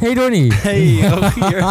Hey 0.00 0.14
Donnie. 0.14 0.52
Hey 0.54 1.08
Rogier. 1.08 1.64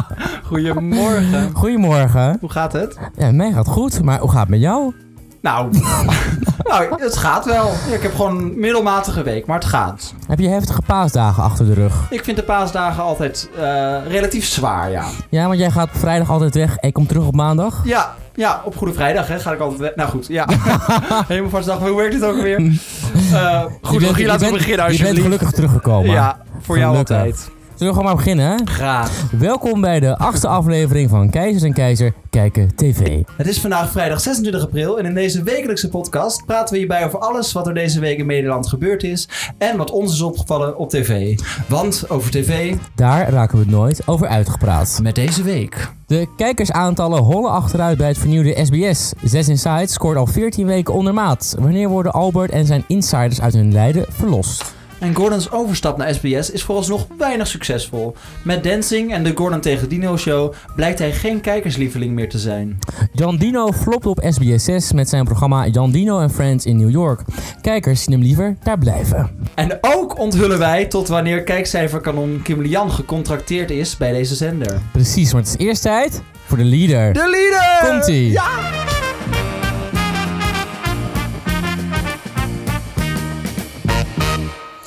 Goedemorgen. 0.50 1.50
Goedemorgen. 1.54 2.36
Hoe 2.40 2.50
gaat 2.50 2.72
het? 2.72 2.96
Ja, 3.16 3.30
mij 3.32 3.52
gaat 3.52 3.68
goed, 3.68 4.02
maar 4.02 4.18
hoe 4.18 4.30
gaat 4.30 4.40
het 4.40 4.48
met 4.48 4.60
jou? 4.60 4.94
Nou, 5.40 5.70
nou, 6.70 7.02
het 7.02 7.16
gaat 7.16 7.44
wel. 7.44 7.70
Ik 7.92 8.02
heb 8.02 8.14
gewoon 8.14 8.38
een 8.38 8.60
middelmatige 8.60 9.22
week, 9.22 9.46
maar 9.46 9.56
het 9.58 9.64
gaat. 9.64 10.14
Heb 10.28 10.38
je 10.38 10.48
heftige 10.48 10.82
paasdagen 10.86 11.42
achter 11.42 11.66
de 11.66 11.74
rug? 11.74 12.06
Ik 12.10 12.24
vind 12.24 12.36
de 12.36 12.42
paasdagen 12.42 13.02
altijd 13.02 13.48
eh, 13.56 13.96
relatief 14.08 14.44
zwaar, 14.44 14.90
ja. 14.90 15.04
Ja, 15.28 15.46
want 15.46 15.58
jij 15.58 15.70
gaat 15.70 15.88
vrijdag 15.92 16.30
altijd 16.30 16.54
weg 16.54 16.76
en 16.76 16.86
je 16.88 16.92
komt 16.92 17.08
terug 17.08 17.26
op 17.26 17.34
maandag? 17.34 17.80
Ja, 17.84 18.14
ja 18.34 18.60
op 18.64 18.76
Goede 18.76 18.92
Vrijdag 18.92 19.28
hè, 19.28 19.38
ga 19.38 19.52
ik 19.52 19.60
altijd 19.60 19.80
weg. 19.80 19.94
Nou 19.94 20.10
goed, 20.10 20.26
ja. 20.26 20.46
Helemaal 21.28 21.50
vast 21.50 21.66
dag. 21.66 21.78
Hoe 21.78 21.96
werkt 21.96 22.12
dit 22.12 22.24
ook 22.24 22.40
weer? 22.42 22.60
Uh, 22.60 22.70
goed, 22.72 23.92
Je 23.92 23.98
bent- 23.98 24.02
Rogier, 24.02 24.26
laten 24.26 24.46
we 24.46 24.52
beginnen 24.52 24.60
Je 24.76 24.76
bent 24.76 24.80
alsjeblieft. 24.90 25.22
gelukkig 25.22 25.50
teruggekomen. 25.50 26.10
Ja, 26.10 26.38
voor 26.60 26.78
jou 26.78 26.96
altijd. 26.96 27.50
Zullen 27.76 27.92
we 27.92 27.98
gewoon 27.98 28.14
maar 28.14 28.24
beginnen, 28.24 28.50
hè? 28.50 28.56
Graag. 28.64 29.30
Welkom 29.30 29.80
bij 29.80 30.00
de 30.00 30.18
achtste 30.18 30.48
aflevering 30.48 31.10
van 31.10 31.30
Keizers 31.30 31.62
en 31.62 31.72
Keizer 31.72 32.12
Kijken 32.30 32.74
TV. 32.76 33.22
Het 33.36 33.46
is 33.46 33.60
vandaag 33.60 33.90
vrijdag 33.90 34.20
26 34.20 34.62
april 34.62 34.98
en 34.98 35.04
in 35.04 35.14
deze 35.14 35.42
wekelijkse 35.42 35.88
podcast 35.88 36.44
praten 36.46 36.72
we 36.72 36.78
hierbij 36.78 37.04
over 37.04 37.18
alles 37.18 37.52
wat 37.52 37.66
er 37.66 37.74
deze 37.74 38.00
week 38.00 38.18
in 38.18 38.26
Nederland 38.26 38.68
gebeurd 38.68 39.02
is 39.02 39.28
en 39.58 39.76
wat 39.76 39.90
ons 39.90 40.12
is 40.12 40.20
opgevallen 40.20 40.78
op 40.78 40.90
tv. 40.90 41.38
Want 41.68 42.04
over 42.08 42.30
tv 42.30 42.74
Daar 42.94 43.30
raken 43.30 43.58
we 43.58 43.64
het 43.64 43.72
nooit 43.72 44.06
over 44.06 44.26
uitgepraat. 44.28 44.98
met 45.02 45.14
deze 45.14 45.42
week. 45.42 45.90
De 46.06 46.28
kijkersaantallen 46.36 47.22
hollen 47.22 47.50
achteruit 47.50 47.98
bij 47.98 48.08
het 48.08 48.18
vernieuwde 48.18 48.64
SBS. 48.64 49.12
Zes 49.22 49.48
Inside 49.48 49.86
scoort 49.86 50.16
al 50.16 50.26
14 50.26 50.66
weken 50.66 50.94
onder 50.94 51.14
maat. 51.14 51.56
Wanneer 51.58 51.88
worden 51.88 52.12
Albert 52.12 52.50
en 52.50 52.66
zijn 52.66 52.84
insiders 52.88 53.40
uit 53.40 53.54
hun 53.54 53.72
lijden 53.72 54.04
verlost? 54.08 54.75
En 54.98 55.14
Gordons 55.14 55.50
overstap 55.50 55.96
naar 55.96 56.14
SBS 56.14 56.50
is 56.50 56.62
vooralsnog 56.62 57.06
weinig 57.18 57.46
succesvol. 57.46 58.14
Met 58.42 58.64
Dancing 58.64 59.12
en 59.12 59.24
de 59.24 59.32
Gordon 59.34 59.60
tegen 59.60 59.88
Dino 59.88 60.16
show 60.16 60.52
blijkt 60.76 60.98
hij 60.98 61.12
geen 61.12 61.40
kijkerslieveling 61.40 62.14
meer 62.14 62.28
te 62.28 62.38
zijn. 62.38 62.78
Jan 63.12 63.36
Dino 63.36 63.72
flopt 63.72 64.06
op 64.06 64.26
SBS 64.28 64.64
6 64.64 64.92
met 64.92 65.08
zijn 65.08 65.24
programma 65.24 65.66
Jan 65.66 65.90
Dino 65.90 66.18
and 66.18 66.32
Friends 66.32 66.64
in 66.64 66.76
New 66.76 66.90
York. 66.90 67.20
Kijkers 67.60 68.02
zien 68.02 68.14
hem 68.14 68.22
liever 68.22 68.56
daar 68.62 68.78
blijven. 68.78 69.30
En 69.54 69.78
ook 69.80 70.18
onthullen 70.18 70.58
wij 70.58 70.86
tot 70.86 71.08
wanneer 71.08 71.42
kijkcijferkanon 71.42 72.40
Kim 72.42 72.62
Lian 72.62 72.90
gecontracteerd 72.90 73.70
is 73.70 73.96
bij 73.96 74.12
deze 74.12 74.34
zender. 74.34 74.80
Precies, 74.92 75.32
maar 75.32 75.42
het 75.42 75.56
is 75.58 75.66
eerst 75.66 75.82
tijd 75.82 76.22
voor 76.46 76.58
de 76.58 76.64
leader. 76.64 77.12
De 77.12 77.30
leader! 77.30 77.90
Komt-ie. 77.90 78.30
Ja! 78.30 78.75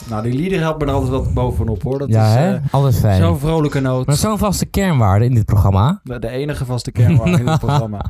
Nou, 0.09 0.23
die 0.23 0.33
leader 0.39 0.59
helpt 0.59 0.79
me 0.81 0.85
er 0.87 0.93
altijd 0.93 1.11
wat 1.11 1.33
bovenop 1.33 1.83
hoor. 1.83 1.99
Dat 1.99 2.09
ja, 2.09 2.27
is 2.29 2.33
hè? 2.33 2.53
eh, 2.55 2.61
Altijd 2.71 2.99
fijn. 2.99 3.21
zo'n 3.21 3.39
vrolijke 3.39 3.79
noot. 3.79 4.05
Maar 4.05 4.15
zo'n 4.15 4.37
vaste 4.37 4.65
kernwaarde 4.65 5.25
in 5.25 5.33
dit 5.33 5.45
programma. 5.45 5.99
De 6.03 6.19
de 6.19 6.29
enige 6.29 6.65
vaste 6.65 6.91
kernwaarde 6.91 7.39
in 7.39 7.47
het 7.47 7.59
programma. 7.67 8.05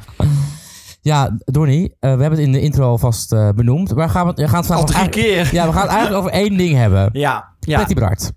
Ja, 1.02 1.38
Donnie, 1.46 1.84
eh, 2.00 2.00
we 2.00 2.08
hebben 2.22 2.30
het 2.30 2.40
in 2.40 2.52
de 2.52 2.62
intro 2.62 2.90
alvast 2.90 3.32
eh, 3.34 3.50
benoemd. 3.56 3.92
Waar 3.92 4.10
gaan 4.10 4.28
we, 4.28 4.32
we 4.36 4.48
gaan 4.48 4.62
het 4.62 4.72
Al 4.72 4.78
vandaag 4.78 4.96
drie 4.96 5.10
keer. 5.10 5.50
Ja, 5.52 5.66
we 5.68 5.72
gaan 5.74 5.82
het 5.82 5.92
eigenlijk 5.92 6.20
over 6.26 6.32
één 6.32 6.58
ding 6.58 6.76
hebben. 6.76 7.10
Ja, 7.20 7.48
ja. 7.60 7.78
Patty 7.78 7.94
Bart. 7.94 8.32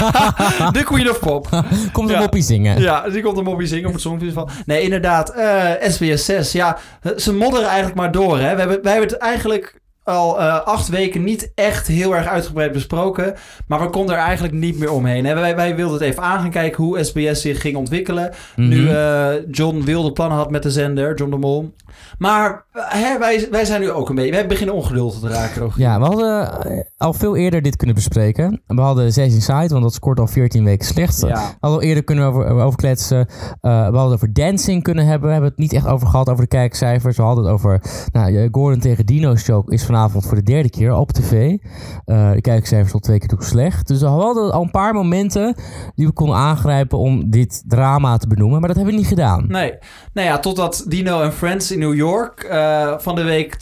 De 0.76 0.82
Queen 0.84 1.10
of 1.10 1.18
Pop. 1.20 1.48
Komt 1.92 2.08
een 2.08 2.14
Ja. 2.14 2.20
moppie 2.20 2.42
zingen. 2.42 2.80
Ja, 2.80 3.08
die 3.10 3.22
komt 3.22 3.38
een 3.38 3.44
moppie 3.44 3.66
zingen 3.66 3.86
op 3.86 3.92
het 3.92 4.00
Songfestival. 4.02 4.48
Nee, 4.66 4.82
inderdaad. 4.82 5.30
eh 5.30 5.90
SBS 5.90 6.24
6. 6.24 6.52
Ja, 6.52 6.78
ze 7.16 7.32
modderen 7.34 7.66
eigenlijk 7.68 7.96
maar 7.96 8.12
door. 8.12 8.38
Hè. 8.38 8.54
We 8.54 8.58
hebben, 8.60 8.82
wij 8.82 8.92
hebben 8.92 9.10
het 9.10 9.18
eigenlijk 9.18 9.80
al 10.08 10.40
eh, 10.40 10.60
acht 10.66 10.88
weken 10.88 11.24
niet 11.24 11.52
echt 11.54 11.86
heel 11.86 12.16
erg 12.16 12.26
uitgebreid 12.26 12.72
besproken. 12.72 13.34
Maar 13.66 13.80
we 13.80 13.90
konden 13.90 14.14
er 14.14 14.22
eigenlijk 14.22 14.54
niet 14.54 14.78
meer 14.78 14.92
omheen. 14.92 15.24
Hè. 15.24 15.34
Wij, 15.34 15.56
wij 15.56 15.76
wilden 15.76 15.98
het 15.98 16.08
even 16.08 16.22
aan 16.22 16.40
gaan 16.40 16.50
kijken 16.50 16.84
hoe 16.84 17.04
SBS 17.04 17.40
zich 17.40 17.60
ging 17.60 17.76
ontwikkelen. 17.76 18.30
Mhm. 18.56 18.68
Nu 18.68 18.88
eh, 18.88 19.28
John 19.50 19.82
wilde 19.84 20.12
plannen 20.12 20.38
had 20.38 20.50
met 20.50 20.62
de 20.62 20.70
zender, 20.70 21.16
John 21.16 21.30
de 21.30 21.36
Mol. 21.36 21.74
Maar 22.18 22.64
eh, 22.72 22.82
hè, 22.88 23.18
wij, 23.18 23.48
wij 23.50 23.64
zijn 23.64 23.80
nu 23.80 23.90
ook 23.90 24.08
een 24.08 24.14
beetje... 24.14 24.32
Wij 24.32 24.46
beginnen 24.46 24.74
ongeduldig 24.74 25.18
te 25.18 25.28
raken. 25.28 25.62
Rogier. 25.62 25.84
Ja, 25.84 25.98
we 25.98 26.04
hadden 26.04 26.50
al 26.96 27.12
veel 27.12 27.36
eerder 27.36 27.62
dit 27.62 27.76
kunnen 27.76 27.96
bespreken. 27.96 28.62
We 28.66 28.80
hadden 28.80 29.12
Zes 29.12 29.34
Inside, 29.34 29.68
want 29.68 29.82
dat 29.82 29.94
scoort 29.94 30.20
al 30.20 30.26
14 30.26 30.64
weken 30.64 30.86
slecht. 30.86 31.20
Ja. 31.26 31.56
We 31.60 31.66
al 31.66 31.82
eerder 31.82 32.04
kunnen 32.04 32.24
over, 32.24 32.50
over 32.50 32.78
kletsen. 32.78 33.28
We 33.60 33.68
hadden 33.68 34.12
over 34.12 34.32
dancing 34.32 34.82
kunnen 34.82 35.06
hebben. 35.06 35.26
We 35.26 35.32
hebben 35.32 35.50
het 35.50 35.58
niet 35.58 35.72
echt 35.72 35.86
over 35.86 36.08
gehad, 36.08 36.28
over 36.28 36.42
de 36.42 36.48
kijkcijfers. 36.48 37.16
We 37.16 37.22
hadden 37.22 37.44
het 37.44 37.52
over 37.52 37.82
nou, 38.12 38.48
Gordon 38.50 38.80
tegen 38.80 39.06
Dino 39.06 39.36
show 39.36 39.72
is 39.72 39.84
vanavond 39.84 39.97
voor 40.06 40.34
de 40.34 40.42
derde 40.42 40.70
keer 40.70 40.94
op 40.94 41.12
tv. 41.12 41.56
Eh, 42.04 42.32
de 42.32 42.40
kijkcijfers 42.40 42.92
tot 42.92 43.02
twee 43.02 43.18
keer 43.18 43.28
toe 43.28 43.44
slecht. 43.44 43.88
Dus 43.88 44.00
we 44.00 44.06
hadden 44.06 44.52
al 44.52 44.62
een 44.62 44.70
paar 44.70 44.94
momenten 44.94 45.54
die 45.94 46.06
we 46.06 46.12
konden 46.12 46.36
aangrijpen 46.36 46.98
om 46.98 47.30
dit 47.30 47.62
drama 47.66 48.16
te 48.16 48.28
benoemen. 48.28 48.58
Maar 48.58 48.68
dat 48.68 48.76
hebben 48.76 48.94
we 48.94 49.00
niet 49.00 49.08
gedaan. 49.10 49.44
Nee. 49.48 49.74
Nou 50.12 50.26
ja, 50.28 50.38
totdat 50.38 50.84
Dino 50.88 51.20
en 51.22 51.32
Friends 51.32 51.70
in 51.72 51.78
New 51.78 51.94
York 51.94 52.42
eh, 52.42 52.94
van 52.98 53.14
de 53.14 53.22
week 53.22 53.56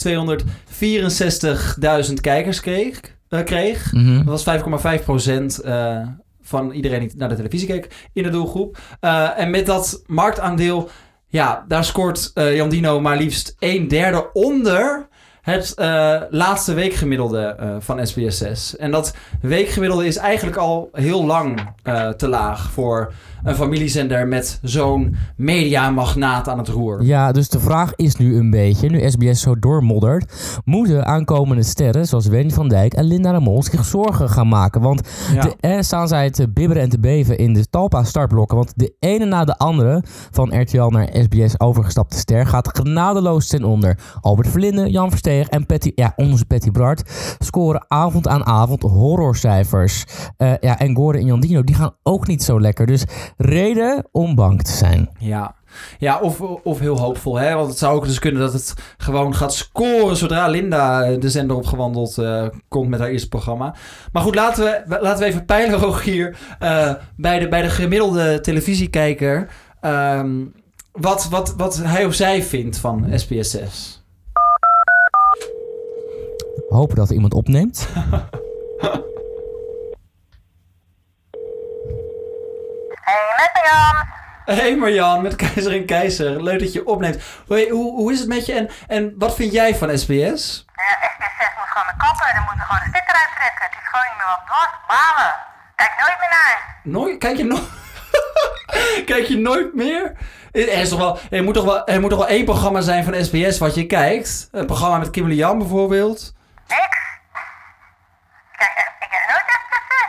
264.000 2.09 2.21
kijkers 2.21 2.61
kreeg. 2.61 3.01
eh, 3.29 3.45
kreeg. 3.45 3.93
Mhm. 3.93 4.17
Dat 4.17 4.45
was 4.45 4.45
5,5 4.45 5.05
procent 5.05 5.61
van 6.43 6.71
iedereen 6.71 7.01
die 7.01 7.13
naar 7.17 7.29
de 7.29 7.35
televisie 7.35 7.69
keek 7.69 8.09
in 8.13 8.23
de 8.23 8.29
doelgroep. 8.29 8.79
En 9.37 9.51
met 9.51 9.67
dat 9.67 10.03
marktaandeel, 10.07 10.89
ja, 11.29 11.65
daar 11.69 11.85
scoort 11.85 12.31
eh, 12.35 12.57
Jan 12.57 12.69
Dino 12.69 13.01
maar 13.01 13.17
liefst 13.17 13.57
een 13.59 13.89
derde 13.89 14.33
onder 14.33 15.06
het 15.47 15.75
eh, 15.75 16.21
laatste 16.31 16.75
weekgemiddelde 16.75 17.57
eh, 17.59 17.77
van 17.79 18.07
SBS 18.07 18.39
6. 18.39 18.77
En 18.77 18.91
dat 18.91 19.15
weekgemiddelde 19.41 20.07
is 20.07 20.17
eigenlijk 20.17 20.57
al 20.57 20.89
heel 20.93 21.27
lang 21.27 21.73
eh, 21.83 22.09
te 22.09 22.29
laag 22.29 22.71
voor 22.71 23.13
een 23.47 23.55
familiezender 23.55 24.29
met 24.29 24.59
zo'n 24.63 25.17
mediamagnaat 25.37 26.49
aan 26.49 26.59
het 26.59 26.69
roer. 26.69 27.03
Ja, 27.03 27.33
dus 27.33 27.49
de 27.49 27.61
vraag 27.61 27.93
is 27.95 28.17
nu 28.17 28.37
een 28.37 28.51
beetje, 28.51 28.89
nu 28.89 29.11
SBS 29.11 29.41
zo 29.41 29.59
doormoddert, 29.59 30.33
moeten 30.65 31.07
aankomende 31.07 31.63
sterren 31.63 32.07
zoals 32.07 32.27
Wendy 32.27 32.55
van 32.55 32.69
Dijk 32.69 32.95
en 32.95 33.05
Linda 33.05 33.33
de 33.33 33.41
Mol 33.41 33.63
zich 33.63 33.85
zorgen 33.85 34.29
gaan 34.31 34.49
maken? 34.49 34.81
Want 34.81 35.09
Ja. 35.35 35.41
de, 35.43 35.55
eh, 35.61 35.81
staan 35.81 36.09
zij 36.09 36.31
te 36.31 36.49
bibberen 36.49 36.83
en 36.83 36.89
te 36.89 37.01
beven 37.01 37.39
in 37.39 37.53
de 37.53 37.69
talpa 37.71 38.05
startblokken. 38.05 38.57
Want 38.57 38.73
de 38.77 38.95
ene 39.01 39.25
na 39.25 39.45
de 39.45 39.57
andere 39.59 40.03
van 40.31 40.61
RTL 40.61 40.87
naar 40.89 41.09
SBS 41.13 41.61
overgestapte 41.61 42.17
ster 42.17 42.47
gaat 42.47 42.79
genadeloos 42.79 43.47
ten 43.49 43.65
onder. 43.65 43.99
Albert 44.21 44.49
Verlinde, 44.49 44.91
Jan 44.91 45.09
Versteeg 45.11 45.49
en 45.49 45.67
Patty, 45.67 45.93
ja, 45.95 46.13
onze 46.17 46.45
Patty 46.45 46.71
Bart 46.71 47.11
scoren 47.39 47.85
avond 47.89 48.29
aan 48.29 48.47
avond 48.47 48.83
horrorcijfers. 48.83 50.05
Eh, 50.37 50.53
ja, 50.61 50.79
en 50.79 50.97
Gordon 50.97 51.21
en 51.21 51.27
Jan 51.27 51.41
Dino, 51.41 51.63
die 51.65 51.75
gaan 51.75 51.95
ook 52.03 52.27
niet 52.27 52.43
zo 52.43 52.61
lekker. 52.61 52.87
Dus 52.87 53.05
reden 53.37 54.09
om 54.13 54.35
bang 54.35 54.63
te 54.63 54.73
zijn. 54.73 55.11
Ja, 55.19 55.55
ja 55.99 56.19
of, 56.19 56.41
of 56.41 56.79
heel 56.79 56.99
hoopvol. 56.99 57.37
Hè? 57.37 57.55
Want 57.55 57.69
het 57.69 57.79
zou 57.79 57.97
ook 57.97 58.05
dus 58.07 58.19
kunnen 58.19 58.41
dat 58.41 58.53
het 58.53 58.75
gewoon 58.97 59.35
gaat 59.35 59.55
scoren 59.55 60.17
zodra 60.17 60.49
Linda 60.49 61.03
eh, 61.03 61.21
de 61.21 61.31
zender 61.31 61.57
opgewandeld 61.57 62.19
eh, 62.19 62.47
komt 62.69 62.89
met 62.89 63.01
haar 63.01 63.09
eerste 63.09 63.29
programma. 63.29 63.75
Maar 64.13 64.23
goed, 64.23 64.35
laten 64.35 64.65
we, 64.65 64.99
laten 65.01 65.19
we 65.19 65.25
even 65.25 65.45
peilen, 65.45 65.79
Rogier, 65.87 66.37
eh, 66.59 66.95
bij, 67.17 67.39
de, 67.39 67.49
bij 67.49 67.63
de 67.63 67.71
gemiddelde 67.71 68.41
televisiekijker. 68.41 69.49
ehm, 69.81 70.45
wat, 70.93 71.29
wat, 71.31 71.55
wat 71.57 71.77
hij 71.77 72.05
of 72.05 72.15
zij 72.15 72.43
vindt 72.43 72.79
van 72.79 73.11
SBS 73.15 73.51
6. 73.51 74.05
Hopen 76.69 76.97
dat 76.97 77.11
iemand 77.11 77.35
opneemt. 77.35 77.89
Hey, 83.07 83.26
met 83.37 83.51
Jan. 83.65 84.15
Hey 84.57 84.77
Marjan, 84.77 85.23
met 85.23 85.37
Keizer 85.37 85.73
en 85.73 85.87
Keizer. 85.87 86.43
Leuk 86.43 86.59
dat 86.61 86.73
je 86.73 86.87
opneemt. 86.87 87.23
Hoi, 87.49 87.71
hoe, 87.71 87.93
hoe 87.95 88.13
is 88.13 88.19
het 88.19 88.29
met 88.29 88.47
je 88.47 88.53
en, 88.55 88.71
en 88.87 89.15
wat 89.19 89.35
vind 89.35 89.53
jij 89.53 89.75
van 89.75 89.99
SBS? 89.99 90.65
Ja, 90.77 91.09
SBS6 91.11 91.59
moet 91.59 91.69
gewoon 91.69 91.87
de 91.87 91.95
kappen. 92.05 92.35
Dan 92.35 92.45
moeten 92.47 92.65
gewoon 92.65 92.81
de 92.83 92.89
sticker 92.89 93.15
uittrekken. 93.15 93.65
Het 93.65 93.73
is 93.83 93.89
gewoon 93.91 94.07
niet 94.07 94.17
meer 94.17 94.27
wat. 94.49 94.71
Balen. 94.89 95.35
Kijk 95.77 95.91
nooit 95.99 96.17
meer 96.21 96.29
naar. 96.31 96.77
Nooit? 96.83 97.19
Kijk 97.19 97.37
je 97.37 97.45
nooit? 97.45 97.69
Kijk 99.11 99.27
je 99.27 99.37
nooit 99.37 99.75
meer? 99.75 100.13
Er, 100.53 100.69
is 100.69 100.89
toch 100.89 100.99
wel, 100.99 101.19
er, 101.31 101.43
moet 101.43 101.55
toch 101.55 101.65
wel, 101.65 101.87
er 101.87 102.01
moet 102.01 102.11
toch 102.11 102.19
wel 102.19 102.29
één 102.29 102.45
programma 102.45 102.81
zijn 102.81 103.05
van 103.05 103.25
SBS 103.25 103.59
wat 103.59 103.75
je 103.75 103.87
kijkt? 103.87 104.49
Een 104.51 104.67
programma 104.67 104.99
met 104.99 105.11
Kim 105.11 105.27
Lian 105.27 105.59
bijvoorbeeld? 105.59 106.33
Niks. 106.69 106.81
Kijk, 108.57 108.71
echt- 108.77 108.93
ik 109.01 109.09
kijk 109.11 109.27
nooit 109.29 109.45
SBS6. 109.59 110.09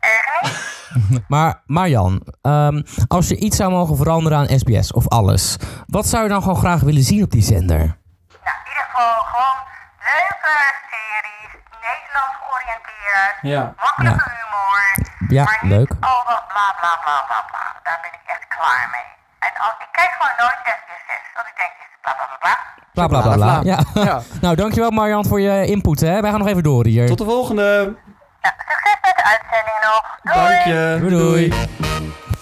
Echt 0.00 0.42
niet. 0.42 0.80
Maar 1.28 1.62
Marjan, 1.66 2.22
ehm, 2.42 2.82
als 3.08 3.28
je 3.28 3.36
iets 3.36 3.56
zou 3.56 3.70
mogen 3.70 3.96
veranderen 3.96 4.38
aan 4.38 4.58
SBS 4.58 4.92
of 4.92 5.08
alles, 5.08 5.56
wat 5.86 6.06
zou 6.06 6.22
je 6.22 6.28
dan 6.28 6.42
gewoon 6.42 6.56
graag 6.56 6.80
willen 6.80 7.02
zien 7.02 7.22
op 7.22 7.30
die 7.30 7.42
zender? 7.42 7.78
Nou, 7.78 7.88
in 7.88 8.68
ieder 8.70 8.86
geval 8.90 9.14
gewoon 9.32 9.58
leuke 10.12 10.54
series. 10.92 11.52
Nederlands 11.86 12.36
georiënteerd. 12.42 13.34
Ja. 13.54 13.62
Makkelijke 13.84 14.30
humor. 14.36 14.80
Ja, 15.36 15.44
maar 15.44 15.58
niet 15.62 15.72
leuk. 15.72 15.90
al 15.90 16.22
dat 16.30 16.42
bla 16.52 16.66
bla 16.80 16.92
bla 17.04 17.16
bla 17.28 17.40
bla. 17.50 17.64
Daar 17.86 17.98
ben 18.04 18.12
ik 18.20 18.24
echt 18.34 18.44
klaar 18.56 18.88
mee. 18.94 19.08
En 19.46 19.52
als, 19.64 19.76
ik 19.84 19.90
kijk 19.98 20.12
gewoon 20.18 20.34
nooit 20.42 20.60
SBS6. 20.78 21.12
Want 21.36 21.46
ik 21.52 21.56
denk, 21.62 21.72
bla 22.04 22.12
bla 22.18 22.26
bla 22.30 22.38
bla. 22.44 22.54
Bla 22.96 23.06
bla 23.12 23.20
bla 23.26 23.34
bla. 23.40 23.60
Ja. 23.70 23.78
Ja. 24.08 24.16
nou, 24.44 24.54
dankjewel 24.56 24.90
Marjan 24.90 25.24
voor 25.24 25.40
je 25.40 25.66
input. 25.66 26.00
Hè. 26.00 26.20
Wij 26.20 26.30
gaan 26.30 26.38
nog 26.38 26.48
even 26.48 26.62
door 26.62 26.84
hier. 26.86 27.06
Tot 27.06 27.18
de 27.18 27.24
volgende. 27.24 27.68
Nou, 28.42 28.54
succes 28.68 28.96
met 29.02 29.16
de 29.16 29.24
uitzending 29.24 29.78
nog. 29.88 30.02
Doei! 30.02 30.10
Dank 30.22 30.64
je. 30.64 30.96
Doei, 31.00 31.10
doei. 31.10 31.52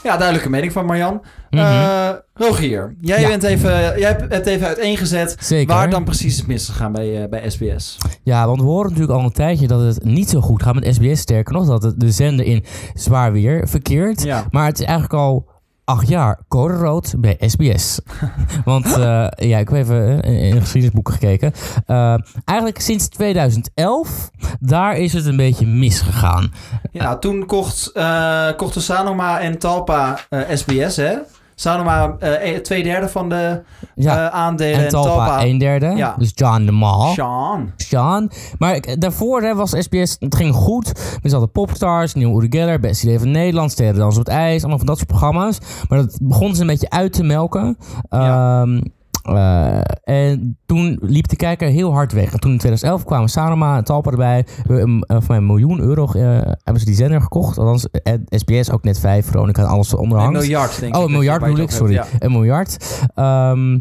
Ja, 0.03 0.17
duidelijke 0.17 0.51
mening 0.51 0.73
van 0.73 0.87
Marjan. 0.87 1.23
Mhm. 1.51 1.63
Eh, 1.63 2.09
Rogier, 2.35 2.95
jij, 3.01 3.21
Ja. 3.21 3.29
bent 3.29 3.43
even, 3.43 3.71
jij 3.99 4.09
hebt 4.09 4.33
het 4.35 4.47
even 4.47 4.67
uiteengezet 4.67 5.37
Zeker. 5.41 5.75
waar 5.75 5.91
dan 5.91 6.05
precies 6.05 6.37
is 6.39 6.47
misgegaan 6.47 6.93
bij, 6.93 7.23
eh, 7.23 7.29
bij 7.29 7.51
SBS. 7.51 7.97
Ja, 8.23 8.47
want 8.47 8.61
we 8.61 8.67
horen 8.67 8.91
natuurlijk 8.91 9.19
al 9.19 9.25
een 9.25 9.33
tijdje 9.33 9.67
dat 9.67 9.81
het 9.81 10.05
niet 10.05 10.31
zo 10.31 10.41
goed 10.41 10.63
gaat 10.63 10.75
met 10.75 10.95
SBS. 10.95 11.21
Sterker 11.21 11.53
nog, 11.55 11.67
dat 11.67 11.83
het 11.83 12.01
de 12.01 12.11
zender 12.11 12.47
in 12.47 12.65
zwaar 12.95 13.33
weer 13.33 13.69
verkeert. 13.69 14.23
Ja. 14.23 14.45
Maar 14.51 14.67
het 14.67 14.79
is 14.81 14.85
eigenlijk 14.87 15.15
al 15.15 15.49
acht 15.91 16.09
jaar 16.09 16.39
code 16.49 16.75
rood 16.75 17.15
bij 17.19 17.37
SBS. 17.41 18.01
Want 18.65 18.87
eh, 18.87 19.27
ja, 19.37 19.59
ik 19.59 19.69
heb 19.69 19.73
even 19.73 20.23
eh, 20.23 20.43
in 20.43 20.55
de 20.55 20.61
geschiedenisboeken 20.61 21.13
gekeken. 21.13 21.53
Eh, 21.87 22.15
eigenlijk 22.45 22.81
sinds 22.81 23.09
2011, 23.09 24.31
daar 24.61 24.97
is 24.97 25.13
het 25.13 25.27
een 25.27 25.37
beetje 25.37 25.67
misgegaan. 25.67 26.53
Ja, 26.93 27.17
toen 27.17 27.47
kocht, 27.47 27.91
eh, 27.93 28.49
kochten 28.57 28.83
Sanoma 28.83 29.41
en 29.41 29.59
Talpa 29.59 30.19
eh, 30.29 30.41
SBS, 30.55 30.97
hè? 30.97 31.15
Sanoma 31.61 32.17
eh, 32.19 32.53
e- 32.53 32.61
twee 32.61 32.83
derde 32.83 33.09
van 33.09 33.29
de 33.29 33.63
Ja, 33.95 34.27
eh, 34.27 34.35
aandelen 34.35 34.85
en 34.85 34.89
Talpa 34.89 35.45
een 35.45 35.59
derde. 35.59 35.87
Ja. 35.87 36.15
Dus 36.19 36.33
John 36.35 36.65
de 36.65 36.73
Mall. 36.73 37.13
Sean. 37.13 37.73
Sean. 37.77 38.31
Maar 38.59 38.81
daarvoor 38.99 39.43
hè, 39.43 39.55
was 39.55 39.71
SBS, 39.71 40.17
het 40.19 40.35
ging 40.35 40.55
goed. 40.55 41.19
We 41.23 41.31
hadden 41.31 41.51
Popstars, 41.51 42.15
Nieuw 42.15 42.37
Uri 42.37 42.47
Geller, 42.51 42.81
Best 42.81 43.03
Idee 43.03 43.19
van 43.19 43.31
Nederland, 43.31 43.71
Sterren 43.71 43.99
Dansen 43.99 44.21
op 44.21 44.27
het 44.27 44.37
IJs. 44.37 44.61
Allemaal 44.61 44.79
van 44.79 44.87
dat 44.87 44.97
soort 44.97 45.09
programma's. 45.09 45.59
Maar 45.89 45.99
dat 45.99 46.19
begon 46.23 46.55
ze 46.55 46.61
een 46.61 46.67
beetje 46.67 46.91
uit 46.91 47.13
te 47.13 47.23
melken. 47.23 47.77
Ja. 48.11 48.67
Eh, 49.23 49.81
en 50.03 50.59
toen 50.67 50.99
liep 51.03 51.29
de 51.29 51.37
kijker 51.37 51.69
heel 51.69 51.93
hard 51.93 52.13
weg. 52.13 52.33
En 52.33 52.41
toen 52.41 52.51
in 52.51 52.59
2011 52.59 53.05
kwamen 53.05 53.29
Sanoma 53.29 53.77
en 53.77 53.85
Talpa 53.85 54.11
erbij. 54.11 54.47
We, 54.67 54.75
uh, 54.75 54.97
voor 55.07 55.25
mij 55.29 55.37
een 55.37 55.47
miljoen 55.47 55.81
euro 55.81 56.07
eh, 56.07 56.23
hebben 56.43 56.79
ze 56.79 56.85
die 56.85 56.95
zender 56.95 57.21
gekocht. 57.21 57.59
Althans, 57.59 57.91
eh, 57.91 58.15
SBS 58.29 58.71
ook 58.71 58.85
net 58.85 58.99
vijf. 59.01 59.27
Veronica 59.27 59.63
en 59.63 59.69
alles 59.69 59.93
Een 59.93 59.99
onderhangt. 59.99 60.33
miljard, 60.33 60.81
denk 60.81 60.95
ik. 60.95 61.01
Oh, 61.01 61.07
een 61.07 61.13
miljard 61.13 61.43
bedoel 61.43 61.59
ik, 61.59 61.71
sorry. 61.71 62.03
Een 62.19 62.33
miljard. 62.33 63.01
Ehm, 63.15 63.79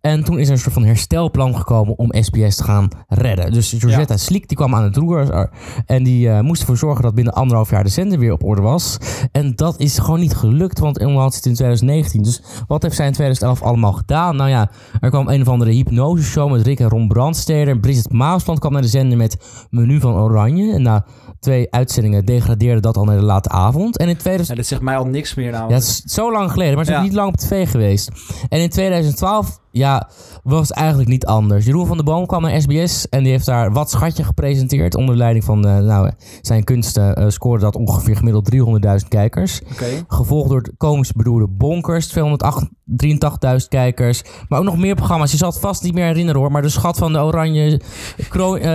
en 0.00 0.24
toen 0.24 0.38
is 0.38 0.46
er 0.46 0.52
een 0.52 0.58
soort 0.58 0.74
van 0.74 0.84
herstelplan 0.84 1.56
gekomen 1.56 1.98
om 1.98 2.12
SBS 2.20 2.56
te 2.56 2.64
gaan 2.64 2.88
redden. 3.08 3.52
Dus 3.52 3.74
Georgetta 3.78 4.16
Sliek 4.16 4.48
die 4.48 4.56
kwam 4.56 4.74
aan 4.74 4.82
het 4.82 4.96
roer 4.96 5.50
en 5.86 6.02
die 6.02 6.28
eh, 6.28 6.40
moest 6.40 6.60
ervoor 6.60 6.76
zorgen 6.76 7.02
dat 7.02 7.14
binnen 7.14 7.32
anderhalf 7.32 7.70
jaar 7.70 7.84
de 7.84 7.90
zender 7.90 8.18
weer 8.18 8.32
op 8.32 8.44
orde 8.44 8.62
was. 8.62 8.96
En 9.32 9.56
dat 9.56 9.80
is 9.80 9.98
gewoon 9.98 10.20
niet 10.20 10.34
gelukt, 10.34 10.78
want 10.78 10.98
Engeland 10.98 11.34
zit 11.34 11.46
in 11.46 11.54
2019. 11.54 12.22
Dus 12.22 12.42
wat 12.66 12.82
heeft 12.82 12.96
zij 12.96 13.06
in 13.06 13.12
2011 13.12 13.62
allemaal 13.62 13.92
gedaan? 13.92 14.36
Nou 14.36 14.50
ja, 14.50 14.70
er 15.00 15.10
kwam 15.10 15.28
een 15.28 15.40
of 15.40 15.48
andere 15.48 15.70
hypnoseshow 15.70 16.50
met 16.50 16.66
Rick 16.66 16.80
en 16.80 16.88
Ron 16.88 17.08
Brandsteder. 17.08 17.68
En 17.74 17.80
Bridget 17.80 18.12
Maasland 18.12 18.58
kwam 18.58 18.72
naar 18.72 18.82
de 18.82 18.88
zender 18.88 19.18
met 19.18 19.36
Menu 19.70 20.00
van 20.00 20.14
Oranje. 20.14 20.72
En 20.74 20.82
na 20.82 21.04
twee 21.40 21.70
uitzendingen 21.72 22.24
degradeerde 22.24 22.80
dat 22.80 22.96
al 22.96 23.04
naar 23.04 23.16
de 23.18 23.22
late 23.24 23.48
avond. 23.48 23.98
En 23.98 24.08
in 24.08 24.16
2000... 24.16 24.48
Ja, 24.48 24.54
dit 24.54 24.66
zegt 24.66 24.82
mij 24.82 24.96
al 24.96 25.04
niks 25.06 25.34
meer 25.34 25.50
nou. 25.50 25.68
Ja, 25.68 25.74
het 25.74 25.82
is 25.82 26.02
zo 26.02 26.32
lang 26.32 26.50
geleden, 26.50 26.74
maar 26.76 26.84
ze 26.84 26.90
is 26.90 26.96
Ja. 26.96 27.02
niet 27.02 27.12
lang 27.12 27.28
op 27.28 27.36
tv 27.36 27.70
geweest. 27.70 28.10
En 28.48 28.60
in 28.60 28.68
2012, 28.70 29.60
ja, 29.72 30.08
was 30.42 30.70
eigenlijk 30.70 31.08
niet 31.08 31.26
anders. 31.26 31.64
Jeroen 31.64 31.86
van 31.86 31.96
der 31.96 32.04
Boom 32.04 32.26
kwam 32.26 32.42
naar 32.42 32.60
SBS 32.60 33.08
en 33.08 33.22
die 33.22 33.32
heeft 33.32 33.46
daar 33.46 33.72
Wat 33.72 33.90
Schatje 33.90 34.24
gepresenteerd. 34.24 34.94
Onder 34.94 35.16
leiding 35.16 35.44
van, 35.44 35.66
eh, 35.66 35.78
nou, 35.78 36.10
zijn 36.40 36.64
kunsten 36.64 37.16
eh, 37.16 37.28
scoorde 37.28 37.64
dat 37.64 37.76
ongeveer 37.76 38.16
gemiddeld 38.16 38.44
300.000 38.44 39.08
kijkers. 39.08 39.60
Gevolgd 40.08 40.48
door 40.48 40.58
het 40.58 40.72
komisch 40.76 41.12
bedoelde 41.12 41.48
Bonkers, 41.48 42.06
283.000 42.06 43.68
kijkers. 43.68 44.22
Maar 44.48 44.58
ook 44.58 44.64
nog 44.64 44.78
meer 44.78 44.94
programma's. 44.94 45.30
Je 45.30 45.36
zal 45.36 45.50
het 45.50 45.58
vast 45.58 45.82
niet 45.82 45.94
meer 45.94 46.06
herinneren 46.06 46.40
hoor. 46.40 46.52
Maar 46.52 46.62
de 46.62 46.68
schat 46.68 46.98
van 46.98 47.12
de 47.12 47.18
Oranje, 47.18 47.80
kroon, 48.28 48.58
eh, 48.58 48.70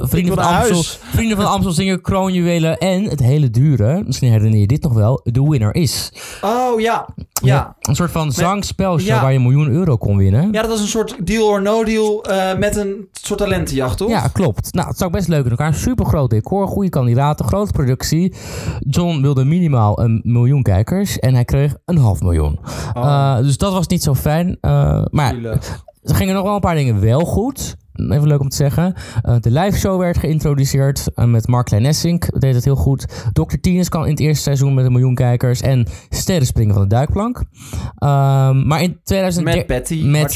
Vrienden, 0.00 0.34
van 0.34 0.44
Amstel. 0.44 0.82
Vrienden 1.12 1.36
van 1.36 1.46
Amstel 1.46 1.72
zingen 1.72 2.00
kroonjuwelen. 2.00 2.78
En 2.78 3.04
het 3.04 3.20
hele 3.20 3.50
dure, 3.50 4.02
misschien 4.06 4.30
herinner 4.30 4.60
je 4.60 4.66
dit 4.66 4.82
nog 4.82 4.92
wel, 4.92 5.20
The 5.32 5.50
Winner 5.50 5.74
Is. 5.74 6.12
Oh, 6.42 6.80
ja. 6.80 7.08
Ja. 7.42 7.76
Een 7.80 7.96
soort 7.96 8.10
van 8.10 8.32
zangspelshow 8.32 9.08
ja. 9.08 9.20
waar 9.20 9.30
je 9.30 9.36
een 9.36 9.42
miljoen 9.42 9.68
euro 9.68 9.96
kon 9.96 10.15
winnen. 10.16 10.52
Ja, 10.52 10.60
dat 10.60 10.70
was 10.70 10.80
een 10.80 10.86
soort 10.86 11.26
deal 11.26 11.46
or 11.46 11.62
no 11.62 11.84
deal 11.84 12.24
eh, 12.24 12.58
met 12.58 12.76
een 12.76 13.08
soort 13.12 13.38
talentenjacht, 13.38 13.98
toch? 13.98 14.08
Ja, 14.08 14.28
klopt. 14.32 14.74
Nou, 14.74 14.88
het 14.88 14.98
zou 14.98 15.10
best 15.10 15.28
leuk 15.28 15.44
in 15.44 15.50
elkaar. 15.50 15.74
Super 15.74 16.06
groot 16.06 16.30
decor, 16.30 16.68
goede 16.68 16.88
kandidaten, 16.88 17.46
grote 17.46 17.72
productie. 17.72 18.34
John 18.80 19.20
wilde 19.20 19.44
minimaal 19.44 20.00
een 20.00 20.20
miljoen 20.24 20.62
kijkers 20.62 21.18
en 21.18 21.34
hij 21.34 21.44
kreeg 21.44 21.76
een 21.84 21.98
half 21.98 22.20
miljoen. 22.20 22.58
Oh. 22.94 23.02
Eh, 23.04 23.36
dus 23.44 23.58
dat 23.58 23.72
was 23.72 23.86
niet 23.86 24.02
zo 24.02 24.14
fijn. 24.14 24.58
Eh, 24.60 25.04
maar 25.10 25.34
er 26.02 26.14
gingen 26.14 26.34
nog 26.34 26.44
wel 26.44 26.54
een 26.54 26.60
paar 26.60 26.74
dingen 26.74 27.00
wel 27.00 27.20
goed. 27.20 27.76
Even 27.96 28.26
leuk 28.28 28.40
om 28.40 28.48
te 28.48 28.56
zeggen. 28.56 28.94
Eh, 29.22 29.36
de 29.40 29.50
live 29.50 29.78
show 29.78 29.98
werd 30.00 30.18
geïntroduceerd 30.18 31.04
eh, 31.14 31.24
met 31.24 31.46
Mark 31.46 31.66
Kleinessink. 31.66 32.40
Deed 32.40 32.54
het 32.54 32.64
heel 32.64 32.76
goed. 32.76 33.06
Dr. 33.32 33.54
Tines 33.60 33.88
kan 33.88 34.04
in 34.04 34.10
het 34.10 34.20
eerste 34.20 34.42
seizoen 34.42 34.74
met 34.74 34.84
een 34.84 34.92
miljoen 34.92 35.14
kijkers. 35.14 35.60
En 35.60 35.86
Sterren 36.08 36.46
springen 36.46 36.74
van 36.74 36.82
de 36.82 36.88
duikplank. 36.88 37.44
Ehm, 37.98 38.66
maar 38.66 38.82
in 38.82 39.00
2013... 39.04 39.44
Met 39.44 39.66
Patty, 39.78 40.02
met, 40.04 40.32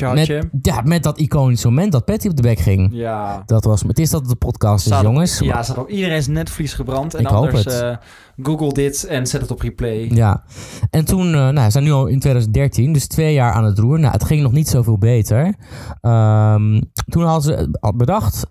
ja, 0.63 0.81
met 0.85 1.03
dat 1.03 1.19
iconische 1.19 1.69
moment 1.69 1.93
dat 1.93 2.05
Patty 2.05 2.29
op 2.29 2.37
de 2.37 2.43
bek 2.43 2.59
ging. 2.59 2.89
Ja. 2.93 3.43
Dat 3.47 3.65
was, 3.65 3.83
het 3.87 3.99
is 3.99 4.11
dat 4.11 4.21
het 4.21 4.31
de 4.31 4.37
podcast 4.37 4.87
is, 4.87 4.93
Staat 4.93 5.05
op- 5.05 5.13
jongens. 5.13 5.39
Ja, 5.39 5.63
staat 5.63 5.79
op 5.79 5.89
iedereen's 5.89 6.27
netvlies 6.27 6.73
gebrand. 6.75 7.15
En 7.15 7.21
Ik 7.21 7.27
anders 7.27 7.65
eh, 7.81 7.97
google 8.43 8.73
dit 8.73 9.05
en 9.05 9.27
zet 9.27 9.41
het 9.41 9.51
op 9.51 9.61
replay. 9.61 10.09
Ja, 10.13 10.43
en 10.91 11.05
toen, 11.05 11.31
nou, 11.31 11.55
we 11.55 11.71
zijn 11.71 11.85
nu 11.85 11.93
al 11.93 12.07
in 12.07 12.19
2013, 12.21 12.93
dus 12.93 13.07
twee 13.07 13.33
jaar 13.35 13.53
aan 13.53 13.65
het 13.65 13.79
roer. 13.79 13.99
Nou, 14.01 14.13
het 14.13 14.25
ging 14.25 14.43
nog 14.43 14.53
niet 14.53 14.69
zoveel 14.69 14.99
beter. 14.99 15.55
Ehm, 16.01 16.81
toen 17.09 17.23
hadden 17.25 17.43
ze 17.43 17.50
al 17.81 17.95
bedacht, 17.97 18.47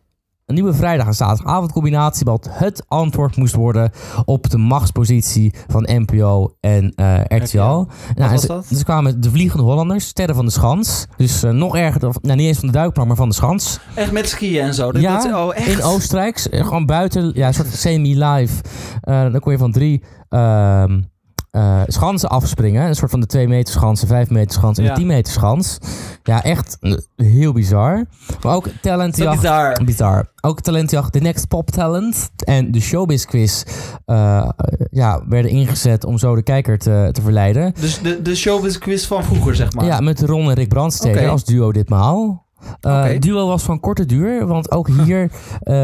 een 0.45 0.55
nieuwe 0.55 0.73
vrijdag- 0.73 1.07
en 1.07 1.13
zaterdagavondcombinatie, 1.13 2.25
wat 2.25 2.47
het 2.51 2.83
antwoord 2.87 3.35
moest 3.37 3.55
worden 3.55 3.91
op 4.25 4.49
de 4.49 4.57
machtspositie 4.57 5.53
van 5.67 5.87
NPO 5.91 6.55
en 6.59 6.93
eh 6.95 7.19
RTL. 7.27 7.57
Nou, 7.57 7.85
en 8.15 8.39
ze, 8.39 8.47
dat? 8.47 8.65
Ze 8.65 8.83
kwamen 8.83 9.21
de 9.21 9.29
Vliegende 9.29 9.63
Hollanders, 9.63 10.07
Sterren 10.07 10.35
van 10.35 10.45
de 10.45 10.51
Schans. 10.51 11.05
Dus 11.17 11.43
eh, 11.43 11.51
nog 11.51 11.75
erger, 11.75 11.99
dan- 11.99 12.15
nou 12.21 12.37
niet 12.37 12.47
eens 12.47 12.57
van 12.59 12.67
de 12.67 12.73
duikplank, 12.73 13.07
maar 13.07 13.17
van 13.17 13.29
de 13.29 13.35
Schans. 13.35 13.79
Echt 13.95 14.11
met 14.11 14.29
skiën 14.29 14.61
en 14.63 14.73
zo. 14.73 14.91
Dat, 14.91 15.01
Ja, 15.01 15.23
dat- 15.23 15.33
oh, 15.33 15.55
echt? 15.55 15.67
In 15.67 15.83
Oostenrijk, 15.83 16.37
eh, 16.37 16.63
gewoon 16.63 16.85
buiten, 16.85 17.31
ja, 17.33 17.47
een 17.47 17.53
soort 17.53 17.73
semi-live. 17.73 18.61
Dan 19.01 19.39
kon 19.39 19.51
je 19.51 19.57
van 19.57 19.71
drie 19.71 20.03
ehm, 20.29 21.01
eh, 21.51 21.81
schansen 21.87 22.29
afspringen. 22.29 22.87
Een 22.87 22.95
soort 22.95 23.11
van 23.11 23.19
de 23.19 23.25
2 23.25 23.47
meter 23.47 23.73
schans, 23.73 23.99
de 23.99 24.07
5 24.07 24.29
meter 24.29 24.51
schans 24.53 24.77
en 24.77 24.83
Ja. 24.83 24.89
de 24.89 24.95
10 24.95 25.07
meter 25.07 25.33
schans. 25.33 25.77
Ja, 26.23 26.43
echt 26.43 26.77
eh, 26.79 26.93
heel 27.15 27.53
bizar. 27.53 28.05
Maar 28.43 28.55
ook 28.55 28.67
talentjacht. 28.81 29.35
bizar. 29.41 29.81
Bizar. 29.85 30.31
Ook 30.41 30.61
talentjacht, 30.61 31.11
The 31.11 31.19
Next 31.19 31.47
Pop 31.47 31.69
Talent 31.71 32.29
en 32.37 32.71
de 32.71 32.79
Showbiz 32.79 33.25
Quiz 33.25 33.63
eh, 34.05 34.49
ja, 34.91 35.21
werden 35.27 35.51
ingezet 35.51 36.03
om 36.05 36.17
zo 36.17 36.35
de 36.35 36.43
kijker 36.43 36.77
te, 36.77 37.09
te 37.11 37.21
verleiden. 37.21 37.73
Dus 37.79 38.01
de, 38.01 38.21
de 38.21 38.35
showbiz 38.35 38.77
quiz 38.77 39.05
van 39.05 39.23
vroeger, 39.23 39.55
zeg 39.55 39.73
maar. 39.73 39.85
Ja, 39.85 39.99
met 39.99 40.21
Ron 40.21 40.49
en 40.49 40.53
Rick 40.53 40.69
Brandsteder 40.69 41.29
als 41.29 41.43
duo 41.45 41.71
ditmaal. 41.71 42.45
Oké. 42.81 43.17
Duo 43.19 43.47
was 43.47 43.63
van 43.63 43.79
korte 43.79 44.05
duur, 44.05 44.47
want 44.47 44.71
ook 44.71 44.87
hier 44.87 45.31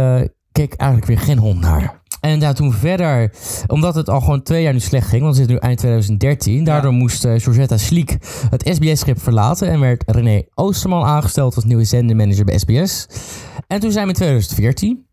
keek 0.52 0.74
eigenlijk 0.74 1.10
weer 1.10 1.20
geen 1.20 1.38
hond 1.38 1.60
naar. 1.60 2.02
En 2.26 2.40
ja, 2.40 2.54
toen 2.54 2.74
verder, 2.74 3.32
omdat 3.68 3.96
het 3.96 4.10
al 4.10 4.20
gewoon 4.20 4.42
twee 4.42 4.64
jaar 4.64 4.74
nu 4.74 4.80
slecht 4.80 5.08
ging, 5.08 5.22
want 5.22 5.34
we 5.34 5.40
zitten 5.40 5.56
nu 5.56 5.68
eind 5.68 5.80
2013. 5.80 6.64
Daardoor 6.64 6.92
moest 6.92 7.26
eh, 7.26 7.34
Georgetta 7.38 7.78
Sliek 7.78 8.18
het 8.50 8.70
SBS-schip 8.76 9.22
verlaten 9.22 9.68
en 9.68 9.80
werd 9.80 10.04
René 10.06 10.44
Oosterman 10.54 11.04
aangesteld 11.04 11.56
als 11.56 11.64
nieuwe 11.64 11.84
zendermanager 11.84 12.46
bij 12.46 12.58
SBS. 12.58 13.08
En 13.68 13.80
toen 13.80 13.92
zijn 13.92 14.04
we 14.04 14.10
in 14.10 14.16
2014. 14.16 15.06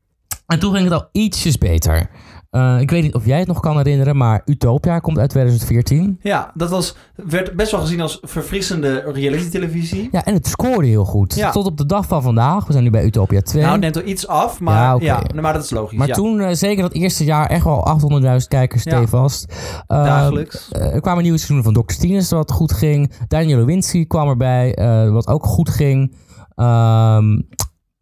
En 0.46 0.58
toen 0.58 0.72
ging 0.74 0.84
het 0.84 0.92
al 0.92 1.08
ietsjes 1.12 1.58
beter. 1.58 2.10
Eh, 2.52 2.80
ik 2.80 2.90
weet 2.90 3.02
niet 3.02 3.14
of 3.14 3.24
jij 3.26 3.38
het 3.38 3.48
nog 3.48 3.60
kan 3.60 3.76
herinneren, 3.76 4.16
maar 4.16 4.42
Utopia 4.44 4.98
komt 4.98 5.18
uit 5.18 5.30
2014. 5.30 6.18
Ja, 6.22 6.50
dat 6.54 6.70
was, 6.70 6.96
werd 7.14 7.56
best 7.56 7.70
wel 7.70 7.80
gezien 7.80 8.00
als 8.00 8.18
verfrissende 8.22 9.04
reality-televisie. 9.12 10.08
Ja, 10.10 10.24
en 10.24 10.34
het 10.34 10.46
scoorde 10.46 10.86
heel 10.86 11.04
goed. 11.04 11.34
Ja. 11.34 11.50
Tot 11.50 11.66
op 11.66 11.76
de 11.76 11.86
dag 11.86 12.06
van 12.06 12.22
vandaag. 12.22 12.66
We 12.66 12.72
zijn 12.72 12.84
nu 12.84 12.90
bij 12.90 13.04
Utopia 13.04 13.40
2. 13.40 13.62
Nou, 13.62 13.72
het 13.74 13.82
neemt 13.82 13.96
er 13.96 14.04
iets 14.04 14.26
af, 14.26 14.60
maar 14.60 15.02
Ja, 15.02 15.22
maar 15.40 15.52
dat 15.52 15.64
is 15.64 15.70
logisch. 15.70 15.98
maar 15.98 16.08
toen, 16.08 16.40
eh, 16.40 16.54
zeker 16.54 16.82
dat 16.82 16.92
eerste 16.92 17.24
jaar, 17.24 17.46
echt 17.46 17.64
wel 17.64 17.86
800.000 17.86 18.48
kijkers 18.48 18.82
stevast. 18.82 19.52
Eh, 19.86 20.04
Dagelijks. 20.04 20.68
er 20.72 21.00
kwamen 21.00 21.22
nieuwe 21.22 21.38
seizoenen 21.38 21.72
van 21.74 21.82
Dr. 21.84 21.92
Stines, 21.92 22.30
wat 22.30 22.50
goed 22.50 22.72
ging. 22.72 23.12
Daniel 23.28 23.58
Lewinsky 23.58 24.06
kwam 24.06 24.28
erbij, 24.28 24.74
wat 25.10 25.26
ook 25.26 25.46
goed 25.46 25.68
ging. 25.68 26.14
Ehm, 26.54 27.40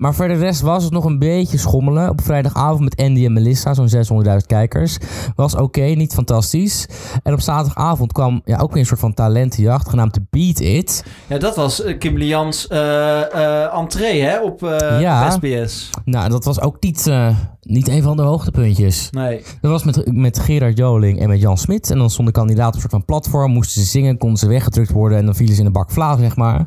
maar 0.01 0.15
voor 0.15 0.29
de 0.29 0.35
rest 0.35 0.61
was 0.61 0.85
het 0.85 0.93
nog 0.93 1.05
een 1.05 1.19
beetje 1.19 1.59
schommelen. 1.59 2.09
Op 2.09 2.21
vrijdagavond 2.21 2.81
met 2.81 2.97
Andy 2.97 3.25
en 3.25 3.33
Melissa, 3.33 3.75
zo'n 3.75 4.25
600.000 4.25 4.47
kijkers. 4.47 4.99
Was 5.37 5.55
oké, 5.55 5.81
niet 5.81 6.13
fantastisch. 6.13 6.87
En 7.23 7.33
op 7.33 7.41
zaterdagavond 7.41 8.13
kwam 8.13 8.41
ja, 8.45 8.59
ook 8.59 8.71
weer 8.71 8.81
een 8.81 8.87
soort 8.87 9.01
van 9.01 9.15
talentenjacht, 9.15 9.89
genaamd 9.89 10.13
The 10.13 10.23
Beat 10.31 10.61
It. 10.61 11.05
Ja, 11.27 11.39
dat 11.39 11.57
was 11.57 11.85
uh, 11.85 11.99
Kim 11.99 12.17
Lians 12.17 12.67
eh, 12.67 13.35
eh, 13.35 13.75
entree 13.75 14.23
hè, 14.23 14.41
op 14.43 14.63
eh, 14.63 15.01
Ja. 15.01 15.31
SBS. 15.31 15.91
Nou, 16.05 16.29
dat 16.29 16.45
was 16.45 16.61
ook 16.61 16.77
niet, 16.81 17.07
eh, 17.07 17.37
niet 17.63 17.89
een 17.89 18.03
van 18.03 18.17
de 18.17 18.23
hoogtepuntjes. 18.23 19.11
Nee. 19.11 19.43
Dat 19.61 19.71
was 19.71 19.85
met, 19.85 20.13
met 20.13 20.39
Gerard 20.39 20.77
Joling 20.77 21.21
en 21.21 21.29
met 21.29 21.41
Jan 21.41 21.59
Smit. 21.59 21.91
En 21.91 21.99
dan 21.99 22.11
stonden 22.11 22.33
kandidaten 22.35 22.69
op 22.69 22.75
een 22.75 22.81
soort 22.81 22.93
van 22.93 23.05
platform. 23.05 23.53
Moesten 23.53 23.83
ze 23.83 23.89
zingen, 23.89 24.19
konden 24.19 24.39
ze 24.39 24.49
weggedrukt 24.49 24.91
worden. 24.91 25.19
En 25.19 25.25
dan 25.25 25.35
vielen 25.35 25.55
ze 25.55 25.61
in 25.61 25.67
de 25.67 25.73
bak 25.73 25.91
vlaag, 25.91 26.19
zeg 26.19 26.37
maar. 26.37 26.67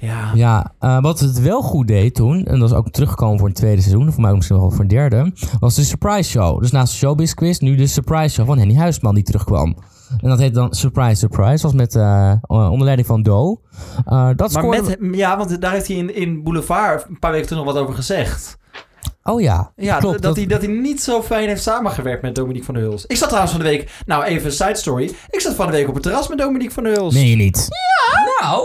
Ja. 0.00 0.30
Ja, 0.34 0.72
eh, 0.78 1.00
wat 1.02 1.20
het 1.20 1.40
wel 1.40 1.62
goed 1.62 1.88
deed 1.88 2.14
toen, 2.14 2.44
en 2.44 2.58
dat 2.58 2.70
is 2.70 2.76
ook 2.76 2.90
teruggekomen 2.90 3.38
voor 3.38 3.48
een 3.48 3.54
tweede 3.54 3.80
seizoen, 3.82 4.12
voor 4.12 4.22
mij 4.22 4.32
misschien 4.34 4.56
wel 4.56 4.70
voor 4.70 4.80
een 4.80 4.88
derde, 4.88 5.32
was 5.60 5.74
de 5.74 5.84
Surprise 5.84 6.30
Show. 6.30 6.60
Dus 6.60 6.70
naast 6.70 6.92
de 6.92 6.98
Showbiz 6.98 7.34
Quiz, 7.34 7.58
nu 7.58 7.74
de 7.76 7.86
Surprise 7.86 8.34
Show 8.34 8.46
van 8.46 8.58
Henny 8.58 8.76
Huisman 8.76 9.14
die 9.14 9.24
terugkwam. 9.24 9.76
En 10.20 10.28
dat 10.28 10.38
heet 10.38 10.54
dan 10.54 10.74
Surprise 10.74 11.14
Surprise, 11.14 11.62
was 11.62 11.72
met 11.72 11.94
eh, 11.94 12.32
onder 12.48 12.84
leiding 12.84 13.06
van 13.08 13.22
Do. 13.22 13.60
Eh, 14.04 14.28
dat 14.36 14.52
Maar 14.52 14.62
scoorde... 14.62 14.96
met, 15.00 15.16
ja, 15.16 15.36
want 15.36 15.60
daar 15.60 15.72
heeft 15.72 15.86
hij 15.88 15.96
in, 15.96 16.14
in 16.14 16.42
Boulevard 16.42 17.06
een 17.08 17.18
paar 17.18 17.30
weken 17.30 17.46
terug 17.46 17.64
nog 17.64 17.72
wat 17.72 17.82
over 17.82 17.94
gezegd. 17.94 18.58
Oh 19.22 19.40
ja, 19.40 19.72
Ja, 19.76 19.98
klopt. 19.98 20.22
dat, 20.22 20.36
hij, 20.36 20.46
dat 20.46 20.62
hij 20.62 20.70
niet 20.70 21.02
zo 21.02 21.22
fijn 21.22 21.48
heeft 21.48 21.62
samengewerkt 21.62 22.22
met 22.22 22.34
Dominique 22.34 22.64
van 22.64 22.74
der 22.74 22.82
Huls. 22.82 23.06
Ik 23.06 23.16
zat 23.16 23.28
trouwens 23.28 23.54
van 23.54 23.62
de 23.64 23.68
week... 23.68 23.90
Nou, 24.06 24.24
even 24.24 24.46
een 24.46 24.52
side 24.52 24.76
story. 24.76 25.12
Ik 25.30 25.40
zat 25.40 25.54
van 25.54 25.66
de 25.66 25.72
week 25.72 25.88
op 25.88 25.94
het 25.94 26.02
terras 26.02 26.28
met 26.28 26.38
Dominique 26.38 26.74
van 26.74 26.82
der 26.82 26.92
Huls. 26.92 27.14
Je 27.14 27.36
niet? 27.36 27.68
Nou, 28.40 28.62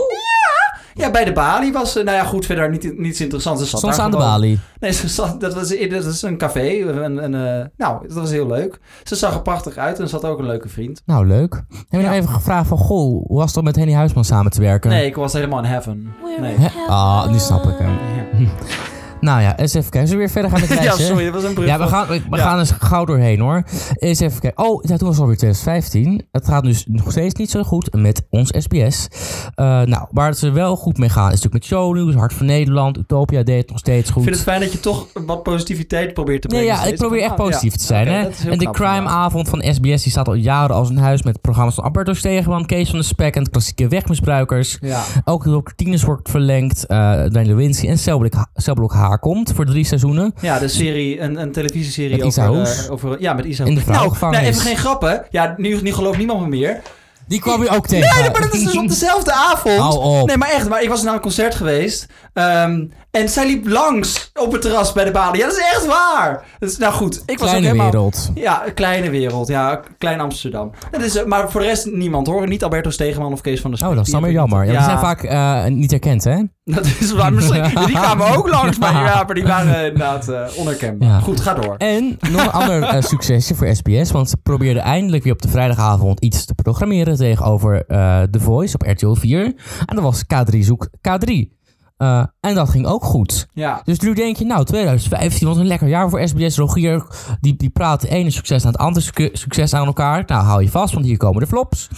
Ja, 0.96 1.10
bij 1.10 1.24
de 1.24 1.32
balie 1.32 1.72
was... 1.72 1.96
eh, 1.96 2.04
Nou 2.04 2.16
ja, 2.16 2.24
goed, 2.24 2.46
verder 2.46 2.70
niet, 2.70 2.98
niets 2.98 3.20
interessants. 3.20 3.62
Ze 3.62 3.68
zat 3.68 3.80
soms 3.80 3.96
daar 3.96 4.04
aan 4.04 4.10
de 4.10 4.16
balie. 4.16 4.58
Nee, 4.80 4.92
ze 4.92 5.08
zat, 5.08 5.40
dat, 5.40 5.54
was, 5.54 5.68
dat 5.68 6.04
is 6.04 6.22
een 6.22 6.38
café. 6.38 6.80
Een, 6.80 7.34
eh, 7.34 7.64
nou, 7.76 8.06
dat 8.08 8.12
was 8.16 8.30
heel 8.30 8.46
leuk. 8.46 8.80
Ze 9.04 9.14
zag 9.14 9.34
er 9.34 9.42
prachtig 9.42 9.76
uit 9.76 9.98
en 10.00 10.08
ze 10.08 10.14
had 10.14 10.24
ook 10.24 10.38
een 10.38 10.46
leuke 10.46 10.68
vriend. 10.68 11.02
Nou, 11.06 11.26
leuk. 11.26 11.54
Heb 11.88 12.00
je 12.00 12.06
nog 12.06 12.16
even 12.16 12.28
gevraagd 12.28 12.68
van, 12.68 12.78
goh, 12.78 13.26
hoe 13.26 13.36
was 13.38 13.48
het 13.48 13.56
om 13.56 13.64
met 13.64 13.76
Henny 13.76 13.92
Huisman 13.92 14.24
samen 14.24 14.50
te 14.50 14.60
werken? 14.60 14.90
Nee, 14.90 15.06
ik 15.06 15.16
was 15.16 15.32
helemaal 15.32 15.58
in 15.58 15.64
heaven. 15.64 16.14
Nee. 16.40 16.56
Ah, 16.88 17.30
nu 17.30 17.38
snap 17.38 17.64
ik 17.64 17.78
hem. 17.78 17.90
Ja. 18.38 18.48
Nou 19.20 19.40
ja, 19.40 19.58
eens 19.58 19.74
even 19.74 19.90
kijken. 19.90 20.08
Zullen 20.08 20.26
we 20.26 20.32
weer 20.32 20.42
verder 20.42 20.50
gaan 20.50 20.60
met 20.60 20.68
het 20.78 20.98
ja, 20.98 21.04
sorry, 21.06 21.24
dat 21.24 21.34
was 21.34 21.44
een 21.44 21.54
brug. 21.54 21.66
Ja, 21.66 21.78
we 21.78 21.86
gaan, 21.86 22.06
we, 22.06 22.20
we 22.30 22.36
Ja. 22.36 22.42
gaan 22.42 22.58
eens 22.58 22.70
gauw 22.70 23.04
doorheen 23.04 23.40
hoor. 23.40 23.62
Eens 23.94 24.20
even 24.20 24.40
kijken. 24.40 24.64
Oh, 24.64 24.82
ja, 24.84 24.96
toen 24.96 25.08
was 25.08 25.18
alweer 25.18 25.36
2015. 25.36 26.26
Het 26.32 26.46
gaat 26.48 26.62
dus 26.64 26.84
nog 26.88 27.10
steeds 27.10 27.34
niet 27.34 27.50
zo 27.50 27.62
goed 27.62 27.88
met 27.94 28.26
ons 28.30 28.50
SBS. 28.58 29.06
Eh, 29.54 29.66
nou, 29.82 30.06
waar 30.10 30.28
het 30.28 30.38
ze 30.38 30.50
wel 30.50 30.76
goed 30.76 30.98
mee 30.98 31.08
gaan 31.08 31.24
is 31.26 31.34
natuurlijk 31.34 31.54
met 31.54 31.64
shownieuws, 31.64 32.14
Hart 32.14 32.32
van 32.32 32.46
Nederland, 32.46 32.98
Utopia 32.98 33.42
deed 33.42 33.58
het 33.60 33.68
nog 33.68 33.78
steeds 33.78 34.10
goed. 34.10 34.22
Ik 34.22 34.28
vind 34.28 34.34
het 34.34 34.44
fijn 34.44 34.60
dat 34.60 34.72
je 34.72 34.80
toch 34.80 35.06
wat 35.26 35.42
positiviteit 35.42 36.14
probeert 36.14 36.42
te 36.42 36.48
Nee, 36.48 36.64
brengen. 36.64 36.82
ja, 36.84 36.90
ik 36.90 36.96
probeer 36.98 37.20
echt 37.20 37.30
ja. 37.30 37.34
positief 37.36 37.76
te 37.76 37.84
zijn. 37.84 38.06
Hè? 38.08 38.28
En 38.50 38.58
de 38.58 38.70
crimeavond 38.70 39.48
van 39.48 39.62
SBS 39.74 40.02
die 40.02 40.10
staat 40.12 40.28
al 40.28 40.34
jaren 40.34 40.76
als 40.76 40.88
een 40.88 40.98
huis 40.98 41.22
met 41.22 41.40
programma's 41.40 41.74
van 41.74 41.84
Alberto 41.84 42.12
Stegeman, 42.12 42.66
Kees 42.66 42.90
van 42.90 42.98
de 42.98 43.04
Spek 43.04 43.36
en 43.36 43.44
de 43.44 43.50
klassieke 43.50 43.88
wegmisbruikers. 43.88 44.78
Ja. 44.80 45.02
Ook 45.24 45.44
door 45.44 45.72
Tines 45.76 46.02
wordt 46.02 46.30
verlengd, 46.30 46.84
uh, 46.88 46.96
Daniel 47.28 47.56
Wincy 47.56 47.88
en 47.88 47.98
Celblok, 47.98 48.46
Celblok 48.54 48.92
Komt 49.14 49.52
voor 49.54 49.66
drie 49.66 49.84
seizoenen. 49.84 50.34
Ja, 50.40 50.58
de 50.58 50.68
serie, 50.68 51.20
een, 51.20 51.40
een 51.40 51.52
televisieserie 51.52 52.24
over, 52.24 52.42
eh, 52.42 52.90
over... 52.90 53.20
Ja, 53.20 53.32
met 53.32 53.44
Isa 53.44 53.64
In 53.64 53.74
de. 53.74 53.82
Nou, 53.86 54.16
nou, 54.20 54.36
even 54.36 54.60
geen 54.60 54.76
grappen. 54.76 55.26
Ja, 55.30 55.54
nu, 55.56 55.80
nu 55.82 55.92
gelooft 55.92 56.18
niemand 56.18 56.40
me 56.40 56.48
meer. 56.48 56.80
Die 57.26 57.40
kwam 57.40 57.62
je 57.62 57.68
ook 57.70 57.86
tegen. 57.86 58.20
Nee, 58.20 58.30
maar 58.30 58.40
dat 58.40 58.54
is 58.54 58.64
dus 58.64 58.76
op 58.82 58.88
dezelfde 58.88 59.32
avond. 59.32 59.78
Hou 59.78 60.20
op. 60.20 60.26
Nee, 60.26 60.36
maar 60.36 60.50
echt. 60.50 60.68
Maar 60.68 60.82
ik 60.82 60.88
was 60.88 61.02
naar 61.02 61.14
een 61.14 61.20
concert 61.20 61.54
geweest. 61.54 62.06
ehm, 62.32 62.84
en 63.10 63.28
zij 63.28 63.46
liep 63.46 63.68
langs 63.68 64.30
op 64.34 64.52
het 64.52 64.60
terras 64.62 64.92
bij 64.92 65.04
de 65.04 65.10
balie. 65.10 65.40
Ja, 65.40 65.46
dat 65.46 65.56
is 65.56 65.62
echt 65.62 65.86
waar. 65.86 66.44
Dus, 66.58 66.76
nou 66.78 66.92
goed, 66.92 67.14
ik 67.14 67.20
was 67.26 67.34
ook 67.36 67.38
Kleine 67.46 67.66
helemaal... 67.66 67.90
wereld. 67.90 68.30
Ja, 68.34 68.66
een 68.66 68.74
kleine 68.74 69.10
wereld. 69.10 69.48
Ja, 69.48 69.80
klein 69.98 70.20
Amsterdam. 70.20 70.70
Dat 70.90 71.02
is, 71.02 71.16
eh, 71.16 71.24
maar 71.24 71.50
voor 71.50 71.60
de 71.60 71.66
rest 71.66 71.86
niemand 71.86 72.26
hoor. 72.26 72.48
Niet 72.48 72.62
Alberto 72.64 72.90
Stegeman 72.90 73.32
of 73.32 73.40
Kees 73.40 73.60
van 73.60 73.70
der 73.70 73.78
Spek. 73.78 73.90
Oh, 73.90 73.96
dat 73.96 74.06
is 74.06 74.12
dan 74.12 74.22
weer 74.22 74.32
jammer. 74.32 74.64
Ja, 74.64 74.70
Die 74.72 74.80
zijn 74.82 74.98
vaak 74.98 75.22
eh, 75.22 75.64
niet 75.64 75.90
herkend, 75.90 76.24
hè? 76.24 76.42
Dat 76.64 76.86
is 77.00 77.12
waar. 77.12 77.32
Misschien, 77.32 77.62
die 77.86 77.94
kwamen 77.94 78.36
ook 78.36 78.48
langs. 78.48 78.78
Maar, 78.78 78.92
ja, 78.92 79.22
maar 79.26 79.34
die 79.34 79.44
waren 79.46 79.84
inderdaad 79.86 80.54
onherkenbaar. 80.56 81.08
Ja. 81.08 81.18
Goed, 81.20 81.40
ga 81.40 81.54
door. 81.54 81.74
En 81.76 82.18
nog 82.30 82.42
een 82.42 82.50
ander 82.50 83.02
succesje 83.02 83.54
voor 83.54 83.76
SBS. 83.76 84.10
Want 84.10 84.28
ze 84.30 84.36
probeerden 84.42 84.82
eindelijk 84.82 85.24
weer 85.24 85.32
op 85.32 85.42
de 85.42 85.48
vrijdagavond 85.48 86.20
iets 86.20 86.44
te 86.44 86.54
programmeren 86.54 87.15
tegenover 87.16 87.84
eh 87.86 88.22
The 88.22 88.40
Voice 88.40 88.74
op 88.74 88.82
RTL 88.86 89.12
4. 89.14 89.44
En 89.86 89.94
dat 89.96 90.04
was 90.04 90.22
K3 90.24 90.58
Zoek 90.58 90.88
K3. 91.08 91.54
Eh, 91.96 92.24
en 92.40 92.54
dat 92.54 92.68
ging 92.68 92.86
ook 92.86 93.04
goed. 93.04 93.46
Ja. 93.52 93.80
Dus 93.84 93.98
nu 94.00 94.14
denk 94.14 94.36
je, 94.36 94.44
nou, 94.44 94.64
2015 94.64 95.46
was 95.48 95.56
een 95.56 95.66
lekker 95.66 95.88
jaar 95.88 96.10
voor 96.10 96.28
SBS. 96.28 96.56
Rogier, 96.56 97.02
die, 97.40 97.56
die 97.56 97.70
praat 97.70 98.02
het 98.02 98.10
ene 98.10 98.30
succes 98.30 98.64
aan 98.64 98.72
het 98.72 98.80
andere 98.80 99.04
suc- 99.04 99.40
succes 99.40 99.74
aan 99.74 99.86
elkaar. 99.86 100.22
Nou, 100.26 100.44
hou 100.44 100.62
je 100.62 100.68
vast, 100.70 100.94
want 100.94 101.06
hier 101.06 101.16
komen 101.16 101.40
de 101.40 101.46
flops. 101.46 101.88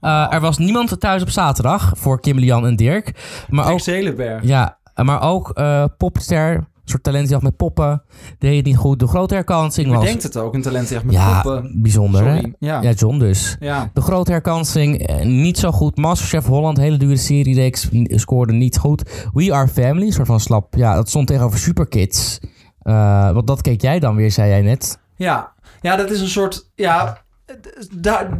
Eh, 0.00 0.32
er 0.32 0.40
was 0.40 0.58
niemand 0.58 1.00
thuis 1.00 1.22
op 1.22 1.30
zaterdag 1.30 1.92
voor 1.96 2.20
Kim, 2.20 2.38
Lian 2.38 2.66
en 2.66 2.76
Dirk. 2.76 3.12
Maar 3.48 3.64
ook 3.64 3.70
Dirk 3.70 3.80
Zelenberg. 3.82 4.42
ja, 4.44 4.78
maar 5.02 5.22
ook 5.22 5.60
popster, 5.96 6.68
soort 6.88 7.02
talentjacht 7.02 7.42
met 7.42 7.56
poppen. 7.56 8.02
Deed 8.38 8.56
het 8.56 8.64
niet 8.66 8.76
goed. 8.76 8.98
De 8.98 9.06
grote 9.06 9.34
herkansing 9.34 9.86
Je 9.86 9.92
was... 9.92 10.02
bedenkt 10.02 10.22
het 10.22 10.36
ook, 10.36 10.54
een 10.54 10.62
talent 10.62 10.90
echt 10.92 11.04
met 11.04 11.14
ja, 11.14 11.40
poppen. 11.40 11.82
bijzonder 11.82 12.24
hè? 12.24 12.40
Ja. 12.58 12.82
Ja, 12.82 12.90
John 12.90 13.18
dus. 13.18 13.56
Ja. 13.60 13.90
De 13.94 14.00
grote 14.00 14.30
herkansing, 14.30 15.06
eh, 15.06 15.24
niet 15.26 15.58
zo 15.58 15.70
goed. 15.72 15.96
Masterchef 15.96 16.46
Holland, 16.46 16.76
hele 16.76 16.96
dure 16.96 17.16
serie-reeks, 17.16 17.88
n- 17.94 18.18
scoorde 18.18 18.52
niet 18.52 18.78
goed. 18.78 19.28
We 19.32 19.52
Are 19.54 19.68
Family, 19.68 20.06
een 20.06 20.12
soort 20.12 20.26
van 20.26 20.40
slap. 20.40 20.74
Ja, 20.74 20.94
dat 20.94 21.08
stond 21.08 21.26
tegenover 21.26 21.58
Superkids. 21.58 22.38
Eh 22.82 23.30
want 23.32 23.46
dat 23.46 23.60
keek 23.60 23.80
jij 23.80 23.98
dan 23.98 24.16
weer, 24.16 24.30
zei 24.30 24.48
jij 24.48 24.62
net. 24.62 24.98
Ja. 25.16 25.52
ja, 25.80 25.96
dat 25.96 26.10
is 26.10 26.20
een 26.20 26.28
soort... 26.28 26.70
Ja, 26.74 27.18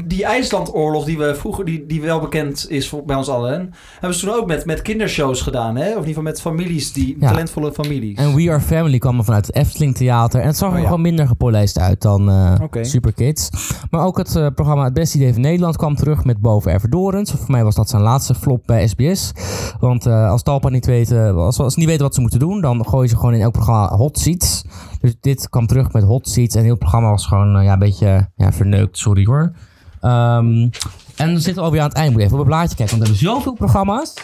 die 0.06 0.24
IJslandoorlog 0.24 1.04
die 1.04 1.18
we 1.18 1.34
vroeger, 1.34 1.64
die, 1.64 1.86
die 1.86 2.00
wel 2.00 2.20
bekend 2.20 2.70
is 2.70 2.88
voor, 2.88 3.04
bij 3.04 3.16
ons 3.16 3.28
allen, 3.28 3.72
hebben 3.92 4.18
ze 4.18 4.26
toen 4.26 4.34
ook 4.34 4.46
met, 4.46 4.64
met 4.64 4.82
kindershows 4.82 5.40
gedaan, 5.42 5.76
hè? 5.76 5.82
Of 5.82 5.88
in 5.88 5.94
ieder 5.94 6.06
geval 6.06 6.22
met 6.22 6.40
families, 6.40 6.92
die 6.92 7.16
Ja. 7.20 7.28
talentvolle 7.28 7.72
families. 7.72 8.18
En 8.18 8.34
We 8.34 8.50
Are 8.50 8.60
Family 8.60 8.98
kwam 8.98 9.24
vanuit 9.24 9.46
het 9.46 9.56
Efteling 9.56 9.94
Theater. 9.96 10.40
En 10.40 10.46
het 10.46 10.56
zag 10.56 10.68
er 10.68 10.74
Oh, 10.74 10.80
ja. 10.80 10.86
gewoon 10.86 11.02
minder 11.02 11.26
gepolijst 11.26 11.78
uit 11.78 12.02
dan 12.02 12.30
eh 12.30 12.54
Oké. 12.62 12.84
Superkids. 12.84 13.48
Maar 13.90 14.04
ook 14.04 14.18
het 14.18 14.36
eh, 14.36 14.46
programma 14.54 14.84
Het 14.84 14.94
Beste 14.94 15.16
Idee 15.16 15.32
van 15.32 15.42
Nederland 15.42 15.76
kwam 15.76 15.96
terug 15.96 16.24
met 16.24 16.40
Boven 16.40 16.74
Everdorens. 16.74 17.30
Voor 17.32 17.50
mij 17.50 17.64
was 17.64 17.74
dat 17.74 17.88
zijn 17.88 18.02
laatste 18.02 18.34
flop 18.34 18.62
bij 18.66 18.88
SBS. 18.88 19.32
Want 19.80 20.06
eh, 20.06 20.30
als 20.30 20.42
Talpa 20.42 20.68
niet 20.68 20.86
weten, 20.86 21.34
als, 21.36 21.58
als 21.58 21.72
ze 21.72 21.78
niet 21.78 21.88
weten 21.88 22.02
wat 22.04 22.14
ze 22.14 22.20
moeten 22.20 22.38
doen, 22.38 22.60
dan 22.60 22.86
gooien 22.86 23.08
ze 23.08 23.16
gewoon 23.16 23.34
in 23.34 23.40
elk 23.40 23.52
programma 23.52 23.96
hot 23.96 24.18
seats. 24.18 24.64
Dus 25.00 25.14
dit 25.20 25.48
kwam 25.48 25.66
terug 25.66 25.92
met 25.92 26.02
hot 26.02 26.28
seats. 26.28 26.54
En 26.54 26.60
heel 26.62 26.70
het 26.70 26.78
programma 26.78 27.10
was 27.10 27.26
gewoon 27.26 27.62
ja, 27.62 27.72
een 27.72 27.78
beetje 27.78 28.28
ja, 28.36 28.52
verneukt, 28.52 28.97
sorry 28.98 29.24
hoor. 29.24 29.52
Ehm, 30.00 30.68
en 31.16 31.34
we 31.34 31.38
zitten 31.40 31.62
alweer 31.62 31.80
aan 31.80 31.88
het 31.88 31.96
eind. 31.96 32.10
Moet 32.10 32.20
je 32.20 32.26
even 32.26 32.38
op 32.38 32.44
het 32.44 32.54
blaadje 32.54 32.76
kijken, 32.76 32.98
want 32.98 33.08
we 33.08 33.14
hebben 33.16 33.32
zoveel 33.34 33.52
programma's. 33.52 34.14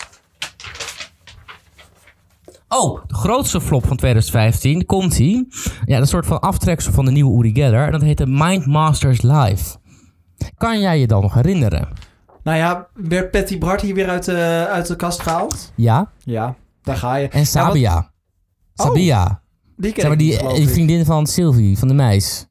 Oh, 2.68 3.00
de 3.06 3.14
grootste 3.14 3.60
flop 3.60 3.86
van 3.86 3.96
2015 3.96 4.86
komt 4.86 5.18
ie. 5.18 5.48
Ja, 5.84 5.98
een 5.98 6.06
soort 6.06 6.26
van 6.26 6.40
aftreksel 6.40 6.92
van 6.92 7.04
de 7.04 7.10
nieuwe 7.10 7.38
Uri 7.38 7.54
Geller. 7.54 7.84
En 7.86 7.92
dat 7.92 8.00
heette 8.02 8.26
Mind 8.26 8.66
Masters 8.66 9.22
Live. 9.22 9.76
Kan 10.56 10.80
jij 10.80 11.00
je 11.00 11.06
dan 11.06 11.22
nog 11.22 11.34
herinneren? 11.34 11.88
Nou 12.42 12.58
ja, 12.58 12.86
werd 12.94 13.30
Patty 13.30 13.58
Bart 13.58 13.80
hier 13.80 13.94
weer 13.94 14.08
uit 14.08 14.24
de, 14.24 14.66
uit 14.70 14.86
de 14.86 14.96
kast 14.96 15.20
gehaald? 15.20 15.72
Ja. 15.74 16.10
Ja, 16.18 16.54
daar 16.82 16.96
ga 16.96 17.14
je. 17.16 17.28
En 17.28 17.46
Sabia. 17.46 17.90
Ja, 17.90 18.10
wat- 18.74 18.86
Sabia. 18.86 19.42
die 19.76 19.92
ken 19.92 20.00
zeg 20.00 20.10
maar 20.10 20.20
ik 20.20 20.38
die, 20.40 20.54
die 20.54 20.68
vriendin 20.68 21.04
van 21.04 21.26
Sylvie, 21.26 21.78
van 21.78 21.88
de 21.88 21.94
meis. 21.94 22.46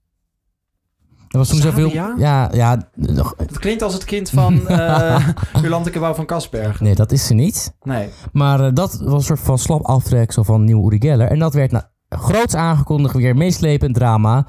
Was 1.39 1.49
toen 1.49 1.59
zoveel... 1.59 1.87
Sabia? 1.89 2.13
Ja, 2.17 2.49
ja. 2.53 2.77
nog- 2.95 3.33
Het 3.37 3.59
klinkt 3.59 3.81
als 3.81 3.93
het 3.93 4.03
kind 4.03 4.29
van 4.29 4.67
eh 4.67 5.27
Jolante 5.61 5.89
Cabau 5.89 6.15
van 6.15 6.25
Kasberg. 6.25 6.79
Nee, 6.79 6.95
dat 6.95 7.11
is 7.11 7.25
ze 7.25 7.33
niet. 7.33 7.73
Nee. 7.81 8.09
Maar 8.31 8.59
eh, 8.59 8.69
dat 8.73 8.93
was 9.03 9.13
een 9.13 9.21
soort 9.21 9.39
van 9.39 9.57
slap 9.57 9.85
aftreksel 9.85 10.43
van 10.43 10.63
nieuwe 10.63 10.85
Uri 10.85 11.07
Geller. 11.09 11.27
En 11.27 11.39
dat 11.39 11.53
werd 11.53 11.71
na, 11.71 11.89
groots 12.09 12.55
aangekondigd, 12.55 13.15
weer 13.15 13.35
meeslepend 13.35 13.95
drama. 13.95 14.45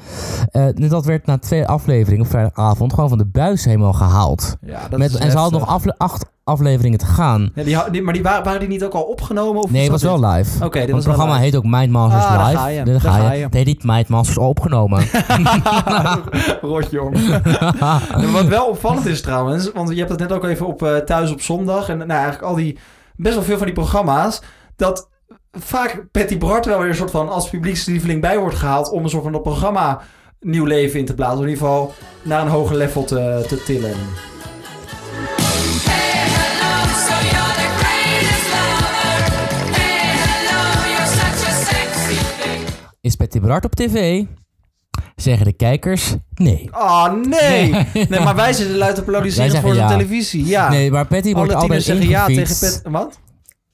Eh, 0.51 0.67
dat 0.75 1.05
werd 1.05 1.27
na 1.27 1.39
twee 1.39 1.67
afleveringen 1.67 2.25
op 2.25 2.31
vrijdagavond 2.31 2.93
gewoon 2.95 3.09
van 3.09 3.19
de 3.19 3.27
buis 3.27 3.65
helemaal 3.65 3.93
gehaald. 3.93 4.57
Ja, 4.61 4.89
dat 4.89 4.99
Met, 4.99 5.11
is 5.11 5.19
en 5.19 5.31
ze 5.31 5.37
hadden 5.39 5.61
nog 5.61 5.97
acht 5.99 6.25
afleveringen 6.45 6.99
te 6.99 7.07
gaan. 7.07 7.51
Ja, 7.55 7.89
die, 7.89 8.03
maar 8.03 8.13
die, 8.15 8.23
wa- 8.23 8.43
waren 8.43 8.61
die 8.61 8.69
niet 8.69 8.85
ook 8.85 8.93
al 8.93 9.03
opgenomen? 9.03 9.63
Of 9.63 9.71
Nee, 9.71 9.83
het 9.83 9.91
was 9.91 10.03
wel 10.03 10.21
live. 10.27 10.65
Oké, 10.65 10.79
dit 10.81 10.91
Want 10.91 10.91
was 10.91 11.05
het 11.05 11.05
programma 11.05 11.33
live. 11.33 11.45
heet 11.45 11.57
ook 11.57 11.65
Mindmasters 11.65 12.25
Ah, 12.25 12.37
daar 12.39 12.47
Live. 12.47 12.59
ga 12.59 12.67
je. 12.69 12.77
Daar 12.85 13.01
Daar 13.03 13.13
ga 13.13 13.33
je. 13.33 13.47
Nee, 13.51 13.65
niet 13.65 13.85
Mindmasters 13.85 14.39
al 14.39 14.49
opgenomen. 14.49 15.07
Rotjong. 16.61 17.17
En 18.15 18.33
wat 18.39 18.47
wel 18.47 18.67
opvallend 18.67 19.07
is 19.07 19.21
trouwens, 19.21 19.71
want 19.73 19.89
je 19.89 19.97
hebt 19.97 20.11
het 20.11 20.19
net 20.21 20.33
ook 20.33 20.45
even 20.45 20.67
op 20.67 20.83
eh, 20.83 20.97
Thuis 20.97 21.31
op 21.33 21.41
Zondag. 21.41 21.89
En 21.89 21.99
nou, 21.99 22.11
eigenlijk 22.11 22.43
al 22.43 22.55
die, 22.55 22.79
best 23.17 23.35
wel 23.35 23.45
veel 23.45 23.57
van 23.57 23.67
die 23.67 23.75
programma's. 23.75 24.41
Dat 24.77 25.09
vaak 25.53 26.07
Patty 26.13 26.39
Bart 26.39 26.67
wel 26.67 26.79
weer 26.79 26.89
een 26.89 26.95
soort 26.95 27.11
van 27.11 27.29
als 27.29 27.51
publiekslieveling 27.51 28.21
bij 28.21 28.39
wordt 28.39 28.57
gehaald. 28.57 28.91
Om 28.91 29.03
een 29.05 29.11
soort 29.11 29.23
van 29.23 29.33
dat 29.33 29.43
programma 29.43 30.01
nieuw 30.41 30.65
leven 30.65 30.99
in 30.99 31.07
te 31.07 31.15
blazen. 31.15 31.37
Of 31.39 31.43
in 31.45 31.49
ieder 31.51 31.65
geval 31.67 31.93
naar 32.23 32.41
een 32.43 32.49
hoger 32.49 32.77
level 32.77 33.05
te, 33.05 33.45
te 33.49 33.63
tillen. 33.63 33.95
Bart 43.41 43.65
op 43.65 43.75
tv? 43.75 44.25
Zeggen 45.17 45.45
de 45.47 45.53
kijkers 45.53 46.15
nee. 46.35 46.69
Oh 46.73 47.13
nee! 47.13 47.73
Nee, 48.09 48.21
maar 48.21 48.35
wij 48.35 48.53
zitten 48.53 48.77
luid 48.77 48.95
te 48.95 49.01
applaudisseren 49.01 49.61
voor 49.61 49.75
de 49.75 49.85
televisie. 49.87 50.47
Ja. 50.47 50.69
Nee, 50.69 50.91
maar 50.91 51.07
Patty 51.07 51.33
wordt 51.35 51.53
Alle 51.53 51.61
altijd 51.63 51.85
tieners 51.85 52.05
zeggen 52.05 52.37
ja 52.37 52.45
tegen. 52.45 52.81
Pat... 52.83 52.93
Wat? 52.93 53.19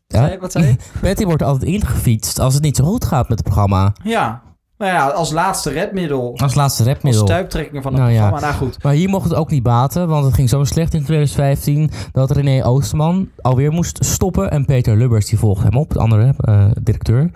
Ja? 0.06 0.26
Zei- 0.26 0.38
Wat 0.38 0.52
zei 0.52 0.66
je? 0.66 0.76
Patty 1.06 1.24
wordt 1.24 1.42
altijd 1.42 1.70
ingefietst 1.70 2.38
als 2.38 2.54
het 2.54 2.62
niet 2.62 2.76
zo 2.76 2.84
goed 2.84 3.04
gaat 3.04 3.28
met 3.28 3.38
het 3.38 3.46
programma. 3.46 3.92
Ja. 4.02 4.42
Nou 4.80 4.92
ja, 4.92 5.06
als 5.08 5.30
laatste 5.32 5.70
redmiddel. 5.70 6.32
Als 6.36 6.54
laatste 6.54 6.82
Als 6.82 6.92
rapmiddel. 6.92 7.22
stuiptrekkingen 7.26 7.82
van 7.82 7.92
het 7.92 8.00
Nou 8.02 8.12
ja. 8.14 8.20
programma. 8.28 8.46
Nou 8.56 8.64
goed. 8.64 8.82
Maar 8.82 8.92
hier 8.92 9.08
mocht 9.08 9.24
het 9.24 9.34
ook 9.34 9.50
niet 9.50 9.62
baten, 9.62 10.08
want 10.08 10.24
het 10.24 10.34
ging 10.34 10.48
zo 10.48 10.64
slecht 10.64 10.94
in 10.94 11.04
2015 11.04 11.90
dat 12.12 12.30
René 12.30 12.64
Oosterman 12.64 13.28
alweer 13.42 13.72
moest 13.72 14.04
stoppen. 14.04 14.50
En 14.50 14.64
Peter 14.64 14.96
Lubbers 14.96 15.26
die 15.26 15.38
volgde 15.38 15.64
hem 15.64 15.76
op, 15.76 15.90
de 15.92 15.98
andere 15.98 16.34
eh, 16.38 16.64
directeur. 16.82 17.30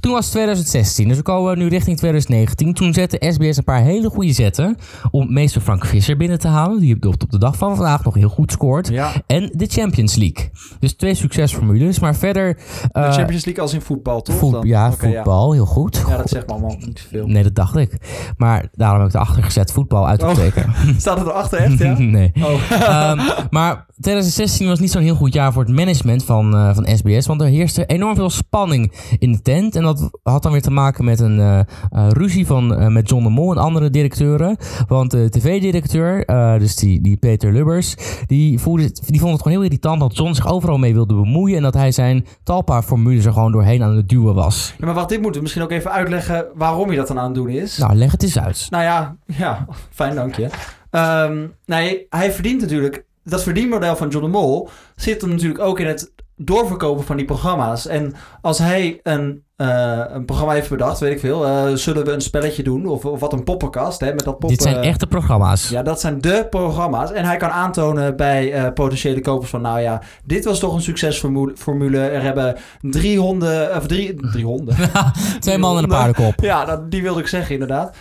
Toen 0.00 0.12
was 0.12 0.24
het 0.24 0.32
2016, 0.32 1.08
dus 1.08 1.16
we 1.16 1.22
komen 1.22 1.58
nu 1.58 1.68
richting 1.68 1.96
2019. 1.96 2.74
Toen 2.74 2.92
zette 2.94 3.32
SBS 3.32 3.56
een 3.56 3.64
paar 3.64 3.82
hele 3.82 4.08
goede 4.10 4.32
zetten 4.32 4.76
om 5.10 5.32
meester 5.32 5.60
Frank 5.60 5.86
Visser 5.86 6.16
binnen 6.16 6.38
te 6.38 6.48
halen. 6.48 6.80
Die 6.80 6.96
op 7.08 7.30
de 7.30 7.38
dag 7.38 7.56
van 7.56 7.76
vandaag 7.76 8.04
nog 8.04 8.14
heel 8.14 8.28
goed 8.28 8.52
scoort. 8.52 8.88
Ja. 8.88 9.12
En 9.26 9.50
de 9.52 9.66
Champions 9.66 10.14
League. 10.14 10.50
Dus 10.78 10.92
twee 10.92 11.14
succesformules, 11.14 11.98
maar 11.98 12.14
verder... 12.14 12.54
De 12.54 12.88
eh, 12.92 13.12
Champions 13.12 13.44
League 13.44 13.62
als 13.62 13.72
in 13.74 13.80
voetbal, 13.80 14.22
toch? 14.22 14.36
voet- 14.36 14.58
ja, 14.62 14.92
voetbal, 14.92 15.52
heel 15.52 15.66
goed. 15.66 15.96
Ja. 15.96 16.08
ja, 16.10 16.16
dat 16.16 16.28
zegt 16.28 16.46
allemaal 16.50 16.76
niet 16.90 17.06
veel. 17.10 17.26
Nee, 17.26 17.42
dat 17.42 17.54
dacht 17.54 17.76
ik. 17.76 17.96
Maar 18.36 18.68
daarom 18.72 18.98
heb 19.00 19.08
ik 19.08 19.14
erachter 19.14 19.42
gezet 19.42 19.72
voetbal 19.72 20.08
uit 20.08 20.18
te 20.18 20.26
Oh. 20.26 20.36
Staat 20.98 21.18
het 21.18 21.26
erachter 21.26 21.58
echt, 21.58 21.78
ja? 21.78 21.98
nee. 22.18 22.32
Oh. 22.34 22.70
Ehm, 22.70 23.20
maar 23.50 23.86
2016 24.00 24.68
was 24.68 24.80
niet 24.80 24.90
zo'n 24.90 25.02
heel 25.02 25.14
goed 25.14 25.32
jaar 25.32 25.52
voor 25.52 25.62
het 25.62 25.72
management 25.72 26.24
van, 26.24 26.54
eh, 26.54 26.74
van 26.74 26.88
SBS. 26.96 27.26
Want 27.26 27.40
er 27.40 27.46
heerste 27.46 27.86
enorm 27.86 28.14
veel 28.14 28.30
spanning 28.30 28.92
in 29.18 29.32
de 29.32 29.42
tent. 29.42 29.76
En 29.76 29.82
dat 29.82 30.10
had 30.22 30.42
dan 30.42 30.52
weer 30.52 30.62
te 30.62 30.70
maken 30.70 31.04
met 31.04 31.20
een 31.20 31.38
eh, 31.38 31.58
eh, 31.58 31.64
ruzie 32.08 32.46
van, 32.46 32.92
met 32.92 33.08
John 33.08 33.22
de 33.22 33.30
Mol 33.30 33.50
en 33.50 33.58
andere 33.58 33.90
directeuren. 33.90 34.56
Want 34.88 35.10
de 35.10 35.28
tv-directeur, 35.30 36.26
dus 36.58 36.76
die, 36.76 37.00
die 37.00 37.16
Peter 37.16 37.52
Lubbers, 37.52 37.94
die, 38.26 38.58
voelde, 38.58 38.90
die 39.06 39.20
vond 39.20 39.32
het 39.32 39.42
gewoon 39.42 39.56
heel 39.56 39.66
irritant 39.66 40.00
dat 40.00 40.16
John 40.16 40.32
zich 40.32 40.48
overal 40.48 40.78
mee 40.78 40.94
wilde 40.94 41.14
bemoeien. 41.14 41.56
En 41.56 41.62
dat 41.62 41.74
hij 41.74 41.92
zijn 41.92 42.26
Talpa-formules 42.42 43.24
er 43.24 43.32
gewoon 43.32 43.52
doorheen 43.52 43.82
aan 43.82 43.96
het 43.96 44.08
duwen 44.08 44.34
was. 44.34 44.74
Ja, 44.78 44.86
maar 44.86 44.94
wacht, 44.94 45.08
dit 45.08 45.20
moeten 45.20 45.36
we 45.36 45.42
misschien 45.42 45.62
ook 45.62 45.70
even 45.70 45.90
uitleggen 45.90 46.46
waarom 46.54 46.79
je 46.88 46.96
dat 46.96 47.06
dan 47.06 47.18
aan 47.18 47.24
het 47.24 47.34
doen 47.34 47.48
is. 47.48 47.78
Nou, 47.78 47.94
leg 47.94 48.10
het 48.10 48.22
eens 48.22 48.38
uit. 48.38 48.66
Nou 48.70 48.84
ja, 48.84 49.16
ja, 49.26 49.66
fijn 49.90 50.14
dank 50.14 50.34
je. 50.34 50.48
Ehm, 50.90 51.46
nee, 51.66 52.06
hij 52.08 52.32
verdient 52.32 52.60
natuurlijk... 52.60 53.04
Dat 53.24 53.42
verdienmodel 53.42 53.96
van 53.96 54.08
John 54.08 54.24
de 54.24 54.30
Mol 54.30 54.68
zit 54.96 55.20
hem 55.20 55.30
natuurlijk 55.30 55.60
ook 55.60 55.80
in 55.80 55.86
het 55.86 56.12
doorverkopen 56.42 57.04
van 57.04 57.16
die 57.16 57.24
programma's. 57.24 57.86
En 57.86 58.14
als 58.40 58.58
hij 58.58 59.00
een, 59.02 59.42
eh, 59.56 60.00
een 60.08 60.24
programma 60.24 60.52
heeft 60.52 60.68
bedacht, 60.70 60.98
weet 61.00 61.12
ik 61.12 61.20
veel... 61.20 61.46
eh, 61.46 61.74
zullen 61.74 62.04
we 62.04 62.12
een 62.12 62.20
spelletje 62.20 62.62
doen? 62.62 62.86
Of, 62.86 63.04
of 63.04 63.20
wat 63.20 63.32
een 63.32 63.44
poppenkast, 63.44 64.00
hè? 64.00 64.06
Met 64.06 64.24
dat 64.24 64.38
poppen... 64.38 64.48
Dit 64.48 64.62
zijn 64.62 64.76
echte 64.76 65.06
programma's. 65.06 65.68
Ja, 65.68 65.82
dat 65.82 66.00
zijn 66.00 66.20
de 66.20 66.46
programma's. 66.50 67.12
En 67.12 67.24
hij 67.24 67.36
kan 67.36 67.50
aantonen 67.50 68.16
bij 68.16 68.52
eh, 68.52 68.72
potentiële 68.72 69.20
kopers 69.20 69.50
van... 69.50 69.60
nou 69.60 69.80
ja, 69.80 70.02
dit 70.24 70.44
was 70.44 70.58
toch 70.58 70.74
een 70.74 70.82
succesformule. 70.82 71.98
Er 71.98 72.22
hebben 72.22 72.56
drie 72.80 73.18
honden... 73.18 73.76
Of 73.76 73.86
drie, 73.86 74.14
drie 74.30 74.44
honden? 74.44 74.76
Twee 75.40 75.58
man 75.58 75.76
en 75.76 75.82
een 75.82 75.88
paardenkop. 75.88 76.40
Ja, 76.40 76.64
dat, 76.64 76.90
die 76.90 77.02
wilde 77.02 77.20
ik 77.20 77.26
zeggen 77.26 77.52
inderdaad. 77.52 77.96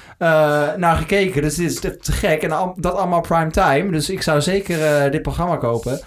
Naar 0.77 0.95
gekeken. 0.95 1.41
Dus 1.41 1.55
dit 1.55 1.69
is 1.69 1.79
te 1.79 2.11
gek. 2.11 2.41
En 2.41 2.73
dat 2.75 2.95
allemaal 2.95 3.21
prime 3.21 3.51
time. 3.51 3.91
Dus 3.91 4.09
ik 4.09 4.21
zou 4.21 4.41
zeker 4.41 5.11
dit 5.11 5.21
programma 5.21 5.55
kopen. 5.55 5.99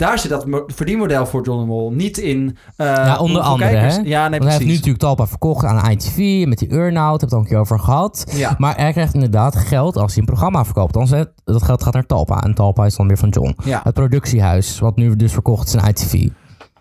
Daar 0.00 0.18
zit 0.18 0.30
dat 0.30 0.46
mo- 0.46 0.62
verdienmodel 0.66 1.26
voor 1.26 1.44
John 1.44 1.60
de 1.60 1.66
Mol 1.66 1.90
niet 1.92 2.18
in. 2.18 2.56
eh, 2.76 2.86
Ja, 2.86 3.16
onder 3.18 3.42
andere, 3.42 3.76
hè? 3.76 3.96
Ja, 3.96 4.28
nee, 4.28 4.40
hij 4.40 4.50
heeft 4.52 4.64
nu 4.64 4.70
natuurlijk 4.72 4.98
Talpa 4.98 5.26
verkocht 5.26 5.64
aan 5.64 5.90
ITV 5.90 6.44
met 6.46 6.58
die 6.58 6.68
Earnout, 6.70 7.20
heb 7.20 7.30
het 7.30 7.32
al 7.32 7.38
een 7.38 7.46
keer 7.48 7.58
over 7.58 7.78
gehad. 7.80 8.24
Ja. 8.34 8.54
Maar 8.58 8.76
hij 8.76 8.92
krijgt 8.92 9.14
inderdaad 9.14 9.56
geld 9.56 9.96
als 9.96 10.10
hij 10.12 10.20
een 10.20 10.26
programma 10.28 10.64
verkoopt. 10.64 10.94
Dan 10.94 11.06
zet, 11.06 11.30
dat 11.44 11.62
geld 11.62 11.82
gaat 11.82 11.92
naar 11.94 12.06
Talpa 12.06 12.40
en 12.42 12.54
Talpa 12.54 12.84
is 12.86 12.96
dan 12.96 13.06
weer 13.08 13.18
van 13.18 13.28
John. 13.28 13.56
Ja. 13.64 13.80
Het 13.84 13.94
productiehuis, 13.94 14.78
wat 14.78 14.96
nu 14.96 15.16
dus 15.16 15.32
verkocht 15.32 15.66
is 15.68 15.76
aan 15.76 15.88
ITV. 15.88 16.28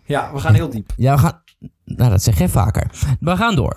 ja, 0.05 0.29
we 0.33 0.39
gaan 0.39 0.53
heel 0.53 0.69
diep. 0.69 0.91
Ja, 0.95 1.13
we 1.15 1.19
gaan... 1.21 1.41
Nou, 1.85 2.09
dat 2.09 2.23
zeg 2.23 2.37
jij 2.37 2.49
vaker. 2.49 2.91
We 3.19 3.35
gaan 3.37 3.55
door. 3.55 3.75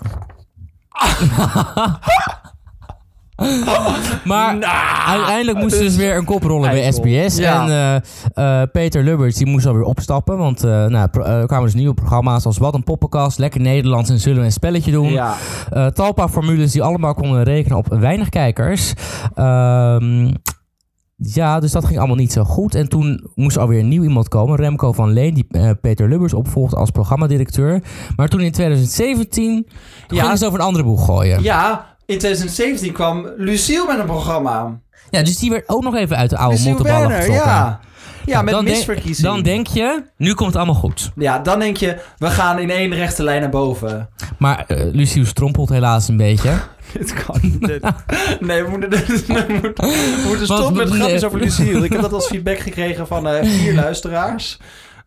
maar 4.25 4.57
uiteindelijk 5.07 5.57
moest 5.57 5.75
er 5.75 5.81
dus 5.81 5.95
weer 5.95 6.17
een 6.17 6.25
kop 6.25 6.43
rollen 6.43 6.69
bij. 6.69 6.91
SBS. 6.91 7.37
Ja. 7.37 7.61
En 7.63 7.69
eh, 8.35 8.61
eh, 8.61 8.67
Peter 8.71 9.03
Lubbers 9.03 9.35
die 9.35 9.47
moest 9.47 9.65
alweer 9.65 9.83
opstappen. 9.83 10.37
Want 10.37 10.63
eh, 10.63 10.69
nou, 10.85 11.07
er 11.23 11.45
kwamen 11.45 11.65
dus 11.65 11.73
nieuwe 11.73 11.93
programma's 11.93 12.45
als 12.45 12.57
Wat 12.57 12.73
een 12.73 12.83
Poppenkast, 12.83 13.37
Lekker 13.39 13.61
Nederlands 13.61 14.09
en 14.09 14.19
Zullen 14.19 14.39
we 14.39 14.45
een 14.45 14.51
spelletje 14.51 14.91
doen. 14.91 15.11
Ja. 15.11 15.35
Eh, 15.69 15.85
Talpa-formules 15.85 16.71
die 16.71 16.83
allemaal 16.83 17.13
konden 17.13 17.43
rekenen 17.43 17.77
op 17.77 17.87
weinig 17.87 18.29
kijkers. 18.29 18.93
Ehm, 19.35 20.31
ja, 21.15 21.59
dus 21.59 21.71
dat 21.71 21.85
ging 21.85 21.97
allemaal 21.97 22.15
niet 22.15 22.31
zo 22.31 22.43
goed. 22.43 22.75
En 22.75 22.89
toen 22.89 23.29
moest 23.35 23.55
er 23.55 23.61
alweer 23.61 23.79
een 23.79 23.87
nieuw 23.87 24.03
iemand 24.03 24.27
komen. 24.27 24.55
Remco 24.55 24.91
van 24.91 25.11
Leen, 25.13 25.33
die 25.33 25.47
Peter 25.81 26.09
Lubbers 26.09 26.33
opvolgde 26.33 26.75
als 26.75 26.89
programmadirecteur. 26.91 27.83
Maar 28.15 28.27
toen 28.27 28.39
in 28.41 28.51
2017 28.51 29.67
toen 30.07 30.17
Ja. 30.17 30.23
gingen 30.23 30.37
ze 30.37 30.45
over 30.45 30.59
een 30.59 30.65
andere 30.65 30.83
boeg 30.83 31.05
gooien. 31.05 31.43
Ja. 31.43 31.92
Ja, 32.05 32.13
in 32.13 32.19
2017 32.19 32.91
kwam 32.93 33.27
Lucille 33.37 33.85
met 33.87 33.99
een 33.99 34.05
programma. 34.05 34.79
dus 35.09 35.37
die 35.37 35.49
werd 35.49 35.69
ook 35.69 35.83
nog 35.83 35.95
even 35.95 36.17
uit 36.17 36.29
de 36.29 36.37
oude 36.37 36.55
Lucille 36.55 36.73
mottenballen 36.75 37.07
Werner, 37.07 37.25
getrokken. 37.25 37.51
ja. 37.51 37.79
Ja, 38.25 38.41
met 38.41 38.53
dan 38.53 38.65
denk- 38.65 38.77
misverkiezing. 38.77 39.27
Dan 39.27 39.41
denk 39.43 39.67
je, 39.67 40.03
nu 40.17 40.33
komt 40.33 40.47
het 40.47 40.55
allemaal 40.57 40.75
goed. 40.81 41.11
ja, 41.15 41.39
dan 41.39 41.59
denk 41.59 41.77
je, 41.77 41.97
we 42.17 42.27
gaan 42.29 42.59
in 42.59 42.69
één 42.69 42.93
rechte 42.93 43.23
lijn 43.23 43.41
naar 43.41 43.49
boven. 43.49 44.09
Maar 44.37 44.65
Lucius 44.67 45.29
strompelt 45.29 45.69
helaas 45.69 46.07
een 46.07 46.17
beetje. 46.17 46.53
Dit 46.93 47.13
kan 47.13 47.39
niet. 47.41 47.59
Nee, 48.39 48.63
we 48.63 48.69
moeten, 48.69 48.89
we 48.89 49.59
moeten, 49.61 49.85
we 49.87 50.23
moeten 50.27 50.45
stoppen 50.45 50.75
met 50.75 50.89
grapjes 50.89 51.23
over 51.23 51.39
Lucille. 51.39 51.85
Ik 51.85 51.91
heb 51.91 52.01
dat 52.01 52.13
als 52.13 52.27
feedback 52.27 52.59
gekregen 52.59 53.07
van 53.07 53.27
eh, 53.27 53.45
vier 53.49 53.73
luisteraars. 53.73 54.59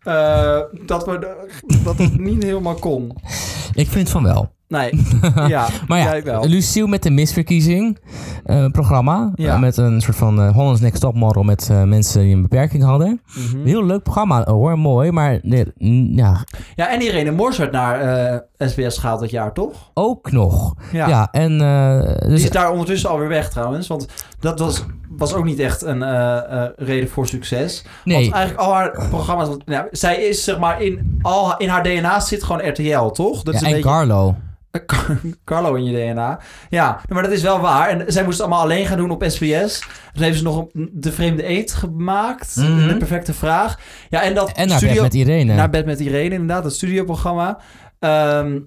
Eh, 0.02 0.58
dat, 0.86 1.04
we, 1.06 1.36
dat 1.84 1.98
het 1.98 2.18
niet 2.18 2.42
helemaal 2.42 2.74
kon. 2.74 3.16
Ik 3.72 3.88
vind 3.88 4.08
van 4.10 4.22
wel. 4.22 4.54
Nee, 4.68 4.90
ja, 5.48 5.68
Maar 5.88 5.98
ja, 5.98 6.22
wel. 6.22 6.46
Lucille 6.46 6.88
met 6.88 7.02
de 7.02 7.10
misverkiezing 7.10 7.98
eh, 8.44 8.66
programma. 8.66 9.32
Ja. 9.34 9.54
eh, 9.54 9.60
met 9.60 9.76
een 9.76 10.00
soort 10.00 10.16
van 10.16 10.40
eh, 10.40 10.52
Holland's 10.54 10.80
Next 10.80 11.00
Top 11.00 11.14
model 11.14 11.42
met 11.42 11.70
mensen 11.84 12.20
die 12.22 12.34
een 12.34 12.42
beperking 12.42 12.82
hadden. 12.82 13.20
Mhm. 13.52 13.64
Heel 13.64 13.84
leuk 13.84 14.02
programma 14.02 14.44
hoor, 14.44 14.78
mooi. 14.78 15.10
Maar 15.12 15.38
nee, 15.42 15.64
ja, 16.16 16.44
Ja, 16.74 16.88
en 16.90 17.00
Irene 17.02 17.30
Mors 17.30 17.58
werd 17.58 17.72
naar 17.72 18.42
SBS 18.58 18.98
gehaald 18.98 19.20
dat 19.20 19.30
jaar, 19.30 19.52
toch? 19.52 19.90
ook 19.94 20.32
nog. 20.32 20.74
Ja, 20.92 21.08
Ja. 21.08 21.28
en 21.30 21.60
eh, 21.60 22.18
Die 22.20 22.28
dus, 22.28 22.42
is 22.42 22.50
daar 22.50 22.70
ondertussen 22.70 23.10
alweer 23.10 23.28
weg 23.28 23.48
trouwens. 23.50 23.86
Want 23.86 24.06
dat 24.40 24.58
was, 24.58 24.84
was 25.16 25.34
ook 25.34 25.44
niet 25.44 25.58
echt 25.58 25.82
een 25.82 26.02
reden 26.76 27.08
voor 27.08 27.26
succes. 27.26 27.84
nee, 28.04 28.20
Want 28.20 28.34
eigenlijk 28.34 28.66
al 28.66 28.74
haar 28.74 29.06
programma's... 29.08 29.48
Nou, 29.64 29.86
zij 29.90 30.16
is 30.22 30.44
zeg 30.44 30.58
maar 30.58 30.82
in, 30.82 31.18
al, 31.22 31.56
in 31.56 31.68
haar 31.68 31.82
DNA 31.82 32.20
zit 32.20 32.42
gewoon 32.42 32.68
RTL, 32.68 33.06
toch? 33.06 33.42
Dat 33.42 33.54
ja, 33.54 33.60
is 33.60 33.60
een 33.60 33.66
en 33.66 33.72
beetje... 33.74 33.88
Carlo. 33.90 34.34
Car- 34.84 35.20
Carlo 35.44 35.74
in 35.74 35.84
je 35.84 36.12
DNA. 36.12 36.40
Ja, 36.68 37.00
maar 37.08 37.22
dat 37.22 37.32
is 37.32 37.42
wel 37.42 37.60
waar. 37.60 37.88
En 37.88 38.12
zij 38.12 38.24
moest 38.24 38.38
het 38.38 38.46
allemaal 38.46 38.64
alleen 38.64 38.86
gaan 38.86 38.98
doen 38.98 39.10
op 39.10 39.24
SBS. 39.26 39.80
Toen 40.12 40.22
heeft 40.22 40.36
ze 40.38 40.42
nog 40.42 40.66
een, 40.72 40.90
de 40.92 41.12
vreemde 41.12 41.48
eet 41.48 41.72
gemaakt. 41.74 42.56
Mhm. 42.56 42.88
De 42.88 42.96
perfecte 42.96 43.34
vraag. 43.34 43.78
Ja, 44.10 44.22
en 44.22 44.34
dat 44.34 44.52
En 44.52 44.68
naar 44.68 44.76
studio... 44.76 44.94
bed 44.94 45.02
met 45.02 45.14
Irene. 45.14 45.54
Naar 45.54 45.70
bed 45.70 45.86
met 45.86 46.00
Irene, 46.00 46.34
inderdaad. 46.34 46.62
Dat 46.62 46.74
studioprogramma. 46.74 47.58
Ehm, 47.98 48.58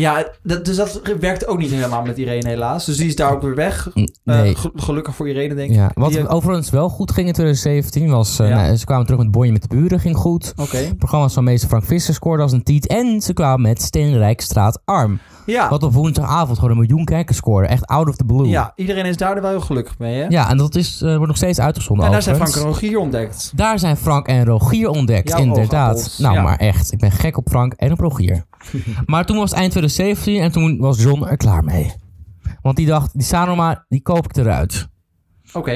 ja, 0.00 0.26
dat, 0.42 0.64
dus 0.64 0.76
dat 0.76 1.00
werkte 1.20 1.46
ook 1.46 1.58
niet 1.58 1.70
helemaal 1.70 2.02
met 2.02 2.18
Irene 2.18 2.48
helaas. 2.48 2.84
Dus 2.84 2.96
die 2.96 3.06
is 3.06 3.16
daar 3.16 3.32
ook 3.32 3.42
weer 3.42 3.54
weg. 3.54 3.90
Eh, 3.94 4.04
nee. 4.24 4.54
ge- 4.54 4.70
gelukkig 4.74 5.14
voor 5.14 5.28
Irene, 5.28 5.54
denk 5.54 5.70
ik. 5.70 5.76
ja, 5.76 5.90
wat 5.94 6.12
Die- 6.12 6.28
overigens 6.28 6.70
wel 6.70 6.88
goed 6.88 7.10
ging 7.10 7.26
in 7.26 7.32
2017 7.32 8.10
was... 8.10 8.38
eh, 8.38 8.48
Ja. 8.48 8.56
nou, 8.62 8.76
ze 8.76 8.84
kwamen 8.84 9.04
terug 9.06 9.20
met 9.20 9.30
Bonje 9.30 9.52
met 9.52 9.62
de 9.62 9.68
Buren, 9.68 10.00
ging 10.00 10.16
goed. 10.16 10.52
Oké. 10.56 10.94
Programma's 10.98 11.34
van 11.34 11.44
meester 11.44 11.68
Frank 11.68 11.84
Visser 11.84 12.14
scoorde 12.14 12.42
als 12.42 12.52
een 12.52 12.62
tiet. 12.62 12.86
En 12.86 13.20
ze 13.20 13.32
kwamen 13.32 13.60
met 13.60 13.82
Steenrijk 13.82 14.40
Straat 14.40 14.80
Arm. 14.84 15.18
Ja. 15.46 15.68
Wat 15.68 15.82
op 15.82 15.92
woensdagavond 15.92 16.58
gewoon 16.58 16.70
een 16.72 16.78
miljoen 16.80 17.04
kijkers 17.04 17.36
scoorde. 17.36 17.68
Echt 17.68 17.86
out 17.86 18.08
of 18.08 18.16
the 18.16 18.24
blue. 18.24 18.46
ja, 18.48 18.72
iedereen 18.76 19.04
is 19.04 19.16
daar 19.16 19.40
wel 19.40 19.50
heel 19.50 19.60
gelukkig 19.60 19.98
mee, 19.98 20.20
hè? 20.20 20.26
Ja, 20.28 20.50
en 20.50 20.56
dat 20.56 20.74
is, 20.74 21.00
eh, 21.02 21.08
wordt 21.10 21.26
nog 21.26 21.36
steeds 21.36 21.58
uitgezonden 21.60 22.06
en 22.06 22.12
daar 22.12 22.22
zijn 22.22 22.36
Frank 22.36 22.54
en 22.54 22.62
Rogier 22.62 22.98
ontdekt. 22.98 23.52
Daar 23.54 23.78
zijn 23.78 23.96
Frank 23.96 24.26
en 24.26 24.44
Rogier 24.44 24.88
ontdekt, 24.88 25.28
Jouw 25.28 25.38
inderdaad. 25.38 26.14
Nou, 26.18 26.34
ja. 26.34 26.42
maar 26.42 26.56
echt. 26.56 26.92
Ik 26.92 26.98
ben 26.98 27.10
gek 27.10 27.36
op 27.36 27.48
Frank 27.48 27.72
en 27.72 27.92
op 27.92 28.00
Rogier. 28.00 28.44
maar 29.06 29.24
toen 29.24 29.36
was 29.36 29.50
het 29.50 29.58
eind 29.58 29.70
2017 29.70 30.42
en 30.42 30.52
toen 30.52 30.78
was 30.78 31.02
John 31.02 31.24
er 31.24 31.36
klaar 31.36 31.64
mee. 31.64 31.92
Want 32.62 32.76
die 32.76 32.86
dacht, 32.86 33.12
die 33.12 33.22
Sanoma, 33.22 33.84
die 33.88 34.02
koop 34.02 34.24
ik 34.24 34.36
eruit. 34.36 34.88
Oké. 35.52 35.72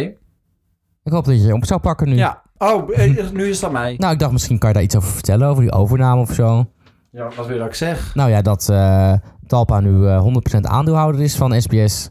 Ik 1.02 1.12
hoop 1.12 1.24
dat 1.24 1.34
je 1.34 1.46
je 1.46 1.54
op 1.54 1.64
zou 1.64 1.80
pakken 1.80 2.08
nu. 2.08 2.16
Ja. 2.16 2.42
Oh, 2.58 2.98
eh, 2.98 3.30
nu 3.30 3.48
is 3.48 3.56
het 3.56 3.64
aan 3.64 3.72
mij. 3.72 3.94
Nou, 3.98 4.12
ik 4.12 4.18
dacht 4.18 4.32
misschien 4.32 4.58
kan 4.58 4.68
je 4.68 4.74
daar 4.74 4.84
iets 4.84 4.96
over 4.96 5.12
vertellen, 5.12 5.48
over 5.48 5.62
die 5.62 5.72
overname 5.72 6.20
of 6.20 6.32
zo. 6.32 6.70
Ja, 7.10 7.28
wat 7.36 7.46
wil 7.46 7.54
je 7.54 7.60
dat 7.60 7.68
ik 7.68 7.74
zeg? 7.74 8.14
Nou 8.14 8.30
ja, 8.30 8.42
dat 8.42 8.68
eh, 8.68 9.12
Talpa 9.46 9.80
nu 9.80 10.06
eh 10.06 10.26
100% 10.56 10.60
aandeelhouder 10.60 11.20
is 11.20 11.36
van 11.36 11.60
SBS. 11.60 12.10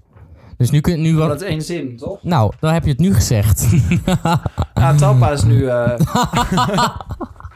Dus 0.58 0.72
nu 0.72 0.82
kun 0.82 1.02
nu 1.02 1.16
wat... 1.16 1.28
dat 1.28 1.42
is 1.42 1.48
één 1.48 1.62
zin, 1.62 1.98
toch? 1.98 2.24
Nou, 2.24 2.52
dan 2.60 2.74
heb 2.74 2.84
je 2.84 2.90
het 2.90 3.00
nu 3.00 3.14
gezegd. 3.14 3.70
Ja, 4.74 4.96
Talpa 4.96 5.32
is 5.32 5.44
nu 5.44 5.68
eh, 5.68 6.00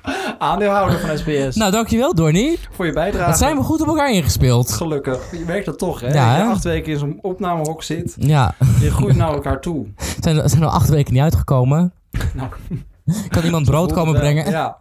aandeelhouder 0.40 1.00
van 1.00 1.18
SBS. 1.18 1.56
nou, 1.56 1.72
dankjewel 1.72 2.16
Donnie. 2.16 2.60
voor 2.72 2.86
je 2.86 2.94
bijdrage. 2.94 3.30
Wat 3.30 3.38
zijn 3.38 3.58
we 3.58 3.64
goed 3.64 3.82
op 3.82 3.88
elkaar 3.88 4.12
ingespeeld. 4.12 4.72
Gelukkig. 4.72 5.32
Je 5.32 5.44
merkt 5.46 5.66
dat 5.66 5.78
toch, 5.78 6.00
hè? 6.00 6.08
Ja, 6.08 6.14
Dat 6.14 6.38
je 6.38 6.44
hè? 6.44 6.50
acht 6.52 6.64
weken 6.64 6.92
in 6.94 7.00
zo'n 7.00 7.20
opnamehok 7.22 7.84
zit. 7.84 8.16
Ja, 8.20 8.56
Je 8.80 8.92
groeit 8.92 9.16
naar 9.16 9.34
elkaar 9.34 9.62
toe. 9.62 9.86
zijn, 10.24 10.50
zijn 10.50 10.64
al 10.64 10.70
acht 10.70 10.90
weken 10.90 11.14
niet 11.14 11.22
uitgekomen. 11.24 11.94
Nou, 12.34 12.50
Kan 13.30 13.44
iemand 13.44 13.66
brood 13.66 13.94
komen 13.94 14.12
wel. 14.14 14.22
brengen? 14.22 14.50
Ja. 14.52 14.78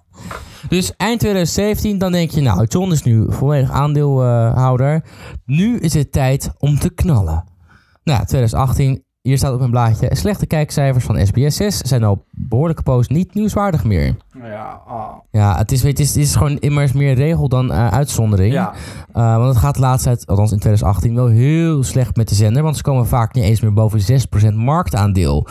Dus 0.69 0.93
eind 0.97 1.21
2017, 1.21 1.99
dan 1.99 2.13
denk 2.13 2.31
je, 2.31 2.41
nou, 2.41 2.65
John 2.69 2.93
is 2.93 3.03
nu 3.03 3.27
volledig 3.29 3.71
aandeelhouder. 3.71 5.05
Nu 5.45 5.79
is 5.79 5.95
het 5.95 6.13
tijd 6.13 6.51
om 6.59 6.79
te 6.79 6.91
knallen. 6.91 7.45
Nou, 8.05 8.25
2018, 8.25 9.05
hier 9.23 9.37
staat 9.39 9.53
op 9.53 9.59
mijn 9.59 9.71
blaadje. 9.71 10.09
Slechte 10.17 10.47
kijkcijfers 10.47 11.05
van 11.05 11.27
SBS 11.27 11.57
6 11.57 11.79
zijn 11.79 12.05
al 12.05 12.25
behoorlijke 12.31 12.83
post 12.83 13.11
niet 13.11 13.35
nieuwswaardig 13.35 13.85
meer. 13.85 14.17
Ja, 14.43 14.81
ah. 14.87 15.09
Ja, 15.31 15.57
het 15.59 15.73
is, 15.73 15.83
weet, 15.83 15.99
het 15.99 16.07
is, 16.07 16.15
het 16.15 16.23
is 16.25 16.35
gewoon 16.37 16.59
immers 16.59 16.93
meer 16.93 17.15
regel 17.15 17.49
dan 17.49 17.73
eh, 17.73 17.89
uitzondering. 17.89 18.53
ja. 18.53 18.73
Uh, 19.17 19.37
want 19.37 19.49
het 19.49 19.57
gaat 19.57 19.75
de 19.75 19.81
laatste 19.81 20.09
tijd, 20.09 20.27
althans 20.27 20.53
in 20.53 20.59
2018, 20.59 21.15
wel 21.15 21.27
heel 21.27 21.83
slecht 21.83 22.17
met 22.17 22.29
de 22.29 22.35
zender. 22.35 22.63
Want 22.63 22.77
ze 22.77 22.83
komen 22.83 23.07
vaak 23.07 23.35
niet 23.35 23.45
eens 23.45 23.61
meer 23.61 23.73
boven 23.73 24.01
6% 24.53 24.55
marktaandeel. 24.55 25.47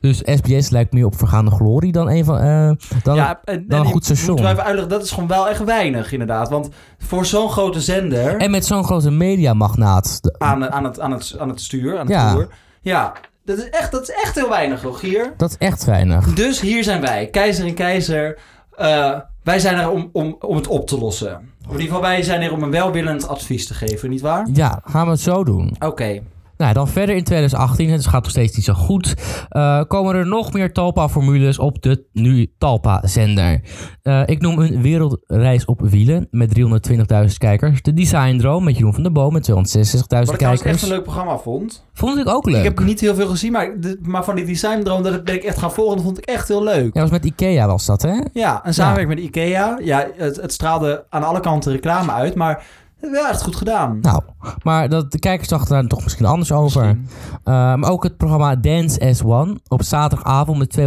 Dus 0.00 0.22
SBS 0.24 0.70
lijkt 0.70 0.92
meer 0.92 1.04
op 1.06 1.16
vergaande 1.18 1.50
glorie 1.50 1.92
dan 1.92 2.08
een, 2.08 2.24
van, 2.24 2.38
eh, 2.38 2.70
dan, 3.02 3.14
ja, 3.16 3.40
en, 3.44 3.64
dan 3.68 3.78
een 3.78 3.84
en 3.86 3.90
goed 3.92 4.04
station. 4.04 4.38
even 4.38 4.48
uitleggen, 4.64 4.88
dat 4.88 5.02
is 5.02 5.10
gewoon 5.10 5.28
wel 5.28 5.48
echt 5.48 5.64
weinig 5.64 6.12
inderdaad. 6.12 6.48
Want 6.48 6.68
voor 6.98 7.26
zo'n 7.26 7.50
grote 7.50 7.80
zender 7.80 8.36
En 8.36 8.50
met 8.50 8.66
zo'n 8.66 8.84
grote 8.84 9.10
mediamagnaat. 9.10 10.20
aan, 10.38 10.70
aan, 10.70 10.84
het, 10.84 11.00
aan, 11.00 11.10
het, 11.12 11.36
aan 11.38 11.48
het 11.48 11.60
stuur, 11.60 11.92
aan 11.92 12.06
het 12.06 12.08
Ja. 12.08 12.32
toer. 12.32 12.48
Ja, 12.86 13.12
dat 13.44 13.58
is, 13.58 13.68
echt, 13.70 13.92
dat 13.92 14.02
is 14.02 14.10
echt 14.10 14.34
heel 14.34 14.48
weinig, 14.48 14.82
Rogier. 14.82 15.34
Dat 15.36 15.50
is 15.50 15.56
echt 15.58 15.84
weinig. 15.84 16.34
Dus 16.34 16.60
hier 16.60 16.84
zijn 16.84 17.00
wij, 17.00 17.26
keizer 17.26 17.66
en 17.66 17.74
keizer. 17.74 18.38
Eh, 18.76 19.20
wij 19.42 19.58
zijn 19.58 19.76
er 19.76 19.90
om, 19.90 20.08
om, 20.12 20.36
om 20.40 20.56
het 20.56 20.66
op 20.66 20.86
te 20.86 20.98
lossen. 20.98 21.30
In 21.30 21.70
ieder 21.70 21.86
geval, 21.86 22.00
wij 22.00 22.22
zijn 22.22 22.42
er 22.42 22.52
om 22.52 22.62
een 22.62 22.70
welwillend 22.70 23.28
advies 23.28 23.66
te 23.66 23.74
geven, 23.74 24.10
nietwaar? 24.10 24.46
Ja, 24.52 24.80
gaan 24.84 25.04
we 25.04 25.10
het 25.10 25.20
zo 25.20 25.44
doen. 25.44 25.76
Oké. 25.78 26.22
Nou, 26.56 26.72
dan 26.72 26.88
verder 26.88 27.16
in 27.16 27.24
2018, 27.24 27.90
het 27.90 28.06
gaat 28.06 28.22
nog 28.22 28.30
steeds 28.30 28.56
niet 28.56 28.64
zo 28.64 28.72
goed, 28.72 29.14
eh, 29.48 29.82
komen 29.88 30.14
er 30.14 30.26
nog 30.26 30.52
meer 30.52 30.72
Talpa-formules 30.72 31.58
op 31.58 31.82
de 31.82 32.04
nu 32.12 32.52
Talpa-zender. 32.58 33.60
Eh, 34.02 34.22
ik 34.26 34.40
noem 34.40 34.58
een 34.58 34.82
wereldreis 34.82 35.64
op 35.64 35.80
wielen 35.80 36.26
met 36.30 36.50
320.000 36.50 37.38
kijkers. 37.38 37.82
De 37.82 37.92
Design 37.94 38.36
Droom 38.38 38.64
met 38.64 38.76
Jeroen 38.76 38.94
van 38.94 39.02
der 39.02 39.12
Boom 39.12 39.32
met 39.32 39.42
266.000 39.42 40.38
Wat 40.38 40.40
ik 40.40 40.46
kijkers. 40.46 40.62
echt 40.62 40.82
een 40.82 40.88
leuk 40.88 41.02
programma 41.02 41.36
vond. 41.38 41.84
Vond 41.92 42.18
ik 42.18 42.28
ook 42.28 42.46
leuk. 42.46 42.56
Ik 42.56 42.64
heb 42.64 42.80
niet 42.84 43.00
heel 43.00 43.14
veel 43.14 43.28
gezien, 43.28 43.52
maar, 43.52 43.80
de- 43.80 43.98
maar 44.02 44.24
van 44.24 44.34
die 44.34 44.44
design 44.44 44.82
droom, 44.82 45.02
dat 45.02 45.24
ben 45.24 45.34
ik 45.34 45.42
echt 45.44 45.58
gaan 45.58 45.72
volgen. 45.72 45.94
Dat 45.96 46.04
vond 46.04 46.18
ik 46.18 46.24
echt 46.24 46.48
heel 46.48 46.64
leuk. 46.64 46.94
Ja, 46.94 47.00
was 47.00 47.10
met 47.10 47.24
Ikea 47.24 47.66
was 47.66 47.86
dat, 47.86 48.02
hè? 48.02 48.14
Ja, 48.32 48.60
een 48.64 48.74
samenwerking 48.74 49.14
met 49.14 49.24
Ikea. 49.24 49.78
Ja, 49.82 50.06
het, 50.16 50.36
het 50.36 50.52
straalde 50.52 51.04
aan 51.10 51.22
alle 51.24 51.40
kanten 51.40 51.72
reclame 51.72 52.12
uit, 52.12 52.34
maar 52.34 52.64
wel 53.10 53.26
echt 53.28 53.42
goed 53.42 53.56
gedaan. 53.56 53.98
Nou, 54.00 54.22
maar 54.62 54.88
dat, 54.88 55.12
de 55.12 55.18
kijkers 55.18 55.48
dachten 55.48 55.70
daar 55.74 55.86
toch 55.86 56.02
misschien 56.02 56.26
anders 56.26 56.52
over. 56.52 56.86
Misschien. 56.86 57.08
Uh, 57.44 57.54
maar 57.74 57.90
ook 57.90 58.02
het 58.02 58.16
programma 58.16 58.56
Dance 58.56 59.00
as 59.00 59.22
One 59.22 59.58
op 59.68 59.82
zaterdagavond 59.82 60.58
met 60.58 60.78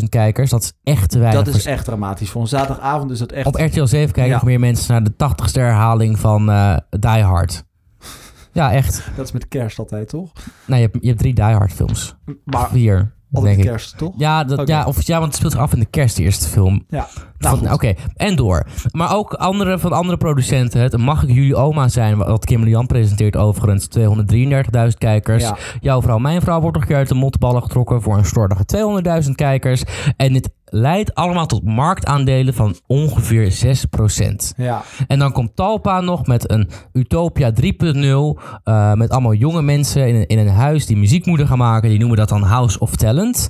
240.000 0.00 0.04
kijkers. 0.08 0.50
Dat 0.50 0.62
is 0.62 0.72
echt 0.82 1.10
te 1.10 1.18
weinig. 1.18 1.44
Dat 1.44 1.54
is 1.54 1.66
echt 1.66 1.84
dramatisch. 1.84 2.30
Voor 2.30 2.40
een 2.40 2.48
zaterdagavond 2.48 3.10
is 3.10 3.18
dat 3.18 3.32
echt... 3.32 3.46
Op 3.46 3.54
RTL 3.54 3.84
7 3.84 4.12
kijken 4.12 4.24
Ja. 4.26 4.34
nog 4.34 4.44
meer 4.44 4.60
mensen 4.60 4.92
naar 4.92 5.02
de 5.02 5.12
80ste 5.50 5.52
herhaling 5.60 6.18
van 6.18 6.50
eh 6.50 6.76
Die 6.90 7.22
Hard. 7.22 7.64
Ja, 8.52 8.72
echt. 8.72 9.02
Dat 9.16 9.26
is 9.26 9.32
met 9.32 9.48
kerst 9.48 9.78
altijd, 9.78 10.08
toch? 10.08 10.32
Nou, 10.66 10.80
je 10.80 10.86
hebt, 10.90 10.98
je 11.00 11.08
hebt 11.08 11.18
drie 11.20 11.34
Die 11.34 11.44
Hard 11.44 11.72
films. 11.72 12.14
Maar 12.44 12.68
Vier, 12.68 13.14
denk 13.42 13.58
ik. 13.58 13.64
kerst, 13.64 13.98
toch? 13.98 14.14
Ja, 14.16 14.44
dat, 14.44 14.68
ja, 14.68 14.84
of, 14.86 15.06
ja, 15.06 15.14
want 15.14 15.26
het 15.26 15.36
speelt 15.36 15.52
zich 15.52 15.60
af 15.60 15.72
in 15.72 15.78
de 15.78 15.84
kerst, 15.84 16.16
de 16.16 16.22
eerste 16.22 16.48
film. 16.48 16.84
Ja. 16.88 17.08
Nou, 17.38 17.72
Oké, 17.72 17.94
en 18.16 18.36
door. 18.36 18.66
Maar 18.90 19.16
ook 19.16 19.32
andere 19.32 19.78
van 19.78 19.92
andere 19.92 20.16
producenten. 20.16 20.80
Het 20.80 20.96
Mag 20.96 21.22
ik 21.22 21.28
jullie 21.28 21.56
oma 21.56 21.88
zijn, 21.88 22.16
wat 22.16 22.44
Kim 22.44 22.66
Jan 22.66 22.86
presenteert 22.86 23.36
overigens. 23.36 23.88
233.000 23.98 24.98
kijkers. 24.98 25.42
Ja. 25.42 25.56
Jouw 25.80 26.02
vrouw, 26.02 26.18
mijn 26.18 26.40
vrouw 26.40 26.60
wordt 26.60 26.74
nog 26.74 26.82
een 26.82 26.88
keer 26.88 26.98
uit 26.98 27.08
de 27.08 27.14
mottenballen 27.14 27.62
getrokken 27.62 28.02
voor 28.02 28.16
een 28.16 28.24
slordige 28.24 28.64
200.000 29.24 29.30
kijkers. 29.34 29.82
En 30.16 30.32
dit 30.32 30.50
leidt 30.74 31.14
allemaal 31.14 31.46
tot 31.46 31.64
marktaandelen 31.64 32.54
van 32.54 32.74
ongeveer 32.86 33.76
6%. 34.52 34.54
Ja. 34.56 34.82
En 35.06 35.18
dan 35.18 35.32
komt 35.32 35.56
Talpa 35.56 36.00
nog 36.00 36.26
met 36.26 36.50
een 36.50 36.70
Utopia 36.92 37.52
3.0. 37.52 38.40
eh, 38.64 38.92
met 38.92 39.10
allemaal 39.10 39.34
jonge 39.34 39.62
mensen 39.62 40.08
in 40.08 40.14
een, 40.14 40.26
in 40.26 40.38
een 40.38 40.48
huis 40.48 40.86
die 40.86 40.96
muziek 40.96 41.26
moeten 41.26 41.46
gaan 41.46 41.58
maken. 41.58 41.88
Die 41.88 41.98
noemen 41.98 42.16
dat 42.16 42.28
dan 42.28 42.42
House 42.42 42.78
of 42.78 42.96
Talent. 42.96 43.48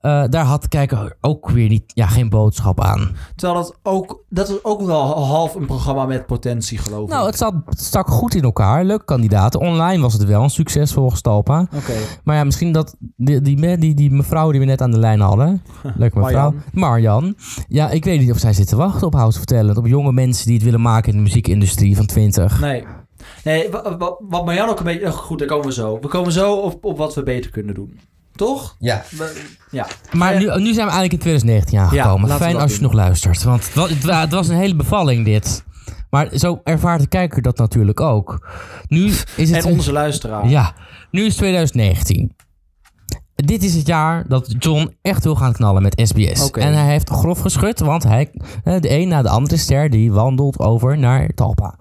Eh, 0.00 0.24
daar 0.30 0.44
had 0.44 0.68
kijker 0.68 1.16
ook 1.20 1.50
weer 1.50 1.68
niet, 1.68 1.82
ja, 1.86 2.06
geen 2.06 2.28
boodschap 2.28 2.80
aan. 2.80 3.10
Terwijl 3.36 3.60
dat 3.62 3.78
ook... 3.82 4.22
Dat 4.28 4.48
is 4.48 4.64
ook 4.64 4.82
wel 4.82 5.24
half 5.24 5.54
een 5.54 5.66
programma 5.66 6.06
met 6.06 6.26
potentie, 6.26 6.78
geloof 6.78 7.08
Nou, 7.08 7.20
ik. 7.20 7.26
het, 7.26 7.36
zat, 7.36 7.54
het 7.66 7.80
stak 7.80 8.08
goed 8.08 8.34
in 8.34 8.42
elkaar. 8.42 8.84
Leuke 8.84 9.04
kandidaten. 9.04 9.60
Online 9.60 10.02
was 10.02 10.12
het 10.12 10.24
wel 10.24 10.42
een 10.42 10.50
succes 10.50 10.92
volgens 10.92 11.20
Talpa. 11.20 11.60
Oké. 11.60 11.92
Maar 12.24 12.36
ja, 12.36 12.44
misschien 12.44 12.72
dat 12.72 12.96
die, 13.16 13.40
die, 13.78 13.94
die 13.94 14.10
mevrouw 14.10 14.50
die 14.50 14.60
we 14.60 14.66
net 14.66 14.82
aan 14.82 14.90
de 14.90 14.98
lijn 14.98 15.20
hadden. 15.20 15.62
Leuke 15.96 16.18
mevrouw. 16.18 16.53
Marjan. 16.72 17.22
Marjan. 17.22 17.36
Ja, 17.68 17.90
ik 17.90 18.04
weet 18.04 18.20
niet 18.20 18.30
of 18.30 18.38
zij 18.38 18.52
zit 18.52 18.68
te 18.68 18.76
wachten 18.76 19.06
op 19.06 19.14
House 19.14 19.38
of 19.38 19.44
Talent. 19.44 19.76
Op 19.76 19.86
jonge 19.86 20.12
mensen 20.12 20.44
die 20.46 20.54
het 20.54 20.64
willen 20.64 20.80
maken 20.80 21.10
in 21.10 21.16
de 21.16 21.22
muziekindustrie 21.22 21.96
van 21.96 22.06
20. 22.06 22.60
Nee. 22.60 22.84
Nee, 23.44 23.70
wa- 23.70 23.96
wa- 23.96 24.16
wat 24.28 24.44
Marjan 24.44 24.68
ook 24.68 24.78
een 24.78 24.84
beetje... 24.84 25.06
oh, 25.06 25.12
Goed, 25.12 25.38
daar 25.38 25.48
komen 25.48 25.66
we 25.66 25.72
zo. 25.72 25.98
We 26.00 26.08
komen 26.08 26.32
zo 26.32 26.54
op, 26.54 26.84
op 26.84 26.98
wat 26.98 27.14
we 27.14 27.22
beter 27.22 27.50
kunnen 27.50 27.74
doen. 27.74 27.98
Toch? 28.36 28.76
Ja. 28.78 29.04
We- 29.10 29.42
ja. 29.70 29.86
Maar 30.12 30.32
nu, 30.38 30.44
nu 30.44 30.72
zijn 30.72 30.86
we 30.86 30.92
eigenlijk 30.92 31.12
in 31.12 31.18
2019 31.18 31.78
aangekomen. 31.78 32.30
Fijn 32.30 32.56
als 32.56 32.70
je 32.72 32.78
doen. 32.78 32.86
nog 32.86 32.92
luistert. 32.96 33.42
Want 33.42 33.74
het 33.74 34.30
was 34.32 34.48
een 34.48 34.56
hele 34.56 34.76
bevalling 34.76 35.24
dit. 35.24 35.64
Maar 36.10 36.28
zo 36.32 36.60
ervaart 36.64 37.00
de 37.00 37.06
kijker 37.06 37.42
dat 37.42 37.58
natuurlijk 37.58 38.00
ook. 38.00 38.48
Nu 38.88 39.04
is 39.36 39.50
het... 39.50 39.64
En 39.64 39.72
onze 39.72 39.92
luisteraar. 39.92 40.48
Ja, 40.48 40.74
nu 41.10 41.24
is 41.24 41.36
2019. 41.36 42.36
Dit 43.34 43.62
is 43.62 43.74
het 43.74 43.86
jaar 43.86 44.24
dat 44.28 44.54
John 44.58 44.96
echt 45.02 45.24
wil 45.24 45.34
gaan 45.34 45.52
knallen 45.52 45.82
met 45.82 46.00
SBS. 46.04 46.50
En 46.50 46.74
hij 46.74 46.86
heeft 46.90 47.10
grof 47.10 47.38
geschud, 47.40 47.78
want 47.80 48.02
hij, 48.02 48.30
de 48.64 48.90
een 48.90 49.08
na 49.08 49.22
de 49.22 49.28
andere 49.28 49.56
ster 49.56 49.90
die 49.90 50.12
wandelt 50.12 50.58
over 50.58 50.98
naar 50.98 51.28
Talpa. 51.34 51.74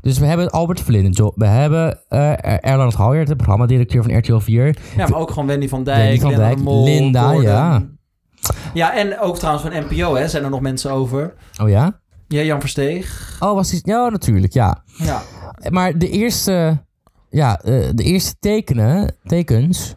Dus 0.00 0.18
we 0.18 0.26
hebben 0.26 0.50
Albert 0.50 0.80
Verlinde, 0.80 1.10
Jo- 1.10 1.32
we 1.34 1.46
hebben 1.46 1.98
eh 2.08 2.70
Erland 2.70 2.94
Haljer, 2.94 3.24
de 3.26 3.36
programmadirecteur 3.36 4.02
van 4.02 4.16
RTL 4.18 4.38
4. 4.38 4.76
Ja, 4.96 5.06
maar 5.08 5.18
ook 5.20 5.30
gewoon 5.30 5.46
Wendy 5.46 5.68
van 5.68 5.84
Dijk, 5.84 5.98
Wendy 5.98 6.20
van 6.20 6.30
Linda 6.30 6.44
Dijk, 6.46 6.58
Mol, 6.58 6.84
Linda, 6.84 7.22
Gordon. 7.22 7.42
ja. 7.42 7.82
Ja, 8.74 8.94
en 8.96 9.18
ook 9.20 9.38
trouwens 9.38 9.66
van 9.68 9.84
NPO, 9.90 10.14
hè, 10.14 10.28
zijn 10.28 10.44
er 10.44 10.50
nog 10.50 10.60
mensen 10.60 10.90
over. 10.90 11.34
Oh 11.62 11.68
ja? 11.68 12.00
Ja, 12.28 12.42
Jan 12.42 12.60
Versteeg. 12.60 13.36
Oh, 13.40 13.54
was 13.54 13.70
die... 13.70 13.80
Ja, 13.82 14.08
natuurlijk, 14.08 14.52
ja. 14.52 14.82
Ja. 14.96 15.22
Maar 15.70 15.98
de 15.98 16.08
eerste, 16.08 16.82
ja, 17.30 17.60
eh, 17.60 17.88
de 17.94 18.02
eerste 18.02 18.34
tekenen, 18.40 19.14
tekens, 19.24 19.94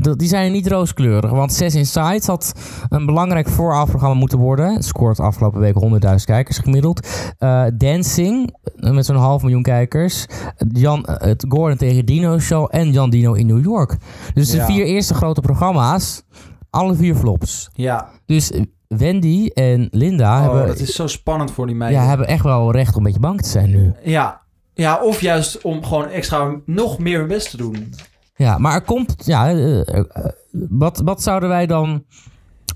die 0.00 0.28
zijn 0.28 0.52
niet 0.52 0.66
rooskleurig. 0.66 1.30
Want 1.30 1.52
Zes 1.52 1.74
Insights 1.74 2.26
had 2.26 2.52
een 2.88 3.06
belangrijk 3.06 3.48
voorafprogramma 3.48 4.16
moeten 4.16 4.38
worden. 4.38 4.82
Scoort 4.82 5.20
afgelopen 5.20 5.60
week 5.60 5.74
100.000 5.74 6.24
kijkers 6.24 6.58
gemiddeld. 6.58 7.08
Eh, 7.38 7.64
Dancing, 7.74 8.54
eh, 8.76 8.90
met 8.90 9.06
zo'n 9.06 9.16
half 9.16 9.42
miljoen 9.42 9.62
kijkers. 9.62 10.26
Jan, 10.72 11.04
eh, 11.04 11.26
het 11.28 11.44
Gordon 11.48 11.76
tegen 11.76 12.04
Dino 12.06 12.38
Show 12.38 12.68
en 12.70 12.92
Jan 12.92 13.10
Dino 13.10 13.32
in 13.32 13.46
New 13.46 13.64
York. 13.64 13.96
Dus 14.34 14.50
de 14.50 14.56
Ja. 14.56 14.66
vier 14.66 14.84
eerste 14.84 15.14
grote 15.14 15.40
programma's, 15.40 16.22
alle 16.70 16.94
vier 16.94 17.14
flops. 17.14 17.68
Ja. 17.72 18.08
Dus 18.26 18.52
Wendy 18.88 19.46
en 19.54 19.88
Linda 19.90 20.36
Oh, 20.36 20.42
hebben, 20.42 20.66
dat 20.66 20.78
is 20.78 20.94
zo 20.94 21.06
spannend 21.06 21.50
voor 21.50 21.66
die 21.66 21.76
meiden. 21.76 22.00
ja, 22.00 22.08
hebben 22.08 22.26
echt 22.26 22.42
wel 22.42 22.72
recht 22.72 22.90
om 22.92 22.96
een 22.96 23.02
beetje 23.04 23.20
bang 23.20 23.40
te 23.42 23.48
zijn 23.48 23.70
nu. 23.70 23.92
Ja. 24.04 24.40
Ja, 24.74 25.00
of 25.02 25.20
juist 25.20 25.62
om 25.62 25.84
gewoon 25.84 26.08
extra 26.08 26.54
nog 26.66 26.98
meer 26.98 27.18
hun 27.18 27.28
best 27.28 27.50
te 27.50 27.56
doen. 27.56 27.94
Ja, 28.36 28.58
maar 28.58 28.74
er 28.74 28.80
komt. 28.82 29.14
Ja, 29.24 29.48
eh, 29.48 29.88
eh, 29.88 30.04
wat, 30.52 31.00
wat 31.04 31.22
zouden 31.22 31.48
wij 31.48 31.66
dan 31.66 32.04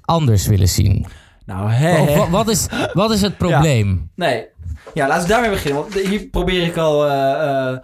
anders 0.05 0.47
willen 0.47 0.69
zien? 0.69 1.07
Nou, 1.47 1.71
hè. 1.71 2.01
Of, 2.03 2.17
wat, 2.17 2.29
wat, 2.29 2.49
is, 2.49 2.67
wat 2.93 3.11
is 3.11 3.23
het 3.23 3.37
probleem? 3.45 4.11
Nee. 4.15 4.47
Ja, 4.95 5.07
laten 5.09 5.23
we 5.23 5.29
daarmee 5.29 5.51
beginnen. 5.51 5.83
Want 5.83 5.95
hier 5.95 6.27
probeer 6.27 6.63
ik 6.67 6.77
al 6.77 7.07
eh, 7.09 7.77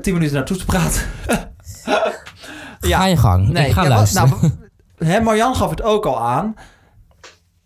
tien 0.00 0.12
minuten 0.14 0.34
naartoe 0.34 0.56
te 0.56 0.64
praten. 0.64 1.00
Ga 2.80 3.04
je 3.06 3.16
gang. 3.16 3.58
ik 3.58 3.72
ga 3.72 3.82
ja, 3.82 3.88
luisteren. 3.88 4.28
wat- 4.30 4.40
Nou, 4.40 4.52
hè, 5.12 5.20
Marjan 5.20 5.56
gaf 5.56 5.70
het 5.70 5.82
ook 5.82 6.06
al 6.06 6.20
aan. 6.20 6.54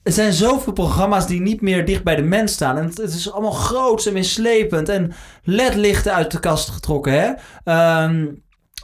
Er 0.03 0.13
zijn 0.13 0.33
zoveel 0.33 0.73
programma's 0.73 1.27
die 1.27 1.41
niet 1.41 1.61
meer 1.61 1.85
dicht 1.85 2.05
bij 2.05 2.17
de 2.17 2.23
mens 2.23 2.53
staan. 2.53 2.77
En 2.79 2.85
het, 2.85 2.97
het 2.97 3.15
is 3.15 3.33
allemaal 3.33 3.51
groots 3.53 4.07
en 4.07 4.13
mislepend. 4.13 4.89
En 4.89 5.13
ledlichten 5.43 6.15
uit 6.15 6.31
de 6.31 6.41
kast 6.41 6.69
getrokken. 6.69 7.13
Hè? 7.13 7.33
Ehm, 7.65 8.27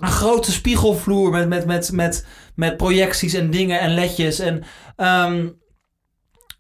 een 0.01 0.09
grote 0.09 0.53
spiegelvloer 0.53 1.31
met, 1.31 1.49
met, 1.49 1.67
met, 1.67 1.93
met, 1.93 2.27
met 2.55 2.77
projecties 2.77 3.35
en 3.35 3.51
dingen 3.51 3.81
en 3.81 3.95
ledjes. 3.95 4.39
En 4.39 4.63
ehm, 4.97 5.49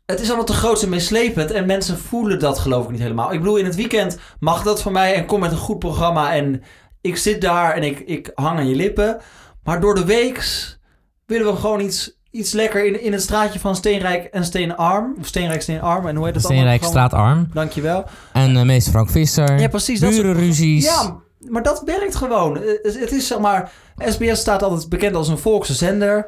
het 0.07 0.21
is 0.21 0.27
allemaal 0.27 0.45
te 0.45 0.53
groot 0.53 0.83
en 0.83 0.89
mislepend. 0.89 1.51
En 1.51 1.67
mensen 1.67 1.99
voelen 1.99 2.39
dat 2.39 2.59
geloof 2.59 2.85
ik 2.85 2.91
niet 2.91 3.01
helemaal. 3.01 3.33
Ik 3.33 3.39
bedoel, 3.39 3.57
in 3.57 3.65
het 3.65 3.75
weekend 3.75 4.19
mag 4.39 4.63
dat 4.63 4.83
voor 4.83 4.93
mij. 4.93 5.15
En 5.15 5.27
kom 5.27 5.41
met 5.41 5.51
een 5.51 5.57
goed 5.57 5.79
programma. 5.79 6.35
En 6.35 6.63
ik 7.01 7.17
zit 7.17 7.41
daar 7.41 7.75
en 7.75 7.83
ik, 7.83 7.99
ik 7.99 8.31
hang 8.35 8.59
aan 8.59 8.69
je 8.69 8.75
lippen. 8.75 9.21
Maar 9.63 9.81
door 9.81 9.95
de 9.95 10.05
weeks 10.05 10.79
willen 11.27 11.53
we 11.53 11.59
gewoon 11.59 11.81
iets, 11.81 12.19
iets 12.31 12.53
lekker 12.53 12.87
in, 12.87 13.03
in 13.03 13.13
het 13.13 13.23
straatje 13.23 13.59
van 13.59 13.77
Steenrijk 13.77 14.25
en 14.25 14.45
Steenarm. 14.45 15.15
Of 15.19 15.27
Steenrijk, 15.27 15.63
Steenarm. 15.63 16.07
En 16.07 16.17
hoe 16.17 16.25
heet 16.25 16.35
het 16.35 16.45
Steenrijk 16.45 16.83
allemaal? 16.83 17.09
straatarm. 17.09 17.49
Dankjewel. 17.53 18.05
En 18.33 18.57
eh, 18.57 18.63
meester 18.63 18.93
Frank 18.93 19.11
Visser. 19.11 19.61
Ja, 19.61 19.69
precies. 19.69 20.01
dat 20.01 20.11
Burenruzies. 20.11 20.85
Ja, 20.85 21.21
maar 21.49 21.63
dat 21.63 21.83
werkt 21.85 22.15
gewoon. 22.15 22.57
Eh, 22.57 22.63
Het 22.83 23.13
is 23.13 23.27
zeg 23.27 23.39
maar... 23.39 23.73
SBS 23.97 24.41
staat 24.41 24.63
altijd 24.63 24.89
bekend 24.89 25.15
als 25.15 25.29
een 25.29 25.39
volkse 25.39 25.75
zender. 25.75 26.27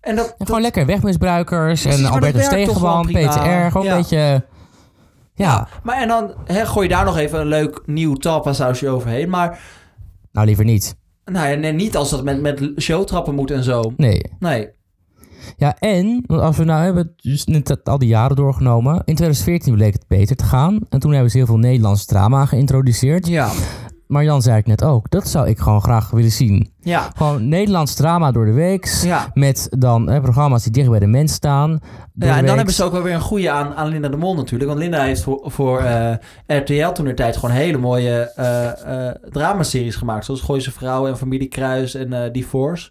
En 0.00 0.16
dat... 0.16 0.34
En 0.38 0.46
gewoon 0.46 0.60
lekker 0.60 0.86
wegmisbruikers. 0.86 1.82
Precies, 1.82 2.04
en 2.10 2.20
toch 2.20 2.42
Stegenman. 2.42 3.06
PTR. 3.06 3.38
Gewoon 3.70 3.86
Ja. 3.86 3.92
een 3.92 3.96
beetje... 3.98 4.44
Ja, 5.34 5.68
Maar 5.82 5.96
en 6.02 6.08
dan 6.08 6.34
hè, 6.44 6.66
gooi 6.66 6.88
je 6.88 6.94
daar 6.94 7.04
nog 7.04 7.16
even 7.16 7.40
een 7.40 7.46
leuk 7.46 7.82
nieuw 7.86 8.14
talpa 8.14 8.52
sausje 8.52 8.88
overheen. 8.88 9.28
Maar 9.28 9.60
nou 10.32 10.46
liever 10.46 10.64
niet. 10.64 10.96
nou 11.24 11.48
ja, 11.48 11.54
nee, 11.56 11.72
niet 11.72 11.96
als 11.96 12.10
dat 12.10 12.24
met, 12.24 12.40
met 12.40 12.70
showtrappen 12.78 13.34
moet 13.34 13.50
en 13.50 13.62
zo. 13.62 13.92
Nee. 13.96 14.20
Nee. 14.38 14.68
Ja, 15.56 15.76
en 15.78 16.24
als 16.26 16.56
we 16.56 16.64
nou 16.64 16.84
hebben 16.84 17.14
dus 17.16 17.46
al 17.84 17.98
die 17.98 18.08
jaren 18.08 18.36
doorgenomen. 18.36 18.92
In 18.94 19.14
2014 19.14 19.74
bleek 19.74 19.92
het 19.92 20.04
beter 20.08 20.36
te 20.36 20.44
gaan. 20.44 20.78
En 20.88 20.98
toen 21.00 21.12
hebben 21.12 21.30
ze 21.30 21.36
heel 21.36 21.46
veel 21.46 21.56
Nederlands 21.56 22.04
drama 22.04 22.44
geïntroduceerd. 22.46 23.26
Ja. 23.26 23.50
Maar 24.08 24.24
Jan 24.24 24.42
zei 24.42 24.58
ik 24.58 24.66
net 24.66 24.84
ook, 24.84 25.10
dat 25.10 25.28
zou 25.28 25.48
ik 25.48 25.58
gewoon 25.58 25.82
graag 25.82 26.10
willen 26.10 26.30
zien. 26.30 26.72
Ja. 26.80 27.10
Gewoon 27.16 27.48
Nederlands 27.48 27.94
drama 27.94 28.32
door 28.32 28.44
de 28.44 28.52
week. 28.52 28.86
Ja. 29.02 29.30
Met 29.34 29.66
dan 29.78 30.08
hè, 30.08 30.20
programma's 30.20 30.62
die 30.62 30.72
dicht 30.72 30.90
bij 30.90 30.98
de 30.98 31.06
mens 31.06 31.32
staan. 31.32 31.80
Ja, 32.14 32.36
en 32.36 32.46
dan 32.46 32.56
hebben 32.56 32.74
ze 32.74 32.84
ook 32.84 32.92
wel 32.92 33.02
weer 33.02 33.14
een 33.14 33.20
goede 33.20 33.50
aan, 33.50 33.74
aan 33.74 33.88
Linda 33.88 34.08
de 34.08 34.16
Mol 34.16 34.34
natuurlijk. 34.34 34.70
Want 34.70 34.82
Linda 34.82 35.02
heeft 35.02 35.22
voor, 35.22 35.40
voor 35.44 35.80
eh, 35.80 36.14
RTL 36.46 36.92
toen 36.92 37.04
de 37.04 37.14
tijd 37.14 37.36
gewoon 37.36 37.54
hele 37.54 37.78
mooie 37.78 38.32
eh 38.36 39.06
eh 39.08 39.14
dramaseries 39.30 39.96
gemaakt. 39.96 40.24
Zoals 40.24 40.40
Gooise 40.40 40.72
Vrouwen 40.72 41.10
en 41.10 41.18
Familie 41.18 41.48
Kruis 41.48 41.94
en 41.94 42.32
Divorce. 42.32 42.90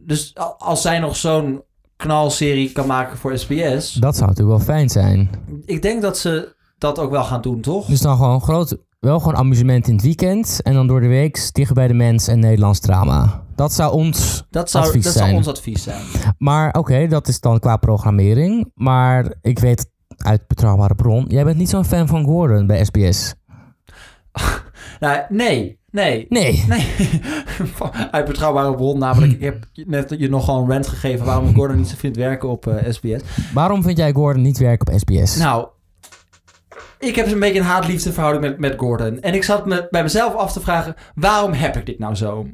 Dus 0.00 0.34
als 0.58 0.82
zij 0.82 0.98
nog 0.98 1.16
zo'n 1.16 1.62
knalserie 1.96 2.72
kan 2.72 2.86
maken 2.86 3.18
voor 3.18 3.38
SBS... 3.38 3.92
Dat 3.92 4.16
zou 4.16 4.28
natuurlijk 4.28 4.56
wel 4.56 4.66
fijn 4.66 4.88
zijn. 4.88 5.30
Ik 5.64 5.82
denk 5.82 6.02
dat 6.02 6.18
ze 6.18 6.54
dat 6.78 6.98
ook 6.98 7.10
wel 7.10 7.24
gaan 7.24 7.40
doen, 7.40 7.60
toch? 7.60 7.86
Dus 7.86 8.00
dan 8.00 8.16
gewoon 8.16 8.40
groot, 8.40 8.76
wel 9.06 9.18
gewoon 9.18 9.36
amusement 9.36 9.88
in 9.88 9.94
het 9.94 10.02
weekend. 10.02 10.60
En 10.62 10.72
dan 10.74 10.86
door 10.86 11.00
de 11.00 11.06
week 11.06 11.48
dicht 11.52 11.72
bij 11.74 11.88
de 11.88 11.94
mens 11.94 12.28
en 12.28 12.38
Nederlands 12.38 12.80
drama. 12.80 13.42
Dat 13.54 13.72
zou 13.72 13.92
ons 13.92 14.46
Dat 14.50 14.70
zou, 14.70 14.84
advies 14.84 15.04
dat 15.04 15.12
zijn. 15.12 15.24
zou 15.26 15.36
ons 15.36 15.48
advies 15.48 15.82
zijn. 15.82 16.02
Maar 16.38 16.74
oké, 16.74 17.06
dat 17.06 17.28
is 17.28 17.40
dan 17.40 17.58
qua 17.58 17.76
programmering. 17.76 18.70
Maar 18.74 19.32
ik 19.42 19.58
weet 19.58 19.90
uit 20.16 20.46
betrouwbare 20.46 20.94
bron, 20.94 21.24
jij 21.28 21.44
bent 21.44 21.56
niet 21.56 21.68
zo'n 21.68 21.84
fan 21.84 22.06
van 22.06 22.24
Gordon 22.24 22.66
bij 22.66 22.84
SBS. 22.84 23.34
Nou, 25.00 25.20
nee, 25.28 25.78
nee. 25.90 26.26
Nee. 26.28 26.64
Nee, 26.68 26.86
uit 28.10 28.24
betrouwbare 28.24 28.74
bron 28.74 28.98
namelijk. 28.98 29.32
Ik 29.32 29.40
heb 29.40 29.66
net 29.74 30.14
je 30.18 30.28
nogal 30.28 30.62
een 30.62 30.70
rant 30.70 30.86
gegeven 30.86 31.26
waarom 31.26 31.54
Gordon 31.54 31.76
niet 31.76 31.88
zo 31.88 31.94
vindt 31.98 32.16
werken 32.16 32.48
op 32.48 32.66
eh, 32.66 32.92
SBS. 32.92 33.22
Waarom 33.54 33.82
vind 33.82 33.98
jij 33.98 34.12
Gordon 34.12 34.42
niet 34.42 34.58
werken 34.58 34.92
op 34.92 34.98
SBS? 34.98 35.36
Nou, 35.36 35.66
ik 37.06 37.16
heb 37.16 37.32
een 37.32 37.40
beetje 37.40 37.60
een 37.60 37.66
haat-liefde 37.66 38.12
verhouding 38.12 38.44
met, 38.44 38.58
met 38.58 38.78
Gordon. 38.78 39.20
En 39.20 39.34
ik 39.34 39.44
zat 39.44 39.66
me 39.66 39.86
bij 39.90 40.02
mezelf 40.02 40.34
af 40.34 40.52
te 40.52 40.60
vragen, 40.60 40.94
waarom 41.14 41.52
heb 41.52 41.76
ik 41.76 41.86
dit 41.86 41.98
nou 41.98 42.14
zo? 42.14 42.46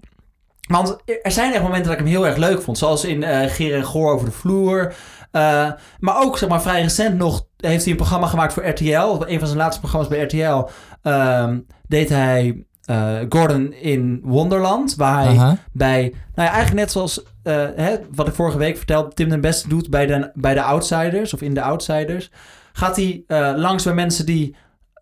Want 0.69 0.97
er 1.23 1.31
zijn 1.31 1.53
echt 1.53 1.63
momenten 1.63 1.91
dat 1.91 1.93
ik 1.93 1.99
hem 1.99 2.15
heel 2.15 2.27
erg 2.27 2.37
leuk 2.37 2.63
vond. 2.63 2.79
Zoals 2.79 3.05
in 3.05 3.23
eh 3.23 3.51
Geer 3.51 3.75
en 3.75 3.85
Goor 3.85 4.13
over 4.13 4.27
de 4.27 4.33
vloer. 4.33 4.95
Eh, 5.31 5.71
maar 5.99 6.23
ook, 6.23 6.39
zeg 6.39 6.49
maar, 6.49 6.63
vrij 6.63 6.83
recent 6.83 7.17
nog 7.17 7.47
heeft 7.57 7.83
hij 7.83 7.91
een 7.91 7.97
programma 7.99 8.27
gemaakt 8.27 8.53
voor 8.53 8.67
RTL. 8.69 9.25
Een 9.27 9.39
van 9.39 9.47
zijn 9.47 9.59
laatste 9.59 9.81
programma's 9.81 10.11
bij 10.11 10.23
RTL. 10.23 10.69
ehm, 11.03 11.59
deed 11.89 12.09
hij 12.09 12.65
eh, 12.83 13.17
Gordon 13.29 13.73
in 13.73 14.21
Wonderland. 14.25 14.95
Waar 14.95 15.25
hij 15.25 15.57
bij, 15.73 16.01
nou 16.35 16.49
ja, 16.49 16.55
eigenlijk 16.55 16.75
net 16.75 16.93
zoals 16.93 17.23
hè, 17.43 17.97
wat 18.15 18.29
ik 18.29 18.35
vorige 18.35 18.59
week 18.59 18.77
vertelde, 18.77 19.15
Tim 19.15 19.29
den 19.29 19.41
Beste 19.41 19.69
doet 19.69 19.91
bij 19.91 20.07
de, 20.07 20.31
bij 20.35 20.55
de 20.55 20.63
Outsiders 20.63 21.35
of 21.35 21.43
in 21.43 21.55
de 21.55 21.63
Outsiders, 21.63 22.31
gaat 22.73 22.97
hij 22.97 23.25
eh, 23.27 23.53
langs 23.57 23.85
bij 23.85 23.95
mensen 23.95 24.27
die 24.27 24.57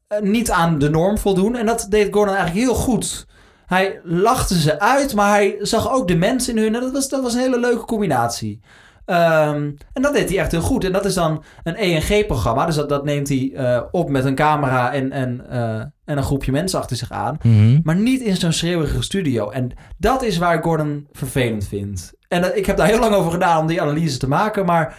eh, 0.09 0.21
niet 0.21 0.51
aan 0.51 0.79
de 0.79 0.91
norm 0.91 1.19
voldoen. 1.19 1.57
En 1.57 1.67
dat 1.67 1.87
deed 1.89 2.13
Gordon 2.15 2.35
eigenlijk 2.35 2.67
heel 2.67 2.75
goed. 2.75 3.27
Hij 3.67 4.01
lachte 4.05 4.61
ze 4.61 4.81
uit, 4.81 5.15
maar 5.15 5.31
hij 5.31 5.57
zag 5.61 5.93
ook 5.93 6.09
de 6.09 6.17
mensen 6.17 6.57
in 6.57 6.63
hun. 6.63 6.75
En 6.75 6.81
dat 6.81 6.93
was, 6.93 7.09
dat 7.09 7.23
was 7.23 7.35
een 7.35 7.41
hele 7.41 7.61
leuke 7.61 7.85
combinatie. 7.85 8.61
Ehm, 9.05 9.71
en 9.93 10.03
dat 10.03 10.13
deed 10.13 10.29
hij 10.29 10.39
echt 10.39 10.53
heel 10.53 10.61
goed. 10.61 10.85
En 10.85 10.93
dat 10.93 11.05
is 11.05 11.15
dan 11.15 11.45
een 11.63 11.77
ENG-programma. 11.77 12.67
Dus 12.67 12.75
dat, 12.75 12.89
dat 12.89 13.05
neemt 13.05 13.29
hij 13.29 13.53
eh, 13.55 13.83
op 13.91 14.09
met 14.09 14.25
een 14.25 14.35
camera 14.35 14.93
en, 14.93 15.13
en, 15.13 15.51
en 16.05 16.17
een 16.17 16.23
groepje 16.23 16.53
mensen 16.53 16.79
achter 16.79 16.97
zich 16.97 17.11
aan. 17.11 17.39
Mhm. 17.43 17.79
Maar 17.83 17.97
niet 17.97 18.21
in 18.21 18.37
zo'n 18.37 18.53
schreeuwige 18.53 19.03
studio. 19.03 19.51
En 19.51 19.73
dat 19.99 20.23
is 20.23 20.39
waar 20.39 20.63
Gordon 20.63 21.09
vervelend 21.13 21.67
vind. 21.67 22.13
En 22.29 22.57
ik 22.57 22.67
heb 22.67 22.77
daar 22.77 22.87
heel 22.87 22.99
lang 22.99 23.15
over 23.15 23.31
gedaan 23.31 23.61
om 23.61 23.67
die 23.67 23.81
analyse 23.81 24.19
te 24.19 24.29
maken. 24.29 24.67
Maar 24.67 24.97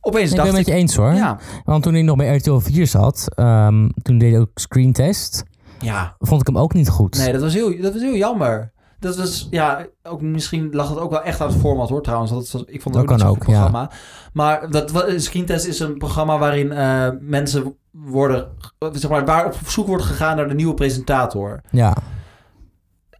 opeens 0.00 0.30
Ik 0.30 0.36
ben 0.36 0.44
dacht 0.44 0.56
het 0.56 0.66
met 0.66 0.66
ik... 0.66 0.74
je 0.74 0.80
eens 0.80 0.96
hoor. 0.96 1.12
Ja, 1.14 1.38
Want 1.64 1.82
toen 1.82 1.92
hij 1.92 2.02
nog 2.02 2.16
bij 2.16 2.36
RTL 2.36 2.58
4 2.58 2.86
zat, 2.86 3.28
ehm, 3.34 3.88
toen 4.02 4.18
deed 4.18 4.30
hij 4.30 4.40
ook 4.40 4.50
screentest, 4.54 5.44
ja. 5.80 6.16
vond 6.18 6.40
ik 6.40 6.46
hem 6.46 6.58
ook 6.58 6.72
niet 6.72 6.88
goed. 6.88 7.18
Nee, 7.18 7.32
dat 7.32 7.40
was, 7.40 7.54
heel, 7.54 7.80
dat 7.80 7.92
was 7.92 8.02
heel 8.02 8.16
jammer. 8.16 8.72
Dat 8.98 9.16
was, 9.16 9.48
ja, 9.50 9.86
ook, 10.02 10.20
misschien 10.20 10.68
lag 10.70 10.88
het 10.88 10.98
ook 10.98 11.10
wel 11.10 11.22
echt 11.22 11.40
aan 11.40 11.48
het 11.48 11.60
format 11.60 11.88
hoor 11.88 12.02
trouwens. 12.02 12.30
Dat 12.30 12.50
was, 12.50 12.62
ik 12.66 12.82
vond 12.82 12.94
het 12.94 13.06
Dat 13.06 13.12
ook 13.12 13.18
kan 13.18 13.28
ook, 13.28 13.36
ja. 13.36 13.42
programma. 13.44 13.90
Maar 14.32 14.70
dat, 14.70 15.04
Screentest 15.16 15.66
is 15.66 15.78
een 15.78 15.98
programma 15.98 16.38
waarin 16.38 16.72
eh, 16.72 17.08
mensen 17.20 17.76
worden, 17.90 18.48
zeg 18.92 19.10
maar, 19.10 19.24
waar 19.24 19.46
op 19.46 19.54
zoek 19.66 19.86
wordt 19.86 20.04
gegaan 20.04 20.36
naar 20.36 20.48
de 20.48 20.54
nieuwe 20.54 20.74
presentator. 20.74 21.60
Ja, 21.70 21.96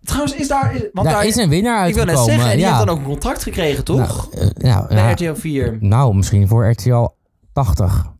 Trouwens, 0.04 0.34
is 0.34 0.48
daar, 0.48 0.74
is- 0.74 0.80
want 0.92 1.06
daar 1.06 1.16
daar 1.16 1.26
is 1.26 1.36
een 1.36 1.48
winnaar 1.48 1.88
ik 1.88 1.94
wil 1.94 2.02
uitgekomen. 2.06 2.26
net 2.26 2.34
zeggen, 2.34 2.50
en 2.50 2.56
die 2.56 2.66
ja. 2.66 2.72
heeft 2.74 2.86
dan 2.86 2.94
ook 2.94 3.00
een 3.00 3.06
contract 3.10 3.42
gekregen, 3.42 3.84
toch? 3.84 4.28
Nou, 4.32 4.44
eh, 4.54 4.72
nou, 4.72 4.88
Bij 4.94 5.12
RTL 5.12 5.34
4. 5.34 5.76
nou, 5.80 6.14
misschien 6.14 6.48
voor 6.48 6.70
RTL 6.70 7.08
80. 7.52 8.10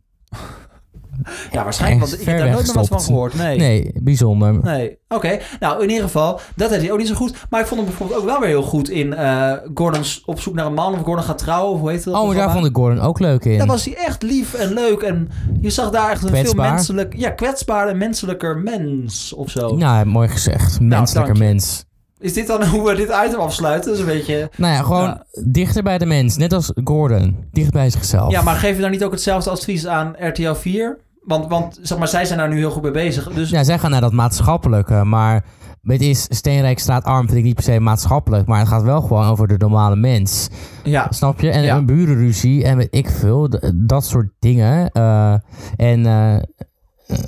Ja, 1.51 1.63
waarschijnlijk, 1.63 2.01
want 2.01 2.19
ik 2.21 2.25
heb 2.27 2.37
daar 2.37 2.49
nooit 2.49 2.65
meer 2.65 2.75
wat 2.75 2.87
van 2.87 3.01
gehoord. 3.01 3.33
Nee. 3.33 3.57
Nee, 3.57 3.91
bijzonder. 4.01 4.59
Nee, 4.63 4.97
oké. 5.07 5.39
Nou, 5.59 5.83
in 5.83 5.89
ieder 5.89 6.03
geval, 6.03 6.39
dat 6.55 6.69
deed 6.69 6.81
hij 6.81 6.91
ook 6.91 6.97
niet 6.97 7.07
zo 7.07 7.15
goed. 7.15 7.33
Maar 7.49 7.59
ik 7.61 7.67
vond 7.67 7.79
hem 7.79 7.89
bijvoorbeeld 7.89 8.19
ook 8.19 8.25
wel 8.25 8.39
weer 8.39 8.49
heel 8.49 8.61
goed 8.63 8.89
in 8.89 9.13
eh 9.13 9.51
Gordon's 9.73 10.23
op 10.25 10.39
zoek 10.39 10.53
naar 10.53 10.65
een 10.65 10.73
man 10.73 10.93
of 10.93 11.01
Gordon 11.01 11.23
gaat 11.25 11.37
trouwen. 11.37 11.73
Of 11.73 11.79
hoe 11.79 11.89
heet 11.91 12.03
dat? 12.03 12.13
Oh, 12.15 12.25
maar 12.27 12.35
daar 12.35 12.51
vond 12.51 12.65
ik 12.65 12.75
Gordon 12.75 12.99
ook 12.99 13.19
leuk 13.19 13.45
in. 13.45 13.57
Daar 13.57 13.67
was 13.67 13.85
hij 13.85 13.95
echt 13.95 14.21
lief 14.23 14.53
en 14.53 14.73
leuk. 14.73 15.01
En 15.01 15.29
je 15.61 15.69
zag 15.69 15.89
daar 15.89 16.11
echt 16.11 16.23
een 16.23 16.35
veel 16.35 16.53
menselijk... 16.53 17.13
Ja, 17.17 17.29
kwetsbaar 17.29 17.87
en 17.87 17.97
menselijker 17.97 18.57
mens 18.57 19.33
of 19.33 19.49
zo. 19.49 19.75
Nou, 19.75 20.05
mooi 20.05 20.27
gezegd. 20.27 20.79
Menselijker 20.79 21.33
dank 21.33 21.45
je. 21.47 21.51
mens. 21.53 21.85
Is 22.19 22.33
dit 22.33 22.47
dan 22.47 22.65
hoe 22.73 22.87
we 22.89 22.95
dit 22.95 23.11
item 23.25 23.39
afsluiten? 23.39 23.89
Dat 23.89 23.99
is 23.99 24.05
een 24.05 24.17
beetje... 24.17 24.49
Nou 24.57 24.73
ja, 24.73 24.81
gewoon 24.81 25.03
Ja. 25.03 25.25
dichter 25.45 25.83
bij 25.83 25.97
de 25.97 26.05
mens. 26.05 26.37
Net 26.37 26.53
als 26.53 26.71
Gordon. 26.83 27.37
Dicht 27.51 27.71
bij 27.71 27.89
zichzelf. 27.89 28.31
Ja, 28.31 28.41
maar 28.41 28.55
geef 28.55 28.75
je 28.75 28.81
dan 28.81 28.91
niet 28.91 29.03
ook 29.03 29.11
hetzelfde 29.11 29.49
advies 29.49 29.87
aan 29.87 30.15
RTL 30.19 30.53
4? 30.53 30.97
Want, 31.25 31.47
want 31.49 31.79
zeg 31.81 31.97
maar, 31.97 32.07
zij 32.07 32.25
zijn 32.25 32.39
daar 32.39 32.49
nu 32.49 32.57
heel 32.57 32.71
goed 32.71 32.81
mee 32.81 32.91
bezig. 32.91 33.29
Dus 33.33 33.49
Ja, 33.49 33.63
zij 33.63 33.79
gaan 33.79 33.91
naar 33.91 34.01
dat 34.01 34.11
maatschappelijke. 34.11 35.03
Maar 35.03 35.45
het 35.83 36.01
is 36.01 36.25
Steenrijk 36.29 36.79
straat 36.79 37.03
arm 37.03 37.25
vind 37.25 37.37
ik 37.37 37.43
niet 37.43 37.53
per 37.55 37.63
se 37.63 37.79
maatschappelijk. 37.79 38.47
Maar 38.47 38.59
het 38.59 38.67
gaat 38.67 38.83
wel 38.83 39.01
gewoon 39.01 39.27
over 39.27 39.47
de 39.47 39.55
normale 39.57 39.95
mens. 39.95 40.49
ja, 40.83 41.07
Snap 41.09 41.39
je? 41.39 41.49
En 41.49 41.63
Ja. 41.63 41.75
een 41.75 41.85
burenruzie 41.85 42.63
en 42.63 42.77
weet 42.77 42.87
ik 42.95 43.09
veel. 43.09 43.47
d- 43.47 43.71
Dat 43.75 44.05
soort 44.05 44.29
dingen. 44.39 44.89
Eh, 44.91 45.33
en 45.77 46.05
eh, 46.05 46.35
eh, 46.35 46.41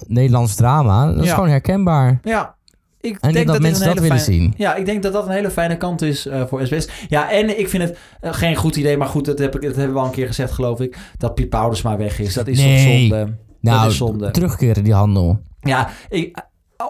Nederlands 0.07 0.55
drama. 0.55 1.13
Dat 1.13 1.23
is 1.23 1.31
gewoon 1.31 1.49
herkenbaar. 1.49 2.19
ja. 2.23 2.53
Ik 3.01 3.17
En 3.21 3.33
denk 3.33 3.45
dat 3.45 3.55
dit 3.55 3.63
mensen 3.65 3.85
dat 3.85 3.93
willen 3.99 4.17
fijne- 4.19 4.23
zien. 4.39 4.53
Ja, 4.57 4.75
ik 4.75 4.85
denk 4.85 5.03
dat 5.03 5.13
dat 5.13 5.25
een 5.25 5.31
hele 5.31 5.49
fijne 5.51 5.77
kant 5.77 6.01
is 6.01 6.27
voor 6.47 6.65
SBS. 6.65 6.87
Ja, 7.07 7.31
en 7.31 7.59
ik 7.59 7.69
vind 7.69 7.83
het 7.83 7.97
geen 8.35 8.55
goed 8.55 8.75
idee, 8.75 8.97
maar 8.97 9.07
goed, 9.07 9.25
dat, 9.25 9.39
heb 9.39 9.55
ik, 9.55 9.61
dat 9.61 9.75
hebben 9.75 9.93
we 9.93 9.99
al 9.99 10.05
een 10.05 10.11
keer 10.11 10.27
gezegd, 10.27 10.51
geloof 10.51 10.79
ik, 10.79 10.97
dat 11.17 11.35
Piet 11.35 11.83
maar 11.83 11.97
weg 11.97 12.19
is. 12.19 12.33
Dat 12.33 12.47
is 12.47 12.57
toch 12.57 12.65
Nee. 12.65 12.99
zonde? 13.09 13.35
Nou, 13.71 13.81
dat 13.81 13.91
is 13.91 13.97
zonde. 13.97 14.31
terugkeren 14.31 14.83
die 14.83 14.93
handel. 14.93 15.39
Ja, 15.59 15.89
ik, 16.09 16.37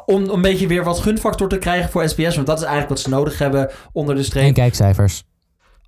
om 0.05 0.29
een 0.29 0.41
beetje 0.41 0.67
weer 0.67 0.83
wat 0.83 0.99
gunfactor 0.99 1.49
te 1.49 1.57
krijgen 1.57 1.89
voor 1.89 2.09
SBS, 2.09 2.35
want 2.35 2.47
dat 2.47 2.57
is 2.57 2.63
eigenlijk 2.63 2.89
wat 2.89 2.99
ze 2.99 3.09
nodig 3.09 3.37
hebben 3.37 3.69
onder 3.91 4.13
de 4.15 4.19
En 4.19 4.25
streep. 4.25 4.53
kijkcijfers. 4.53 5.23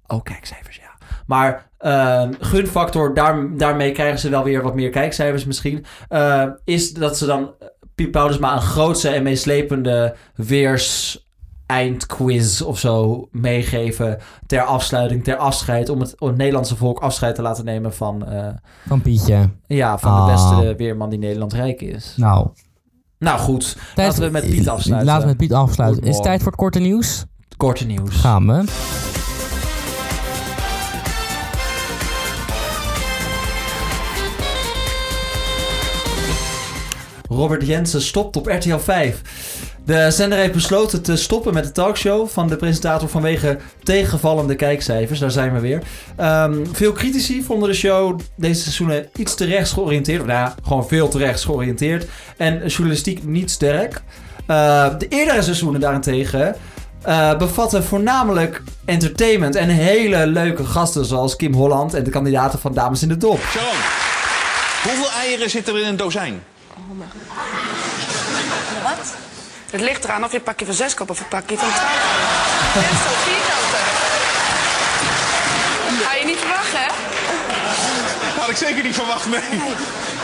Oh, 0.07 0.23
kijkcijfers, 0.23 0.75
ja. 0.75 0.97
Maar 1.25 1.69
ehm, 1.77 2.33
gunfactor, 2.39 3.13
daar, 3.13 3.57
daarmee 3.57 3.91
krijgen 3.91 4.19
ze 4.19 4.29
wel 4.29 4.43
weer 4.43 4.61
wat 4.61 4.75
meer 4.75 4.89
kijkcijfers 4.89 5.45
misschien. 5.45 5.85
eh, 6.07 6.45
is 6.63 6.93
dat 6.93 7.17
ze 7.17 7.25
dan 7.25 7.51
eh, 7.59 7.67
Piet 7.95 8.11
Paulus 8.11 8.37
maar 8.37 8.53
een 8.53 8.61
grootse 8.61 9.09
en 9.09 9.23
meeslepende 9.23 10.15
weers 10.35 11.26
eindquiz 11.67 12.61
of 12.61 12.79
zo 12.79 13.27
meegeven 13.31 14.17
ter 14.45 14.61
afsluiting, 14.61 15.23
ter 15.23 15.35
afscheid, 15.35 15.89
om 15.89 15.99
het, 15.99 16.19
om 16.19 16.27
het 16.27 16.37
Nederlandse 16.37 16.75
volk 16.75 16.99
afscheid 16.99 17.35
te 17.35 17.41
laten 17.41 17.65
nemen 17.65 17.93
van, 17.93 18.27
eh, 18.27 18.47
Van 18.87 19.01
Pietje. 19.01 19.49
ja, 19.67 19.97
van 19.97 20.11
Ah. 20.11 20.25
de 20.25 20.31
beste 20.31 20.75
weerman 20.75 21.09
die 21.09 21.19
Nederland 21.19 21.53
rijk 21.53 21.81
is. 21.81 22.13
Nou. 22.17 22.47
Nou 23.19 23.39
goed, 23.39 23.77
laten 23.95 24.23
we 24.23 24.29
met 24.29 24.49
Piet 24.49 24.69
afsluiten. 24.69 25.07
Laten 25.07 25.21
we 25.23 25.27
met 25.27 25.37
Piet 25.37 25.53
afsluiten. 25.53 26.03
Is 26.03 26.13
het 26.15 26.23
tijd 26.23 26.37
voor 26.41 26.51
het 26.51 26.59
korte 26.59 26.79
nieuws? 26.79 27.25
Korte 27.57 27.85
nieuws. 27.85 28.15
Gaan 28.15 28.47
we. 28.47 28.63
Robert 37.29 37.65
Jensen 37.67 38.01
stopt 38.01 38.35
op 38.35 38.45
RTL 38.47 38.77
5. 38.77 39.21
De 39.87 40.11
zender 40.11 40.37
heeft 40.37 40.53
besloten 40.53 41.01
te 41.01 41.15
stoppen 41.15 41.53
met 41.53 41.63
de 41.63 41.71
talkshow 41.71 42.27
van 42.27 42.47
de 42.47 42.55
presentator 42.55 43.09
vanwege 43.09 43.57
tegenvallende 43.83 44.55
kijkcijfers. 44.55 45.19
Daar 45.19 45.31
zijn 45.31 45.53
we 45.53 45.59
weer. 45.59 45.83
Ehm, 46.15 46.65
veel 46.71 46.91
critici 46.91 47.43
vonden 47.43 47.69
de 47.69 47.75
show 47.75 48.19
deze 48.35 48.61
seizoenen 48.61 49.09
iets 49.15 49.35
te 49.35 49.45
rechts 49.45 49.71
georiënteerd. 49.71 50.21
Of 50.21 50.27
nou 50.27 50.39
ja, 50.39 50.55
gewoon 50.63 50.87
veel 50.87 51.07
te 51.07 51.17
rechts 51.17 51.45
georiënteerd. 51.45 52.07
En 52.37 52.67
journalistiek 52.67 53.23
niet 53.23 53.51
sterk. 53.51 54.01
Eh, 54.45 54.97
de 54.97 55.07
eerdere 55.07 55.41
seizoenen 55.41 55.79
daarentegen 55.79 56.55
eh, 57.01 57.37
bevatten 57.37 57.83
voornamelijk 57.83 58.61
entertainment 58.85 59.55
en 59.55 59.69
hele 59.69 60.27
leuke 60.27 60.65
gasten 60.65 61.05
zoals 61.05 61.35
Kim 61.35 61.53
Holland 61.53 61.93
en 61.93 62.03
de 62.03 62.09
kandidaten 62.09 62.59
van 62.59 62.73
Dames 62.73 63.01
in 63.01 63.07
de 63.07 63.17
Dop. 63.17 63.39
Sharon, 63.39 63.77
hoeveel 64.83 65.19
eieren 65.21 65.49
zitten 65.49 65.75
er 65.75 65.81
in 65.81 65.87
een 65.87 65.97
dozijn? 65.97 66.41
komen. 66.87 67.07
Wat? 67.27 67.76
Het 69.77 69.85
ligt 69.85 70.03
eraan 70.03 70.23
of 70.23 70.31
je 70.31 70.37
een 70.37 70.43
pakje 70.43 70.65
van 70.65 70.73
zes 70.73 70.93
koopt 70.93 71.09
of 71.09 71.19
een 71.19 71.27
pakje 71.27 71.57
van 71.57 71.69
twaalf. 71.69 72.73
Dit 72.73 72.83
is 72.83 72.89
zo'n 72.89 73.17
vierkante. 73.27 73.77
Ga 76.03 76.15
je 76.15 76.25
niet 76.25 76.37
verwachten, 76.37 76.79
hè? 76.79 76.89
Had 78.39 78.49
ik 78.49 78.55
zeker 78.55 78.83
niet 78.83 78.95
verwacht, 78.95 79.25
nee. 79.29 79.61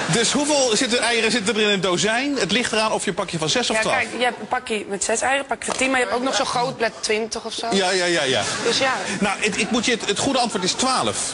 Dus 0.08 0.32
hoeveel 0.32 0.76
zitten 0.78 1.00
eieren 1.00 1.32
zitten 1.32 1.56
er 1.56 1.62
in 1.62 1.68
een 1.70 1.82
dozijn? 1.82 2.36
Het 2.38 2.52
ligt 2.52 2.72
eraan 2.72 2.92
of 2.92 3.04
je 3.04 3.10
een 3.10 3.16
pakje 3.16 3.38
van 3.38 3.50
6 3.50 3.70
of 3.70 3.76
Ja, 3.76 3.82
12. 3.82 3.98
kijk, 3.98 4.10
je 4.18 4.24
hebt 4.24 4.40
een 4.40 4.48
pakje 4.48 4.86
met 4.88 5.04
zes 5.04 5.22
eieren, 5.22 5.42
een 5.42 5.48
pakje 5.48 5.66
van 5.66 5.76
tien, 5.76 5.90
maar 5.92 6.00
je 6.00 6.06
hebt 6.06 6.18
ook 6.18 6.24
nog 6.24 6.36
zo'n 6.36 6.46
groot 6.46 6.78
blad 6.78 6.92
20 7.00 7.46
of 7.46 7.54
zo. 7.54 7.68
Ja, 7.72 7.90
ja, 7.92 8.06
ja, 8.06 8.24
ja. 8.24 8.42
Dus 8.64 8.78
ja, 8.78 8.94
Nou, 9.20 9.36
het, 9.40 9.58
ik 9.60 9.72
moet 9.72 9.86
je, 9.86 9.92
het, 9.92 10.06
het 10.06 10.20
goede 10.20 10.40
antwoord 10.40 10.64
is 10.64 10.72
12. 10.72 11.34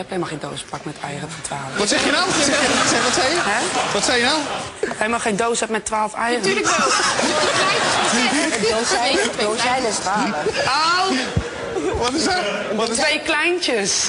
Je 0.00 0.06
hebt 0.06 0.20
helemaal 0.20 0.38
geen 0.40 0.50
doospak 0.50 0.84
met 0.84 0.96
eieren 1.04 1.30
van 1.30 1.40
12. 1.42 1.60
Wat 1.78 1.88
zeg 1.88 2.04
je 2.04 2.10
nou? 2.10 2.24
Wat 2.26 2.44
zeg 2.44 2.60
je, 2.60 2.76
wat 2.78 2.88
zeg- 2.88 3.04
wat 3.04 3.14
zei 3.14 3.28
je? 3.34 3.40
Hè? 3.42 3.92
Wat 3.92 4.04
zei 4.04 4.18
je 4.18 4.24
nou? 4.24 4.38
Helemaal 4.96 5.20
geen 5.20 5.36
doos 5.36 5.60
hebt 5.60 5.72
met 5.72 5.84
12 5.84 6.14
eieren. 6.14 6.42
Tuurlijk 6.42 6.66
wel. 6.66 6.86
Een 8.54 8.76
dozijn, 8.78 9.18
een 9.18 9.30
dozijn 9.46 9.84
is 9.86 9.96
twaalf. 9.96 10.30
Au, 10.96 11.16
Wat 11.98 12.12
is 12.12 12.24
dat? 12.24 12.34
Wat 12.74 12.88
is 12.88 12.96
twee 12.96 13.20
kleintjes. 13.24 14.08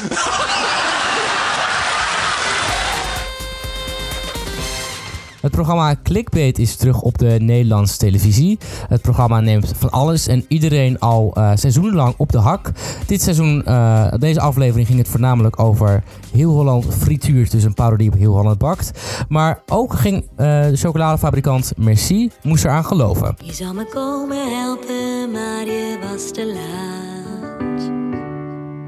Het 5.42 5.52
programma 5.52 5.96
Clickbait 6.04 6.60
is 6.60 6.76
terug 6.76 7.02
op 7.02 7.18
de 7.18 7.38
Nederlandse 7.40 7.98
televisie. 7.98 8.58
Het 8.88 9.02
programma 9.02 9.40
neemt 9.40 9.74
van 9.76 9.90
alles 9.90 10.28
en 10.28 10.46
iedereen 10.48 11.00
al 11.00 11.32
eh, 11.34 11.52
seizoenenlang 11.56 12.14
op 12.18 12.32
de 12.32 12.38
hak. 12.38 12.72
Dit 13.06 13.22
seizoen, 13.22 13.66
eh, 13.66 14.14
deze 14.20 14.42
aflevering 14.42 14.88
ging 14.88 15.00
het 15.00 15.08
voornamelijk 15.08 15.60
over 15.60 16.04
Heel 16.32 16.52
Holland 16.52 16.86
frituurt, 16.94 17.52
dus 17.52 17.64
een 17.64 17.74
parodie 17.74 18.12
op 18.12 18.18
Heel 18.18 18.34
Holland 18.34 18.58
bakt. 18.58 18.92
Maar 19.30 19.62
ook 19.68 19.94
ging 19.94 20.22
eh, 20.36 20.68
de 20.68 20.78
chocoladefabrikant 20.78 21.72
Merci, 21.78 22.32
moest 22.44 22.66
eraan 22.66 22.86
geloven. 22.86 23.36
Je 23.44 23.54
zou 23.54 23.74
me 23.76 23.86
komen 23.86 24.60
helpen, 24.60 25.32
maar 25.32 25.66
je 25.66 25.98
was 26.12 26.32
te 26.32 26.46
laat. 26.46 27.82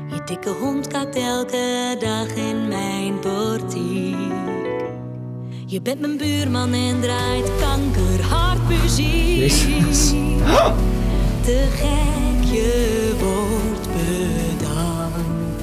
Je 0.07 0.21
dikke 0.25 0.55
hond 0.61 0.87
kakt 0.87 1.15
elke 1.15 1.97
dag 1.99 2.27
in 2.27 2.67
mijn 2.67 3.19
portiek. 3.19 4.42
Je 5.73 5.81
bent 5.81 5.99
mijn 5.99 6.17
buurman 6.17 6.73
en 6.73 7.01
draait 7.01 7.51
kankerhard 7.59 8.67
muziek. 8.67 9.37
Jezus. 9.37 10.09
Te 11.41 11.67
gek, 11.75 12.51
je 12.51 13.11
wordt 13.19 13.87
bedankt. 13.93 15.61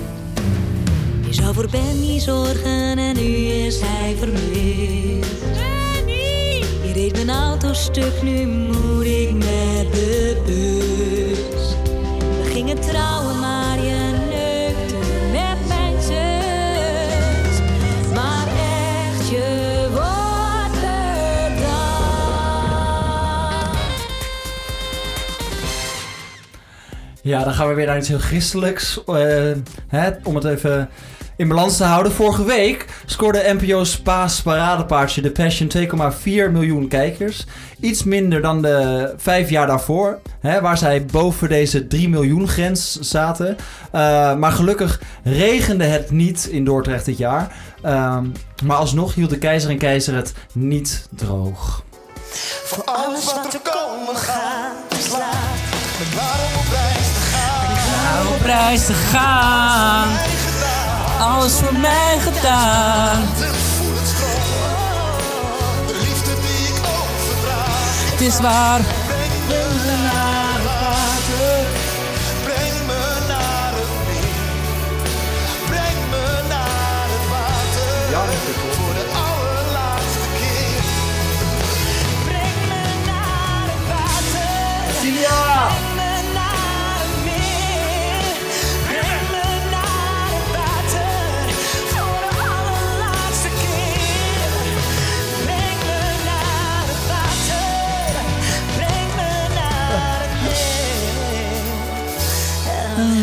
Je 1.27 1.35
zou 1.35 1.55
voor 1.55 1.69
Benny 1.71 2.21
zorgen 2.21 2.99
en 2.99 3.15
nu 3.15 3.35
is 3.47 3.81
hij 3.81 4.15
vermist. 4.19 5.31
Je 6.83 6.93
reed 6.93 7.13
mijn 7.13 7.31
auto 7.31 7.73
stuk, 7.73 8.23
nu 8.23 8.47
moet 8.47 9.05
ik 9.05 9.33
met 9.33 9.93
de 9.93 10.43
bus. 10.47 11.00
Ja, 27.23 27.45
dan 27.45 27.55
gaan 27.55 27.69
we 27.69 27.75
weer 27.75 27.87
naar 27.87 27.99
iets 27.99 28.09
heel 28.09 28.19
christelijks. 28.19 29.05
eh, 29.05 29.53
hè, 29.89 30.11
om 30.23 30.35
het 30.35 30.45
even 30.45 30.89
in 31.37 31.49
balans 31.49 31.77
te 31.77 31.85
houden. 31.85 32.13
Vorige 32.13 32.45
week 32.45 32.87
scoorde 33.07 33.57
NPO's 33.61 34.01
Paas 34.01 34.43
paradepaardje 34.43 35.21
The 35.23 35.31
Passion 35.31 35.69
2,4 35.69 36.51
miljoen 36.51 36.89
kijkers. 36.89 37.47
Iets 37.81 38.05
minder 38.05 38.41
dan 38.43 38.63
de 38.63 39.13
vijf 39.17 39.51
jaar 39.51 39.67
daarvoor. 39.67 40.19
Hè, 40.41 40.61
waar 40.61 40.79
zij 40.79 41.05
boven 41.05 41.49
deze 41.49 41.87
3 41.87 42.09
miljoen 42.09 42.49
grens 42.49 42.99
zaten. 43.01 43.57
Eh, 43.93 44.35
maar 44.35 44.53
gelukkig 44.53 45.01
regende 45.25 45.85
het 45.85 46.11
niet 46.11 46.47
in 46.47 46.65
Dordrecht 46.65 47.05
dit 47.05 47.19
jaar. 47.19 47.57
Ehm, 47.83 48.27
maar 48.65 48.77
alsnog 48.77 49.15
hield 49.15 49.31
de 49.31 49.39
keizer 49.39 49.71
en 49.71 49.79
keizer 49.79 50.15
het 50.15 50.33
niet 50.53 51.09
droog. 51.17 51.83
Voor 52.65 52.85
alles 52.85 53.25
wat 53.25 53.55
er 53.55 53.61
komen 53.61 54.17
gaat, 54.17 54.99
is 54.99 55.11
laat. 55.11 55.35
En 56.01 56.17
waarom 56.17 56.53
op 56.59 56.90
Prijzighaan, 58.43 60.09
alles 61.21 61.53
voor 61.53 61.79
mij 61.79 62.19
gedaan. 62.19 63.23
De 65.87 65.99
liefde 66.03 66.35
die 66.41 66.69
ik 66.69 66.81
overdraag. 66.85 68.11
Het 68.11 68.21
is 68.21 68.41
waar 68.41 68.81
vind 68.81 69.33
ik 69.33 70.13
daar. 70.13 70.50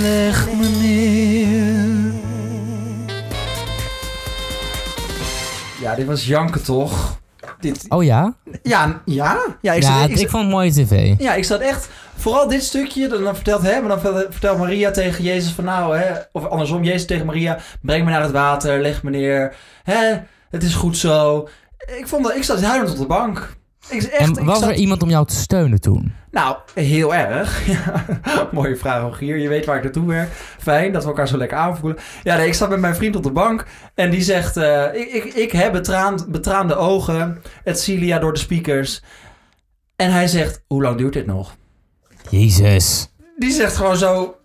Leg 0.01 0.47
me 0.53 0.67
neer. 0.81 2.15
Ja, 5.81 5.95
dit 5.95 6.05
was 6.05 6.25
janken 6.25 6.63
toch? 6.63 7.19
Dit, 7.59 7.85
Oh 7.89 8.03
ja? 8.03 8.35
ja, 8.63 9.01
ja, 9.05 9.37
ja, 9.61 9.73
ik, 9.73 9.81
Ja, 9.81 9.99
zat, 9.99 10.09
het- 10.09 10.19
ik, 10.19 10.29
vond 10.29 10.43
het 10.43 10.51
mooie 10.51 10.71
tv. 10.71 11.13
ja, 11.17 11.33
ik 11.33 11.43
zat 11.43 11.59
echt... 11.59 11.89
Vooral 12.15 12.47
dit 12.47 12.63
stukje, 12.63 13.07
dan 13.07 13.23
dan 13.23 13.35
vertelt 13.35 13.61
hem, 13.61 13.87
dan 13.87 13.99
vertelt- 13.99 14.27
vertelt 14.31 14.57
Maria 14.57 14.91
tegen 14.91 15.23
Jezus 15.23 15.51
van 15.51 15.63
nou, 15.63 15.97
hè, 15.97 16.13
of 16.31 16.45
andersom, 16.45 16.83
Jezus 16.83 17.05
tegen 17.05 17.25
Maria, 17.25 17.57
breng 17.81 18.05
me 18.05 18.11
naar 18.11 18.21
het 18.21 18.31
water, 18.31 18.81
leg 18.81 19.03
me 19.03 19.09
neer, 19.09 19.55
hè, 19.83 20.17
het 20.49 20.63
is 20.63 20.73
goed 20.73 20.97
zo. 20.97 21.47
Ik, 21.97 22.07
vond 22.07 22.23
dat, 22.23 22.35
ik 22.35 22.43
zat 22.43 22.61
huilend 22.61 22.91
op 22.91 22.97
de 22.97 23.05
bank. 23.05 23.55
Echt, 23.89 24.09
En 24.09 24.45
was 24.45 24.59
zat- 24.59 24.69
er 24.69 24.75
iemand 24.75 25.03
om 25.03 25.09
jou 25.09 25.25
te 25.25 25.35
steunen 25.35 25.81
toen? 25.81 26.13
Nou, 26.31 26.57
heel 26.73 27.15
erg. 27.15 27.65
Ja, 27.67 28.05
Mooie 28.51 28.75
vraag, 28.75 29.01
Rogier. 29.01 29.37
Je 29.37 29.47
weet 29.49 29.65
waar 29.65 29.77
ik 29.77 29.83
naartoe 29.83 30.07
werk. 30.07 30.29
Fijn 30.59 30.91
dat 30.91 31.01
we 31.03 31.07
elkaar 31.09 31.27
zo 31.27 31.37
lekker 31.37 31.57
aanvoelen. 31.57 31.99
Ja, 32.23 32.37
nee, 32.37 32.47
ik 32.47 32.53
zat 32.53 32.69
met 32.69 32.79
mijn 32.79 32.95
vriend 32.95 33.15
op 33.15 33.23
de 33.23 33.31
bank. 33.31 33.65
En 33.95 34.09
die 34.09 34.21
zegt... 34.21 34.57
eh, 34.57 34.85
ik, 34.93 35.11
ik, 35.13 35.23
ik 35.33 35.51
heb 35.51 35.71
betraand, 35.71 36.27
betraande 36.31 36.75
ogen. 36.75 37.41
Het 37.63 37.79
Cilia 37.79 38.19
door 38.19 38.33
de 38.33 38.39
speakers. 38.39 39.01
En 39.95 40.11
hij 40.11 40.27
zegt... 40.27 40.61
Hoe 40.67 40.81
lang 40.81 40.97
duurt 40.97 41.13
dit 41.13 41.25
nog? 41.25 41.55
Jezus. 42.29 43.09
Die 43.37 43.51
zegt 43.51 43.75
gewoon 43.75 43.97
zo... 43.97 44.35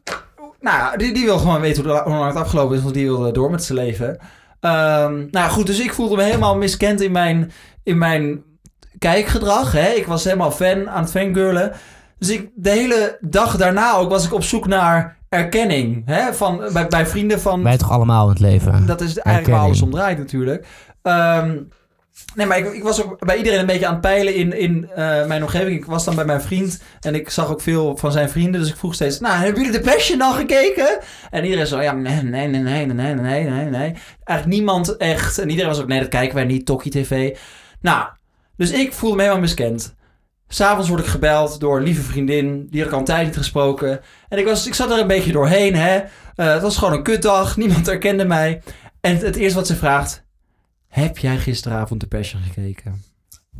Nou 0.61 0.97
die, 0.99 1.15
die 1.15 1.25
wil 1.25 1.39
gewoon 1.39 1.61
weten 1.61 1.85
hoe, 1.85 2.01
hoe 2.05 2.13
lang 2.15 2.27
het 2.27 2.37
afgelopen 2.43 2.77
is. 2.77 2.83
Want 2.83 2.95
die 2.95 3.07
wil 3.07 3.33
door 3.33 3.51
met 3.51 3.65
zijn 3.65 3.79
leven. 3.79 4.19
Ehm, 4.61 5.27
nou 5.31 5.51
goed, 5.51 5.67
dus 5.67 5.81
ik 5.81 5.93
voelde 5.95 6.17
me 6.17 6.23
helemaal 6.23 6.57
miskend 6.57 7.01
in 7.01 7.13
mijn, 7.13 7.53
in 7.83 7.99
mijn 7.99 8.43
kijkgedrag. 9.03 9.73
Hè? 9.73 9.89
Ik 9.89 10.07
was 10.07 10.25
helemaal 10.25 10.51
fan 10.51 10.91
aan 10.91 11.03
het 11.03 11.11
fangirlen. 11.11 11.73
Dus 12.19 12.31
ik, 12.31 12.51
de 12.55 12.71
hele 12.71 13.19
dag 13.21 13.57
daarna 13.57 13.95
ook 13.95 14.11
was 14.11 14.25
ik 14.25 14.33
op 14.33 14.43
zoek 14.43 14.67
naar 14.67 15.17
erkenning. 15.29 16.03
Hè? 16.07 16.35
Van, 16.35 16.63
bij, 16.73 16.87
bij 16.87 17.07
vrienden 17.07 17.41
van... 17.41 17.63
Wij 17.63 17.77
toch 17.77 17.91
allemaal 17.91 18.25
in 18.25 18.31
het 18.31 18.41
leven? 18.41 18.87
Dat 18.87 19.01
is 19.01 19.19
eigenlijk 19.19 19.57
waar 19.57 19.67
alles 19.67 19.83
om 19.83 19.91
draait 19.91 20.19
natuurlijk. 20.19 20.67
Ehm, 21.03 21.59
nee, 22.35 22.47
maar 22.47 22.59
ik, 22.59 22.73
ik 22.73 22.83
was 22.83 23.03
ook 23.03 23.25
bij 23.27 23.37
iedereen 23.37 23.59
een 23.59 23.67
beetje 23.67 23.87
aan 23.87 23.93
het 23.93 24.01
peilen 24.01 24.35
in, 24.35 24.59
in 24.59 24.91
eh, 24.91 25.27
mijn 25.27 25.43
omgeving. 25.43 25.77
Ik 25.77 25.85
was 25.85 26.05
dan 26.05 26.15
bij 26.15 26.25
mijn 26.25 26.43
vriend 26.43 26.83
en 27.01 27.15
ik 27.15 27.31
zag 27.31 27.51
ook 27.51 27.61
veel 27.61 27.97
van 27.97 28.13
zijn 28.13 28.31
vrienden. 28.31 28.61
Dus 28.61 28.71
ik 28.71 28.77
vroeg 28.77 28.95
steeds, 28.95 29.21
nou, 29.21 29.35
hebben 29.35 29.63
jullie 29.63 29.79
de 29.79 29.91
Passion 29.91 30.21
al 30.21 30.33
gekeken? 30.33 30.99
En 31.31 31.45
iedereen 31.45 31.67
zo, 31.67 31.81
ja, 31.81 31.93
nee, 31.93 32.23
nee, 32.23 32.49
nee, 32.49 32.63
nee, 32.63 32.87
nee, 32.87 33.15
nee, 33.15 33.45
nee, 33.45 33.65
nee. 33.65 33.95
Eigenlijk 34.25 34.59
niemand 34.59 34.97
echt. 34.97 35.39
En 35.39 35.49
iedereen 35.49 35.71
was 35.71 35.81
ook, 35.81 35.89
nee, 35.89 36.01
dat 36.01 36.09
kijken 36.09 36.35
wij 36.35 36.45
niet, 36.45 36.67
Tokkie 36.67 36.91
TV. 36.91 37.37
Nou, 37.81 38.07
dus 38.63 38.71
ik 38.71 38.93
voelde 38.93 39.17
me 39.17 39.23
helemaal 39.23 39.43
miskend. 39.43 39.95
S'avonds 40.49 40.89
word 40.89 41.01
ik 41.01 41.07
gebeld 41.07 41.61
door 41.61 41.77
een 41.77 41.83
lieve 41.83 42.03
vriendin. 42.03 42.67
Die 42.71 42.79
had 42.81 42.89
ik 42.89 42.93
al 42.93 42.99
een 42.99 43.05
tijd 43.05 43.27
niet 43.27 43.37
gesproken. 43.37 44.01
En 44.29 44.39
ik, 44.39 44.45
was, 44.45 44.67
ik 44.67 44.75
zat 44.75 44.91
er 44.91 44.99
een 44.99 45.07
beetje 45.07 45.33
doorheen, 45.33 45.75
hè. 45.75 45.97
Eh, 46.35 46.53
het 46.53 46.63
was 46.63 46.77
gewoon 46.77 46.95
een 46.95 47.03
kutdag. 47.03 47.57
Niemand 47.57 47.87
herkende 47.87 48.25
mij. 48.25 48.63
En 49.01 49.13
het, 49.13 49.23
het 49.23 49.37
eerste 49.37 49.59
wat 49.59 49.67
ze 49.67 49.77
vraagt... 49.77 50.25
Heb 50.89 51.19
jij 51.19 51.39
gisteravond 51.39 52.01
de 52.01 52.07
Passion 52.07 52.43
gekeken? 52.43 53.03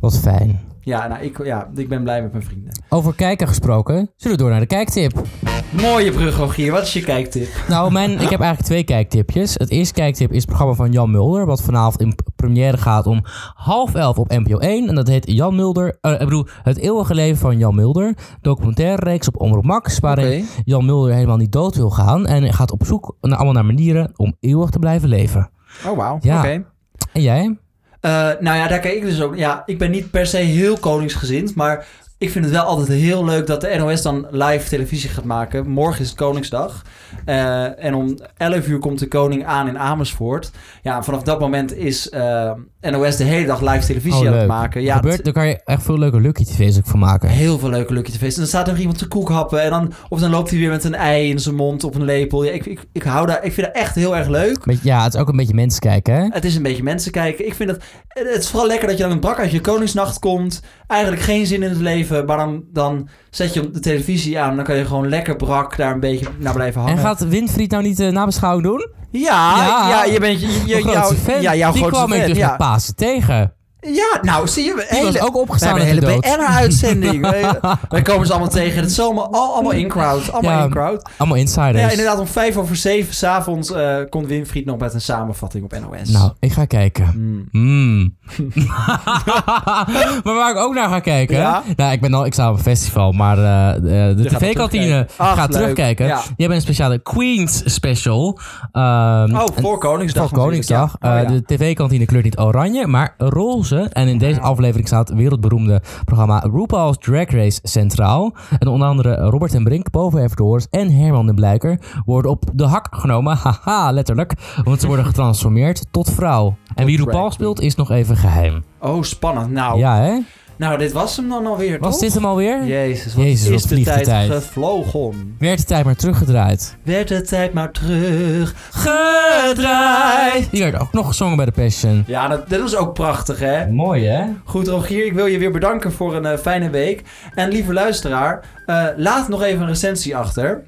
Wat 0.03 0.19
fijn. 0.19 0.59
Ja, 0.79 1.07
nou, 1.07 1.23
ik, 1.23 1.45
ja, 1.45 1.69
ik 1.75 1.89
ben 1.89 2.03
blij 2.03 2.21
met 2.21 2.31
mijn 2.31 2.43
vrienden. 2.43 2.71
Over 2.89 3.15
kijken 3.15 3.47
gesproken, 3.47 4.11
zullen 4.15 4.37
we 4.37 4.43
door 4.43 4.51
naar 4.51 4.59
de 4.59 4.65
kijktip. 4.65 5.21
Mooie 5.69 6.11
brug, 6.11 6.37
Rogier. 6.37 6.71
Wat 6.71 6.81
is 6.81 6.93
je 6.93 7.01
kijktip? 7.01 7.47
Nou, 7.67 7.91
mijn, 7.91 8.11
ik 8.11 8.29
heb 8.29 8.39
eigenlijk 8.39 8.61
twee 8.61 8.83
kijktipjes. 8.83 9.53
Het 9.53 9.69
eerste 9.69 9.93
kijktip 9.93 10.31
is 10.31 10.37
het 10.37 10.45
programma 10.45 10.73
van 10.73 10.91
Jan 10.91 11.11
Mulder, 11.11 11.45
wat 11.45 11.61
vanavond 11.61 12.01
in 12.01 12.15
première 12.35 12.77
gaat 12.77 13.07
om 13.07 13.21
half 13.53 13.95
elf 13.95 14.17
op 14.17 14.29
NPO 14.29 14.57
1. 14.57 14.87
En 14.87 14.95
dat 14.95 15.07
heet 15.07 15.31
Jan 15.31 15.55
Mulder, 15.55 15.97
eh, 16.01 16.11
ik 16.11 16.19
bedoel, 16.19 16.47
Het 16.63 16.77
eeuwige 16.77 17.13
leven 17.13 17.37
van 17.37 17.57
Jan 17.57 17.75
Mulder. 17.75 18.17
Documentaire 18.41 19.03
reeks 19.03 19.27
op 19.27 19.41
Omroep 19.41 19.65
Max, 19.65 19.99
waarin. 19.99 20.45
Jan 20.63 20.85
Mulder 20.85 21.13
helemaal 21.13 21.37
niet 21.37 21.51
dood 21.51 21.75
wil 21.75 21.89
gaan. 21.89 22.25
En 22.25 22.53
gaat 22.53 22.71
op 22.71 22.85
zoek 22.85 23.15
naar, 23.21 23.35
allemaal 23.35 23.53
naar 23.53 23.65
manieren 23.65 24.11
om 24.15 24.35
eeuwig 24.39 24.69
te 24.69 24.79
blijven 24.79 25.09
leven. 25.09 25.49
Oh, 25.87 25.97
wauw. 25.97 26.17
Ja. 26.21 26.37
Oké. 26.37 26.65
En 27.13 27.21
jij? 27.21 27.57
Eh, 28.03 28.29
nou 28.39 28.57
ja, 28.57 28.67
daar 28.67 28.79
kijk 28.79 28.95
ik 28.95 29.01
dus 29.01 29.21
ook. 29.21 29.35
Ja, 29.35 29.63
ik 29.65 29.77
ben 29.77 29.91
niet 29.91 30.11
per 30.11 30.25
se 30.25 30.37
heel 30.37 30.77
koningsgezind, 30.77 31.55
maar 31.55 31.85
ik 32.17 32.29
vind 32.29 32.45
het 32.45 32.53
wel 32.53 32.63
altijd 32.63 32.87
heel 32.87 33.25
leuk 33.25 33.47
dat 33.47 33.61
de 33.61 33.75
NOS 33.77 34.01
dan 34.01 34.27
live 34.31 34.69
televisie 34.69 35.09
gaat 35.09 35.23
maken. 35.23 35.69
Morgen 35.69 36.01
is 36.01 36.07
het 36.07 36.17
Koningsdag. 36.17 36.81
Eh, 37.25 37.83
en 37.83 37.93
om 37.93 38.17
11 38.37 38.67
uur 38.67 38.79
komt 38.79 38.99
de 38.99 39.07
koning 39.07 39.45
aan 39.45 39.67
in 39.67 39.79
Amersfoort. 39.79 40.51
Ja, 40.81 41.03
vanaf 41.03 41.23
dat 41.23 41.39
moment 41.39 41.75
is 41.75 42.09
eh, 42.09 42.51
NOS 42.91 43.15
de 43.17 43.23
hele 43.23 43.45
dag 43.45 43.61
live 43.61 43.85
televisie 43.85 44.21
Oh, 44.21 44.27
aan 44.27 44.33
het 44.33 44.47
maken. 44.47 44.81
Ja, 44.81 44.95
Gebeurt, 44.95 45.15
het- 45.15 45.23
daar 45.25 45.33
kan 45.33 45.47
je 45.47 45.61
echt 45.65 45.83
veel 45.83 45.97
leuke 45.97 46.19
Lucky 46.19 46.43
TV's 46.43 46.77
ook 46.77 46.85
van 46.85 46.99
maken. 46.99 47.29
Heel 47.29 47.59
veel 47.59 47.69
leuke 47.69 47.93
Lucky 47.93 48.11
TV's. 48.11 48.33
En 48.33 48.39
dan 48.39 48.47
staat 48.47 48.67
er 48.67 48.79
iemand 48.79 48.97
te 48.97 49.07
koekhappen. 49.07 49.61
En 49.61 49.69
dan, 49.69 49.93
of 50.09 50.19
dan 50.19 50.29
loopt 50.29 50.49
hij 50.49 50.59
weer 50.59 50.69
met 50.69 50.83
een 50.83 50.95
ei 50.95 51.29
in 51.29 51.39
zijn 51.39 51.55
mond 51.55 51.83
op 51.83 51.95
een 51.95 52.03
lepel. 52.03 52.43
Ja, 52.43 52.51
ik, 52.51 52.65
ik, 52.65 52.79
ik, 52.91 53.03
hou 53.03 53.27
daar, 53.27 53.43
ik 53.43 53.53
vind 53.53 53.67
dat 53.67 53.75
echt 53.75 53.95
heel 53.95 54.15
erg 54.17 54.27
leuk. 54.27 54.63
Beetje- 54.65 54.81
Ja, 54.89 55.03
het 55.03 55.13
is 55.13 55.19
ook 55.19 55.29
een 55.29 55.35
beetje 55.35 55.53
mensen 55.53 55.79
kijken, 55.79 56.13
hè? 56.15 56.25
Het 56.29 56.45
is 56.45 56.55
een 56.55 56.63
beetje 56.63 56.83
mensen 56.83 57.11
kijken. 57.11 57.45
Ik 57.47 57.53
vind 57.53 57.69
het, 57.69 57.83
het 58.07 58.43
is 58.43 58.49
vooral 58.49 58.67
lekker 58.67 58.87
dat 58.87 58.97
je 58.97 59.03
dan 59.03 59.11
een 59.11 59.19
brak 59.19 59.39
uit 59.39 59.51
je 59.51 59.61
Koningsnacht 59.61 60.19
komt. 60.19 60.61
Eigenlijk 60.87 61.21
geen 61.21 61.45
zin 61.45 61.63
in 61.63 61.69
het 61.69 61.79
leven. 61.79 62.25
Maar 62.25 62.37
dan, 62.37 62.63
dan 62.71 63.07
zet 63.35 63.53
je 63.53 63.69
de 63.71 63.79
televisie 63.79 64.39
aan. 64.39 64.55
Dan 64.55 64.65
kan 64.65 64.75
je 64.75 64.85
gewoon 64.85 65.09
lekker 65.09 65.35
brak 65.35 65.77
daar 65.77 65.93
een 65.93 65.99
beetje 65.99 66.27
naar 66.37 66.53
blijven 66.53 66.81
hangen. 66.81 66.97
En 66.97 67.03
gaat 67.03 67.27
Winfried 67.27 67.71
nou 67.71 67.83
niet 67.83 67.97
de 67.97 68.11
nabeschouwing 68.11 68.63
doen? 68.67 68.87
Ja, 69.11 69.89
ja, 69.89 70.03
je 70.03 70.19
bent 70.19 70.41
je, 70.41 70.63
je, 70.65 70.83
jouw, 70.83 71.11
fan. 71.11 71.41
ja, 71.41 71.55
jouw 71.55 71.71
Die 71.71 71.81
grootste 71.81 72.03
kwam 72.03 72.13
ik 72.13 72.19
fan, 72.19 72.27
dus 72.27 72.37
ja. 72.37 72.47
met 72.47 72.57
Pasen 72.57 72.95
tegen. 72.95 73.53
Ja, 73.85 74.19
nou 74.21 74.47
zie 74.47 74.63
je. 74.63 75.01
Was 75.03 75.19
ook 75.21 75.37
opgestaan 75.37 75.73
We 75.73 75.79
hebben 75.83 76.03
een 76.03 76.09
hele 76.11 76.21
dood. 76.21 76.37
BNR-uitzending. 76.37 77.21
wij, 77.89 78.01
komen 78.01 78.25
ze 78.25 78.31
allemaal 78.31 78.49
tegen. 78.51 78.81
Het 78.81 78.89
is 78.91 78.99
allemaal, 78.99 79.33
al- 79.33 79.53
allemaal 79.53 79.71
in-crowd. 79.71 80.31
Allemaal 80.31 80.51
Ja, 80.57 80.63
in-crowd. 80.63 81.09
Allemaal 81.17 81.37
insiders. 81.37 81.79
Ja, 81.79 81.89
inderdaad, 81.89 82.19
om 82.19 82.27
vijf 82.27 82.57
over 82.57 82.75
zeven 82.75 83.13
s'avonds 83.13 83.71
eh 83.71 83.95
komt 84.09 84.27
Winfried 84.27 84.65
nog 84.65 84.77
met 84.77 84.93
een 84.93 85.01
samenvatting 85.01 85.63
op 85.63 85.71
NOS. 85.79 86.09
Nou, 86.09 86.31
ik 86.39 86.51
ga 86.51 86.65
kijken. 86.65 87.11
Mm. 87.15 87.47
Mm. 87.51 88.15
maar 90.23 90.33
waar 90.35 90.51
ik 90.51 90.57
ook 90.57 90.73
naar 90.73 90.89
ga 90.89 90.99
kijken. 90.99 91.35
Ja? 91.37 91.63
Nou, 91.75 91.91
ik, 91.91 92.01
ben 92.01 92.13
al, 92.13 92.25
ik 92.25 92.33
sta 92.33 92.49
op 92.51 92.57
een 92.57 92.63
festival, 92.63 93.11
maar 93.11 93.37
eh, 93.37 93.81
de, 93.81 94.13
de 94.17 94.29
gaat 94.29 94.39
tv-kantine 94.39 95.07
gaat 95.17 95.51
terugkijken. 95.51 96.05
Ja. 96.05 96.15
Die 96.21 96.33
hebben 96.37 96.55
een 96.57 96.61
speciale 96.63 96.99
Queens 97.01 97.61
special. 97.65 98.39
Ehm, 98.71 99.35
Oh, 99.35 99.47
voor 99.61 99.77
Koningsdag 99.77 100.29
Voor 100.29 100.37
Koningsdag. 100.37 100.95
ja. 100.99 101.09
Oh, 101.15 101.21
Eh, 101.21 101.27
De 101.27 101.43
tv-kantine 101.45 102.05
kleurt 102.05 102.23
niet 102.23 102.39
oranje, 102.39 102.87
maar 102.87 103.13
roze. 103.17 103.72
En 103.81 104.07
in 104.07 104.17
deze 104.17 104.41
aflevering 104.41 104.87
staat 104.87 105.07
het 105.07 105.17
wereldberoemde 105.17 105.81
programma 106.05 106.39
RuPaul's 106.53 106.97
Drag 106.97 107.29
Race 107.29 107.59
centraal. 107.63 108.33
En 108.59 108.67
onder 108.67 108.87
andere 108.87 109.15
Robert 109.15 109.53
en 109.53 109.63
Brink, 109.63 109.91
Boven 109.91 110.29
en 110.69 110.91
Herman 110.91 111.25
de 111.25 111.33
Blijker 111.33 111.79
worden 112.05 112.31
op 112.31 112.43
de 112.53 112.65
hak 112.65 112.87
genomen. 112.91 113.37
Haha, 113.43 113.91
letterlijk. 113.91 114.33
Want 114.63 114.81
ze 114.81 114.87
worden 114.87 115.05
getransformeerd 115.05 115.85
tot 115.91 116.11
vrouw. 116.11 116.55
En 116.75 116.85
wie 116.85 116.97
RuPaul 116.97 117.31
speelt 117.31 117.61
is 117.61 117.75
nog 117.75 117.91
even 117.91 118.17
geheim. 118.17 118.63
Oh, 118.79 119.01
spannend. 119.01 119.51
Nou, 119.51 119.77
Ja, 119.77 119.95
hè? 119.95 120.19
Nou 120.57 120.77
dit 120.77 120.91
was 120.91 121.15
hem 121.17 121.29
dan 121.29 121.45
alweer, 121.45 121.79
Was 121.79 121.91
toch? 121.91 122.01
dit 122.01 122.13
hem 122.13 122.25
alweer? 122.25 122.65
Jezus, 122.65 123.13
wat 123.13 123.23
Jezus, 123.23 123.47
is 123.47 123.49
wat 123.51 123.61
de 123.61 123.67
vliegt 123.67 123.85
de 123.85 123.91
tijd, 123.93 124.05
tijd. 124.05 124.31
gevlogen. 124.31 125.35
Werd 125.39 125.59
de 125.59 125.65
tijd 125.65 125.85
maar 125.85 125.95
teruggedraaid. 125.95 126.77
Werd 126.83 127.07
de 127.07 127.21
tijd 127.21 127.53
maar 127.53 127.71
terug 127.71 128.53
gedraaid. 128.71 130.51
Die 130.51 130.61
werd 130.63 130.79
ook 130.79 130.91
nog 130.93 131.07
gezongen 131.07 131.35
bij 131.35 131.45
de 131.45 131.51
Passion. 131.51 132.03
Ja, 132.07 132.27
dat, 132.27 132.49
dat 132.49 132.59
was 132.61 132.75
ook 132.75 132.93
prachtig, 132.93 133.39
hè? 133.39 133.67
Mooi, 133.67 134.05
hè? 134.05 134.23
Goed, 134.43 134.67
Rogier, 134.67 135.05
ik 135.05 135.13
wil 135.13 135.25
je 135.25 135.37
weer 135.37 135.51
bedanken 135.51 135.91
voor 135.91 136.15
een 136.15 136.25
eh, 136.25 136.37
fijne 136.37 136.69
week. 136.69 137.01
En 137.33 137.49
lieve 137.49 137.73
luisteraar, 137.73 138.45
eh, 138.65 138.85
laat 138.97 139.27
nog 139.27 139.43
even 139.43 139.61
een 139.61 139.67
recensie 139.67 140.15
achter. 140.17 140.63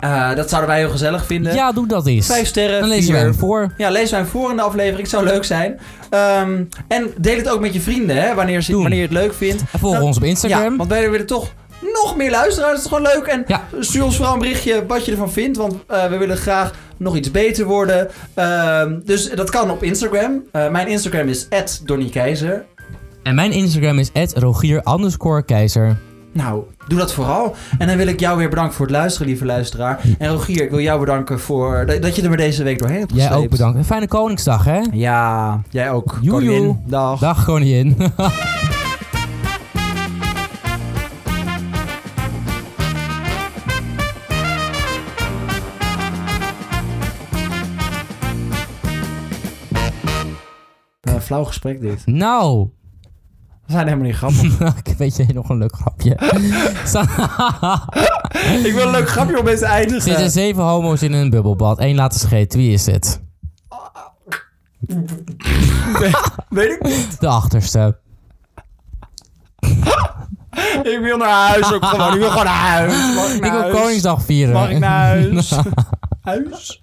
Eh, 0.00 0.34
dat 0.34 0.48
zouden 0.48 0.70
wij 0.70 0.78
heel 0.78 0.90
gezellig 0.90 1.26
vinden. 1.26 1.54
Ja, 1.54 1.72
doe 1.72 1.86
dat 1.86 2.06
eens. 2.06 2.26
Vijf 2.26 2.46
sterren, 2.46 2.80
Dan 2.80 2.88
lezen 2.88 3.04
vier. 3.04 3.12
wij 3.12 3.22
hem 3.22 3.34
voor. 3.34 3.72
Ja, 3.76 3.90
lees 3.90 4.10
wij 4.10 4.20
hem 4.20 4.28
voor 4.28 4.50
in 4.50 4.56
de 4.56 4.62
aflevering. 4.62 5.08
Zou 5.08 5.24
leuk 5.24 5.44
zijn. 5.44 5.78
Ehm, 6.10 6.62
en 6.88 7.10
deel 7.18 7.36
het 7.36 7.48
ook 7.48 7.60
met 7.60 7.74
je 7.74 7.80
vrienden, 7.80 8.16
hè, 8.22 8.34
wanneer, 8.34 8.62
ze, 8.62 8.72
wanneer 8.76 8.94
je 8.98 9.02
het 9.04 9.12
leuk 9.12 9.34
vindt. 9.34 9.62
En 9.72 9.78
volg 9.78 9.92
Nou, 9.92 10.04
ons 10.04 10.16
op 10.16 10.22
Ja, 10.22 10.28
Instagram. 10.28 10.76
want 10.76 10.88
wij 10.88 11.10
willen 11.10 11.26
toch 11.26 11.52
nog 12.02 12.16
meer 12.16 12.30
luisteraars. 12.30 12.72
Dat 12.72 12.80
is 12.80 12.86
gewoon 12.88 13.02
leuk. 13.14 13.26
En 13.26 13.44
Ja. 13.46 13.62
stuur 13.80 14.04
ons 14.04 14.16
vooral 14.16 14.32
een 14.34 14.38
berichtje 14.40 14.84
wat 14.86 15.04
je 15.04 15.10
ervan 15.10 15.32
vindt. 15.32 15.56
Want 15.56 15.74
eh, 15.86 16.06
we 16.06 16.16
willen 16.16 16.36
graag 16.36 16.70
nog 16.96 17.16
iets 17.16 17.30
beter 17.30 17.64
worden. 17.66 18.08
Ehm, 18.34 19.00
dus 19.04 19.30
dat 19.30 19.50
kan 19.50 19.70
op 19.70 19.82
Instagram. 19.82 20.42
Eh, 20.52 20.68
mijn 20.68 20.88
Instagram 20.88 21.28
is 21.28 21.48
@donniekeizer. 21.84 22.64
En 23.22 23.34
mijn 23.34 23.52
Instagram 23.52 23.98
is 23.98 24.10
Rogier 24.34 24.82
underscore 24.88 25.44
keizer. 25.44 25.96
Nou, 26.34 26.62
doe 26.88 26.98
dat 26.98 27.12
vooral. 27.12 27.54
En 27.78 27.86
dan 27.86 27.96
wil 27.96 28.06
ik 28.06 28.20
jou 28.20 28.38
weer 28.38 28.48
bedanken 28.48 28.74
voor 28.74 28.86
het 28.86 28.94
luisteren, 28.94 29.26
lieve 29.28 29.44
luisteraar. 29.44 30.00
En 30.18 30.28
Rogier, 30.30 30.62
ik 30.62 30.70
wil 30.70 30.80
jou 30.80 31.00
bedanken 31.00 31.40
voor 31.40 31.86
dat 32.00 32.16
je 32.16 32.22
er 32.22 32.28
maar 32.28 32.36
deze 32.36 32.62
week 32.62 32.78
doorheen 32.78 32.98
hebt 32.98 33.12
Jij 33.14 33.20
gesleept. 33.26 33.44
ook 33.44 33.50
bedankt. 33.50 33.78
Een 33.78 33.84
fijne 33.84 34.08
Koningsdag, 34.08 34.64
hè? 34.64 34.80
Ja, 34.92 35.60
jij 35.70 35.90
ook. 35.90 36.18
Koningin. 36.26 36.82
Dag. 36.86 37.20
Dag, 37.20 37.44
koningin. 37.44 37.96
Een 51.00 51.20
flauw 51.20 51.44
gesprek 51.44 51.80
dit. 51.80 52.06
nou, 52.06 52.68
We 53.66 53.72
zijn 53.72 53.84
helemaal 53.86 54.06
niet 54.06 54.16
grappig. 54.16 54.96
weet 54.98 55.16
je 55.16 55.26
nog 55.34 55.48
een 55.48 55.58
leuk 55.58 55.74
grapje. 55.76 56.10
ik 58.68 58.72
wil 58.74 58.84
een 58.84 58.90
leuk 58.90 59.08
grapje 59.08 59.38
om 59.38 59.44
mee 59.44 59.56
te 59.56 59.64
Er 59.64 59.70
eindigen. 59.70 60.02
zitten 60.02 60.30
zeven 60.30 60.62
homo's 60.62 61.02
in 61.02 61.12
een 61.12 61.30
bubbelbad. 61.30 61.80
Eén 61.80 61.94
laten 61.94 62.20
scheten. 62.20 62.58
Wie 62.58 62.72
is 62.72 62.86
het? 62.86 63.20
Weet 66.48 66.70
ik 66.70 66.82
niet. 66.82 67.20
De 67.20 67.26
achterste. 67.28 67.98
Ik 70.82 70.98
wil 71.02 71.16
naar 71.16 71.48
huis 71.48 71.72
ook 71.72 71.84
gewoon. 71.84 72.12
Ik 72.12 72.18
wil 72.18 72.28
gewoon 72.28 72.44
naar 72.44 72.54
huis. 72.68 73.34
Ik 73.34 73.42
wil 73.42 73.50
huis? 73.50 73.74
Koningsdag 73.74 74.22
vieren. 74.22 74.54
Mag 74.54 74.70
ik 74.70 74.78
naar 74.78 75.06
huis? 75.06 75.52
huis? 76.22 76.82